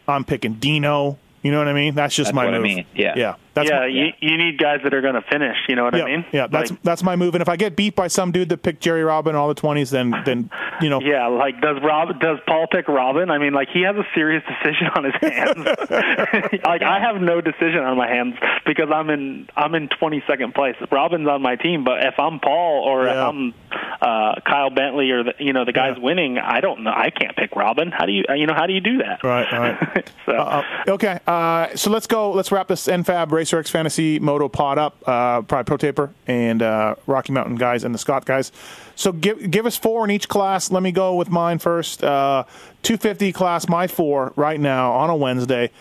I'm 0.08 0.24
picking 0.24 0.54
Dino. 0.56 1.18
You 1.42 1.52
know 1.52 1.58
what 1.58 1.68
I 1.68 1.74
mean? 1.74 1.96
That's 1.96 2.16
just 2.16 2.28
That's 2.28 2.36
my 2.36 2.46
what 2.46 2.54
I 2.54 2.58
move. 2.60 2.64
mean. 2.68 2.86
Yeah. 2.94 3.14
yeah. 3.18 3.36
That's 3.54 3.70
yeah, 3.70 3.80
my, 3.80 3.86
you 3.88 4.08
you 4.20 4.38
need 4.38 4.58
guys 4.58 4.80
that 4.84 4.94
are 4.94 5.02
going 5.02 5.16
to 5.16 5.22
finish. 5.30 5.58
You 5.68 5.76
know 5.76 5.84
what 5.84 5.96
yeah, 5.96 6.04
I 6.04 6.06
mean? 6.06 6.26
yeah. 6.32 6.48
That's 6.48 6.72
Like, 6.72 6.82
that's 6.84 7.04
my 7.04 7.16
move. 7.16 7.36
And 7.36 7.42
if 7.42 7.50
I 7.50 7.56
get 7.58 7.76
beat 7.76 7.96
by 7.96 8.08
some 8.08 8.32
dude 8.32 8.50
that 8.50 8.64
picked 8.64 8.82
Jerry 8.82 9.04
Robin 9.04 9.36
all 9.36 9.48
the 9.48 9.54
twenties, 9.56 9.90
then 9.90 10.14
then 10.26 10.50
you 10.82 10.90
know. 10.90 11.02
Yeah, 11.02 11.28
like 11.28 11.60
does 11.62 11.78
Rob 11.84 12.20
does 12.20 12.40
Paul 12.48 12.68
pick 12.72 12.88
Robin? 12.88 13.30
I 13.30 13.38
mean, 13.38 13.54
like 13.54 13.70
he 13.74 13.82
has 13.82 13.96
a 13.96 14.06
serious 14.16 14.44
decision 14.48 14.88
on 14.96 15.04
his 15.04 15.14
hands. 15.22 15.58
like 16.66 16.82
I 16.82 17.00
have 17.02 17.22
no 17.22 17.42
decision 17.42 17.80
on 17.80 17.98
my 17.98 18.08
hands 18.08 18.36
because 18.66 18.90
I'm 18.94 19.10
in 19.10 19.48
I'm 19.56 19.76
in 19.76 19.90
22nd 19.90 20.54
place. 20.56 20.76
Robin's 20.92 21.28
on 21.28 21.42
my 21.42 21.56
team, 21.56 21.84
but 21.84 22.06
if 22.06 22.18
I'm 22.20 22.40
Paul 22.40 22.84
or 22.86 23.08
if 23.08 23.16
I'm 23.16 23.54
uh, 24.02 24.40
Kyle 24.46 24.70
Bentley 24.70 25.12
or 25.12 25.24
the, 25.24 25.34
you 25.40 25.54
know 25.54 25.66
the 25.66 25.74
guys 25.74 25.96
Yeah. 25.98 26.04
winning, 26.04 26.38
I 26.38 26.62
don't 26.62 26.84
know. 26.84 26.92
I 26.96 27.10
can't 27.10 27.36
pick 27.36 27.56
Robin. 27.56 27.92
How 27.92 28.06
do 28.06 28.12
you 28.12 28.24
you 28.34 28.48
know 28.48 28.54
how 28.56 28.66
do 28.66 28.74
you 28.74 28.82
do 28.82 29.00
that? 29.00 29.24
Right, 29.24 29.52
right. 29.52 30.12
so 30.26 30.34
Uh, 30.34 30.64
okay, 30.88 31.20
uh, 31.28 31.76
so 31.76 31.90
let's 31.90 32.08
go. 32.08 32.32
Let's 32.32 32.52
wrap 32.52 32.68
this 32.68 32.88
NFAB 32.88 33.32
RacerX 33.42 33.70
Fantasy 33.70 34.20
Moto 34.20 34.48
Pod 34.48 34.78
up. 34.78 34.96
Uh, 35.08 35.42
probably 35.42 35.64
Pro 35.64 35.78
Taper 35.78 36.14
and 36.28 36.62
uh, 36.62 36.96
Rocky 37.08 37.34
Mountain 37.34 37.56
guys 37.56 37.84
and 37.84 37.94
the 37.94 38.00
Scott 38.00 38.26
guys. 38.26 38.52
So 38.96 39.12
give 39.12 39.50
give 39.50 39.66
us 39.66 39.78
four 39.78 40.04
in 40.04 40.12
each 40.12 40.28
class. 40.30 40.72
Let 40.72 40.84
me 40.84 40.92
go 40.92 41.16
with 41.16 41.30
mine 41.30 41.60
first. 41.60 42.04
Uh, 42.04 42.44
250 42.84 43.32
class, 43.32 43.68
my 43.68 43.88
four 43.88 44.34
right 44.36 44.60
now 44.60 44.92
on 44.94 45.10
a 45.10 45.16
Wednesday. 45.16 45.72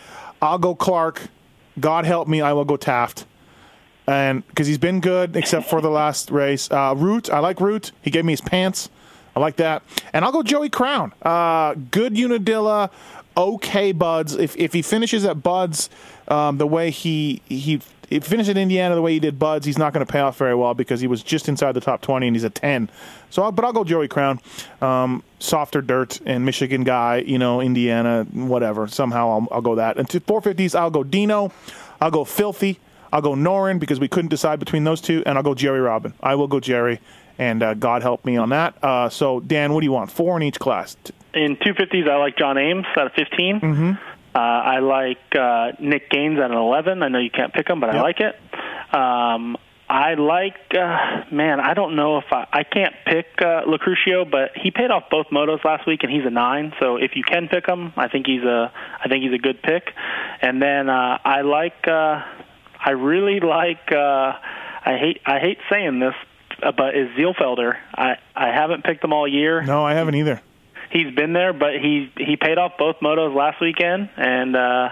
I'll 0.41 0.59
go 0.59 0.75
Clark. 0.75 1.29
God 1.79 2.05
help 2.05 2.29
me, 2.29 2.41
I 2.41 2.53
will 2.53 2.65
go 2.65 2.77
Taft. 2.77 3.27
And 4.07 4.47
because 4.49 4.67
he's 4.67 4.79
been 4.79 5.01
good 5.01 5.37
except 5.37 5.69
for 5.69 5.81
the 5.81 5.91
last 5.91 6.31
race. 6.31 6.71
Uh, 6.71 6.95
Root, 6.97 7.31
I 7.31 7.39
like 7.39 7.61
Root. 7.61 7.93
He 8.03 8.11
gave 8.11 8.25
me 8.25 8.33
his 8.33 8.41
pants. 8.41 8.89
I 9.37 9.41
like 9.41 9.57
that. 9.57 9.83
And 10.13 10.25
I'll 10.25 10.33
go 10.33 10.43
Joey 10.43 10.69
Crown. 10.69 11.13
Uh, 11.23 11.75
good 11.91 12.17
Unadilla, 12.17 12.91
okay 13.41 13.93
Budds. 13.93 14.35
If 14.35 14.57
if 14.57 14.73
he 14.73 14.83
finishes 14.83 15.25
at 15.25 15.43
Budds 15.43 15.91
um, 16.29 16.59
the 16.59 16.67
way 16.67 16.91
he 16.91 17.43
he 17.47 17.81
he 18.09 18.21
finished 18.21 18.51
at 18.51 18.57
Indiana 18.57 18.95
the 18.95 19.03
way 19.03 19.13
he 19.13 19.21
did 19.21 19.39
Budds, 19.39 19.67
he's 19.67 19.79
not 19.79 19.93
going 19.93 20.05
to 20.05 20.13
pay 20.13 20.21
off 20.21 20.37
very 20.37 20.55
well 20.55 20.75
because 20.75 21.01
he 21.01 21.07
was 21.07 21.23
just 21.23 21.49
inside 21.49 21.73
the 21.73 21.81
top 21.81 22.03
twenty 22.03 22.27
and 22.27 22.37
he's 22.37 22.45
a 22.45 22.51
ten. 22.51 22.91
So, 23.31 23.45
I'll, 23.45 23.53
but 23.53 23.65
I'll 23.65 23.73
go 23.73 23.85
Joey 23.85 24.09
Crown. 24.09 24.41
Um, 24.83 25.23
softer 25.39 25.81
dirt 25.81 26.21
and 26.27 26.45
Michigan 26.45 26.83
guy, 26.85 27.19
you 27.19 27.39
know, 27.39 27.61
Indiana, 27.61 28.27
whatever. 28.33 28.89
Somehow 28.89 29.31
I'll, 29.31 29.49
I'll 29.53 29.63
go 29.63 29.77
that. 29.77 29.97
And 29.97 30.11
to 30.11 30.21
450s, 30.21 30.75
I'll 30.75 30.91
go 30.91 31.05
Dino. 31.05 31.53
I'll 32.01 32.11
go 32.11 32.25
Filthy. 32.25 32.81
I'll 33.13 33.23
go 33.23 33.35
Noren 33.35 33.79
because 33.79 33.99
we 34.01 34.09
couldn't 34.09 34.29
decide 34.29 34.59
between 34.59 34.85
those 34.85 35.01
two, 35.01 35.23
and 35.27 35.37
I'll 35.37 35.45
go 35.45 35.55
Jerry 35.55 35.81
Robin. 35.81 36.15
I 36.21 36.35
will 36.37 36.47
go 36.47 36.61
Jerry, 36.61 37.01
and 37.39 37.63
uh, 37.63 37.75
God 37.75 38.03
help 38.03 38.25
me 38.25 38.37
on 38.37 38.51
that. 38.51 38.83
Uh, 38.83 39.09
so, 39.09 39.41
Dan, 39.41 39.73
what 39.73 39.81
do 39.81 39.87
you 39.87 39.93
want? 39.93 40.11
Four 40.11 40.37
in 40.37 40.43
each 40.43 40.59
class. 40.61 40.97
In 41.35 41.57
250s, 41.57 42.09
I 42.09 42.17
like 42.17 42.37
John 42.37 42.59
Ames 42.59 42.87
at 42.97 43.07
a 43.07 43.11
15. 43.11 43.61
Mm-hmm. 43.61 43.91
Uh, 44.35 44.39
I 44.39 44.79
like 44.79 45.19
uh, 45.39 45.73
Nick 45.81 46.11
Gaines 46.11 46.39
at 46.39 46.51
an 46.51 46.57
11. 46.57 47.03
I 47.03 47.09
know 47.09 47.19
you 47.19 47.31
can't 47.31 47.53
pick 47.53 47.69
him, 47.69 47.81
but 47.81 47.89
Yep. 47.89 47.97
I 47.97 48.01
like 48.03 48.21
it. 48.21 48.37
Um, 48.95 49.57
I 49.89 50.15
like, 50.15 50.73
uh, 50.73 51.25
man, 51.33 51.59
I 51.59 51.75
don't 51.75 51.97
know 51.97 52.19
if 52.19 52.25
I, 52.31 52.47
I 52.53 52.63
can't 52.63 52.95
pick 53.07 53.27
uh, 53.39 53.63
Locurcio, 53.67 54.31
but 54.31 54.53
he 54.55 54.71
paid 54.71 54.93
off 54.93 55.05
both 55.11 55.27
motos 55.33 55.65
last 55.65 55.85
week, 55.85 56.05
and 56.05 56.13
he's 56.13 56.25
a 56.25 56.31
nine. 56.31 56.73
So 56.79 56.95
if 56.97 57.17
you 57.17 57.25
can 57.25 57.49
pick 57.49 57.67
him, 57.67 57.93
I 57.97 58.07
think 58.07 58.27
he's 58.27 58.45
a, 58.45 58.73
I 59.05 59.09
think 59.09 59.25
he's 59.25 59.35
a 59.35 59.43
good 59.43 59.61
pick. 59.63 59.83
And 60.43 60.63
then 60.63 60.89
uh, 60.89 61.19
I 61.25 61.41
like, 61.41 61.89
uh, 61.89 62.23
I 62.79 62.91
really 62.91 63.41
like, 63.41 63.91
uh, 63.91 63.97
I 64.85 64.97
hate, 64.97 65.21
I 65.27 65.41
hate 65.41 65.59
saying 65.69 65.99
this, 65.99 66.15
uh, 66.63 66.71
but 66.71 66.97
is 66.97 67.09
Zielfelder. 67.19 67.77
I, 67.93 68.19
I 68.37 68.55
haven't 68.55 68.85
picked 68.85 69.03
him 69.03 69.13
all 69.13 69.27
year 69.27 69.61
No, 69.63 69.85
I 69.85 69.95
haven't 69.95 70.15
either. 70.15 70.41
He's 70.91 71.15
been 71.15 71.33
there, 71.33 71.53
but 71.53 71.75
he 71.75 72.11
he 72.17 72.37
paid 72.37 72.59
off 72.59 72.73
both 72.79 72.97
motos 73.01 73.35
last 73.35 73.61
weekend, 73.61 74.09
and 74.17 74.57
uh, 74.57 74.89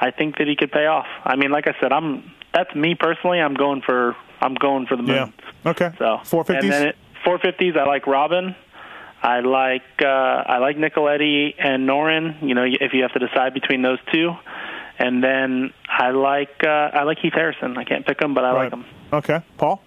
I 0.00 0.10
think 0.10 0.38
that 0.38 0.46
he 0.46 0.56
could 0.56 0.72
pay 0.72 0.86
off. 0.86 1.06
I 1.24 1.36
mean, 1.36 1.50
like 1.50 1.66
I 1.66 1.74
said, 1.80 1.92
I'm 1.92 2.30
that's 2.54 2.74
me 2.74 2.94
personally. 2.94 3.40
I'm 3.40 3.54
going 3.54 3.82
for 3.84 4.16
I'm 4.40 4.54
going 4.54 4.86
for 4.86 4.96
the 4.96 5.02
moon. 5.02 5.32
Yeah. 5.64 5.70
Okay. 5.70 5.90
So 5.98 6.18
Four 6.24 6.44
And 6.48 6.70
then 6.70 6.84
fifties. 6.84 6.94
it, 6.94 6.96
450s, 7.26 7.76
I 7.76 7.84
like 7.84 8.06
Robin. 8.06 8.54
I 9.22 9.40
like 9.40 9.82
uh, 10.00 10.06
I 10.06 10.58
like 10.58 10.76
Nicoletti 10.76 11.54
and 11.58 11.88
Noren. 11.88 12.40
You 12.46 12.54
know, 12.54 12.64
if 12.64 12.92
you 12.92 13.02
have 13.02 13.12
to 13.14 13.18
decide 13.18 13.52
between 13.52 13.82
those 13.82 13.98
two, 14.12 14.30
and 14.98 15.22
then 15.24 15.72
I 15.88 16.10
like 16.10 16.62
uh, 16.62 16.68
I 16.68 17.02
like 17.02 17.18
Heath 17.18 17.32
Harrison. 17.34 17.76
I 17.76 17.84
can't 17.84 18.06
pick 18.06 18.20
him, 18.22 18.34
but 18.34 18.44
I 18.44 18.52
Right. 18.52 18.62
like 18.64 18.72
him. 18.72 18.84
Okay, 19.12 19.40
Paul. 19.56 19.82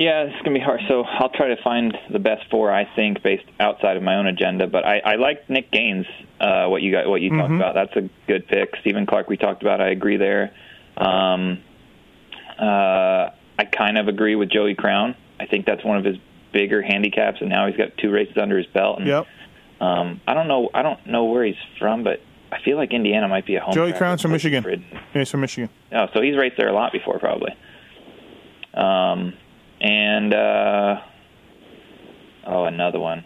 Yeah, 0.00 0.22
it's 0.22 0.36
gonna 0.38 0.58
be 0.58 0.64
hard. 0.64 0.80
So 0.88 1.02
I'll 1.02 1.28
try 1.28 1.48
to 1.48 1.62
find 1.62 1.94
the 2.10 2.18
best 2.18 2.48
four 2.50 2.72
I 2.72 2.88
think 2.96 3.22
based 3.22 3.44
outside 3.60 3.98
of 3.98 4.02
my 4.02 4.16
own 4.16 4.26
agenda. 4.26 4.66
But 4.66 4.86
I, 4.86 5.00
I 5.00 5.14
like 5.16 5.50
Nick 5.50 5.70
Gaines. 5.70 6.06
Uh, 6.40 6.68
what 6.68 6.80
you 6.80 6.90
got? 6.90 7.06
What 7.06 7.20
you 7.20 7.28
talked 7.28 7.52
about? 7.52 7.74
That's 7.74 7.94
a 7.96 8.08
good 8.26 8.48
pick. 8.48 8.76
Stephen 8.80 9.04
Clark. 9.04 9.28
We 9.28 9.36
talked 9.36 9.60
about. 9.60 9.82
I 9.82 9.90
agree 9.90 10.16
there. 10.16 10.54
Um, 10.96 11.62
uh, 12.58 13.28
I 13.58 13.64
kind 13.70 13.98
of 13.98 14.08
agree 14.08 14.36
with 14.36 14.50
Joey 14.50 14.74
Crown. 14.74 15.14
I 15.38 15.44
think 15.44 15.66
that's 15.66 15.84
one 15.84 15.98
of 15.98 16.04
his 16.06 16.16
bigger 16.50 16.80
handicaps, 16.80 17.42
and 17.42 17.50
now 17.50 17.66
he's 17.66 17.76
got 17.76 17.94
two 17.98 18.10
races 18.10 18.38
under 18.40 18.56
his 18.56 18.68
belt. 18.68 19.00
And, 19.00 19.06
Yep. 19.06 19.26
Um, 19.82 20.22
I 20.26 20.32
don't 20.32 20.48
know. 20.48 20.70
I 20.72 20.80
don't 20.80 21.06
know 21.06 21.24
where 21.24 21.44
he's 21.44 21.56
from, 21.78 22.04
but 22.04 22.22
I 22.50 22.62
feel 22.62 22.78
like 22.78 22.94
Indiana 22.94 23.28
might 23.28 23.44
be 23.44 23.56
a 23.56 23.60
home. 23.60 23.74
Joey 23.74 23.92
Crown's 23.92 24.22
from 24.22 24.32
Michigan. 24.32 24.64
Yeah, 24.64 24.98
he's 25.12 25.30
from 25.30 25.42
Michigan. 25.42 25.68
Oh, 25.92 26.06
so 26.14 26.22
he's 26.22 26.38
raced 26.38 26.56
there 26.56 26.68
a 26.68 26.72
lot 26.72 26.90
before, 26.90 27.18
probably. 27.18 27.54
Um, 28.72 29.34
and 29.80 30.32
uh, 30.34 31.00
oh, 32.46 32.64
another 32.64 32.98
one. 33.00 33.24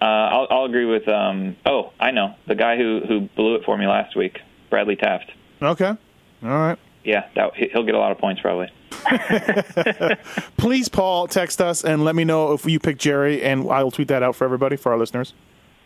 Uh, 0.00 0.04
I'll, 0.04 0.46
I'll 0.50 0.64
agree 0.64 0.84
with. 0.84 1.08
Um, 1.08 1.56
oh, 1.64 1.92
I 1.98 2.10
know 2.10 2.34
the 2.46 2.54
guy 2.54 2.76
who 2.76 3.00
who 3.06 3.20
blew 3.36 3.54
it 3.54 3.64
for 3.64 3.76
me 3.78 3.86
last 3.86 4.16
week, 4.16 4.40
Bradley 4.70 4.96
Taft. 4.96 5.30
Okay. 5.62 5.86
All 5.88 5.96
right. 6.42 6.78
Yeah, 7.04 7.28
that 7.36 7.54
he- 7.54 7.68
he'll 7.68 7.84
get 7.84 7.94
a 7.94 7.98
lot 7.98 8.12
of 8.12 8.18
points 8.18 8.40
probably. 8.42 8.68
Please, 10.56 10.88
Paul, 10.88 11.26
text 11.28 11.60
us 11.60 11.84
and 11.84 12.04
let 12.04 12.14
me 12.14 12.24
know 12.24 12.52
if 12.52 12.64
you 12.66 12.78
pick 12.78 12.98
Jerry, 12.98 13.42
and 13.42 13.70
I 13.70 13.82
will 13.82 13.90
tweet 13.90 14.08
that 14.08 14.22
out 14.22 14.34
for 14.36 14.44
everybody 14.44 14.76
for 14.76 14.92
our 14.92 14.98
listeners. 14.98 15.34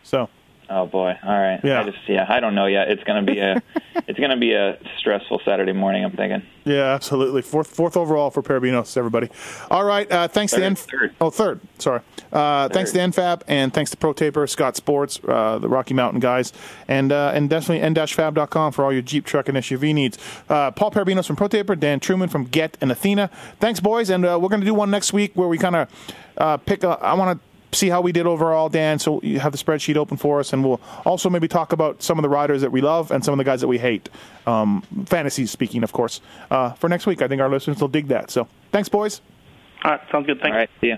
So, 0.02 0.28
Oh 0.70 0.86
boy! 0.86 1.16
All 1.22 1.30
right. 1.40 1.60
Yeah. 1.64 1.80
I 1.80 1.84
just 1.84 1.98
yeah. 2.06 2.26
I 2.28 2.40
don't 2.40 2.54
know 2.54 2.66
yet. 2.66 2.90
It's 2.90 3.02
gonna 3.04 3.22
be 3.22 3.38
a 3.38 3.62
it's 4.06 4.18
gonna 4.18 4.36
be 4.36 4.52
a 4.52 4.78
stressful 4.98 5.40
Saturday 5.44 5.72
morning. 5.72 6.04
I'm 6.04 6.12
thinking. 6.12 6.42
yeah, 6.64 6.92
absolutely. 6.94 7.40
Fourth, 7.40 7.68
fourth 7.68 7.96
overall 7.96 8.30
for 8.30 8.42
Perebijnos, 8.42 8.96
everybody. 8.96 9.30
All 9.70 9.84
right. 9.84 10.10
Uh, 10.12 10.28
thanks 10.28 10.52
to 10.52 10.58
Third, 10.58 10.64
N. 10.66 10.74
third. 10.74 11.14
Oh, 11.22 11.30
third. 11.30 11.60
Sorry. 11.78 12.00
Uh, 12.30 12.68
thanks 12.68 12.92
to 12.92 12.98
NFAB 12.98 13.42
and 13.48 13.72
thanks 13.72 13.90
to 13.92 13.96
Pro 13.96 14.12
Taper, 14.12 14.46
Scott 14.46 14.76
Sports, 14.76 15.18
uh, 15.26 15.58
the 15.58 15.68
Rocky 15.68 15.94
Mountain 15.94 16.20
guys, 16.20 16.52
and 16.86 17.12
uh, 17.12 17.32
and 17.34 17.48
definitely 17.48 17.80
n-fab.com 17.80 18.72
for 18.72 18.84
all 18.84 18.92
your 18.92 19.00
Jeep, 19.02 19.24
truck, 19.24 19.48
and 19.48 19.56
SUV 19.56 19.94
needs. 19.94 20.18
Uh, 20.50 20.70
Paul 20.70 20.90
Perebijnos 20.90 21.26
from 21.26 21.36
Pro 21.36 21.48
Taper, 21.48 21.74
Dan 21.76 21.98
Truman 22.00 22.28
from 22.28 22.44
Get 22.44 22.76
and 22.82 22.92
Athena. 22.92 23.30
Thanks, 23.58 23.80
boys, 23.80 24.10
and 24.10 24.26
uh, 24.26 24.38
we're 24.40 24.50
going 24.50 24.60
to 24.60 24.66
do 24.66 24.74
one 24.74 24.90
next 24.90 25.14
week 25.14 25.32
where 25.34 25.48
we 25.48 25.56
kind 25.56 25.76
of 25.76 25.88
uh, 26.36 26.56
pick. 26.58 26.84
A, 26.84 26.88
I 27.00 27.14
want 27.14 27.40
to 27.40 27.47
see 27.72 27.88
how 27.88 28.00
we 28.00 28.12
did 28.12 28.26
overall, 28.26 28.68
Dan. 28.68 28.98
So 28.98 29.20
you 29.22 29.40
have 29.40 29.52
the 29.52 29.58
spreadsheet 29.58 29.96
open 29.96 30.16
for 30.16 30.40
us, 30.40 30.52
and 30.52 30.64
we'll 30.64 30.80
also 31.04 31.30
maybe 31.30 31.48
talk 31.48 31.72
about 31.72 32.02
some 32.02 32.18
of 32.18 32.22
the 32.22 32.28
riders 32.28 32.62
that 32.62 32.72
we 32.72 32.80
love 32.80 33.10
and 33.10 33.24
some 33.24 33.32
of 33.32 33.38
the 33.38 33.44
guys 33.44 33.60
that 33.60 33.68
we 33.68 33.78
hate. 33.78 34.08
Um, 34.46 34.82
fantasy 35.06 35.46
speaking, 35.46 35.82
of 35.82 35.92
course, 35.92 36.20
uh, 36.50 36.72
for 36.72 36.88
next 36.88 37.06
week. 37.06 37.22
I 37.22 37.28
think 37.28 37.40
our 37.40 37.48
listeners 37.48 37.80
will 37.80 37.88
dig 37.88 38.08
that. 38.08 38.30
So 38.30 38.48
thanks, 38.72 38.88
boys. 38.88 39.20
All 39.84 39.92
right, 39.92 40.00
sounds 40.10 40.26
good. 40.26 40.40
Thanks. 40.40 40.54
All 40.54 40.58
right. 40.58 40.70
See 40.80 40.88
ya. 40.88 40.96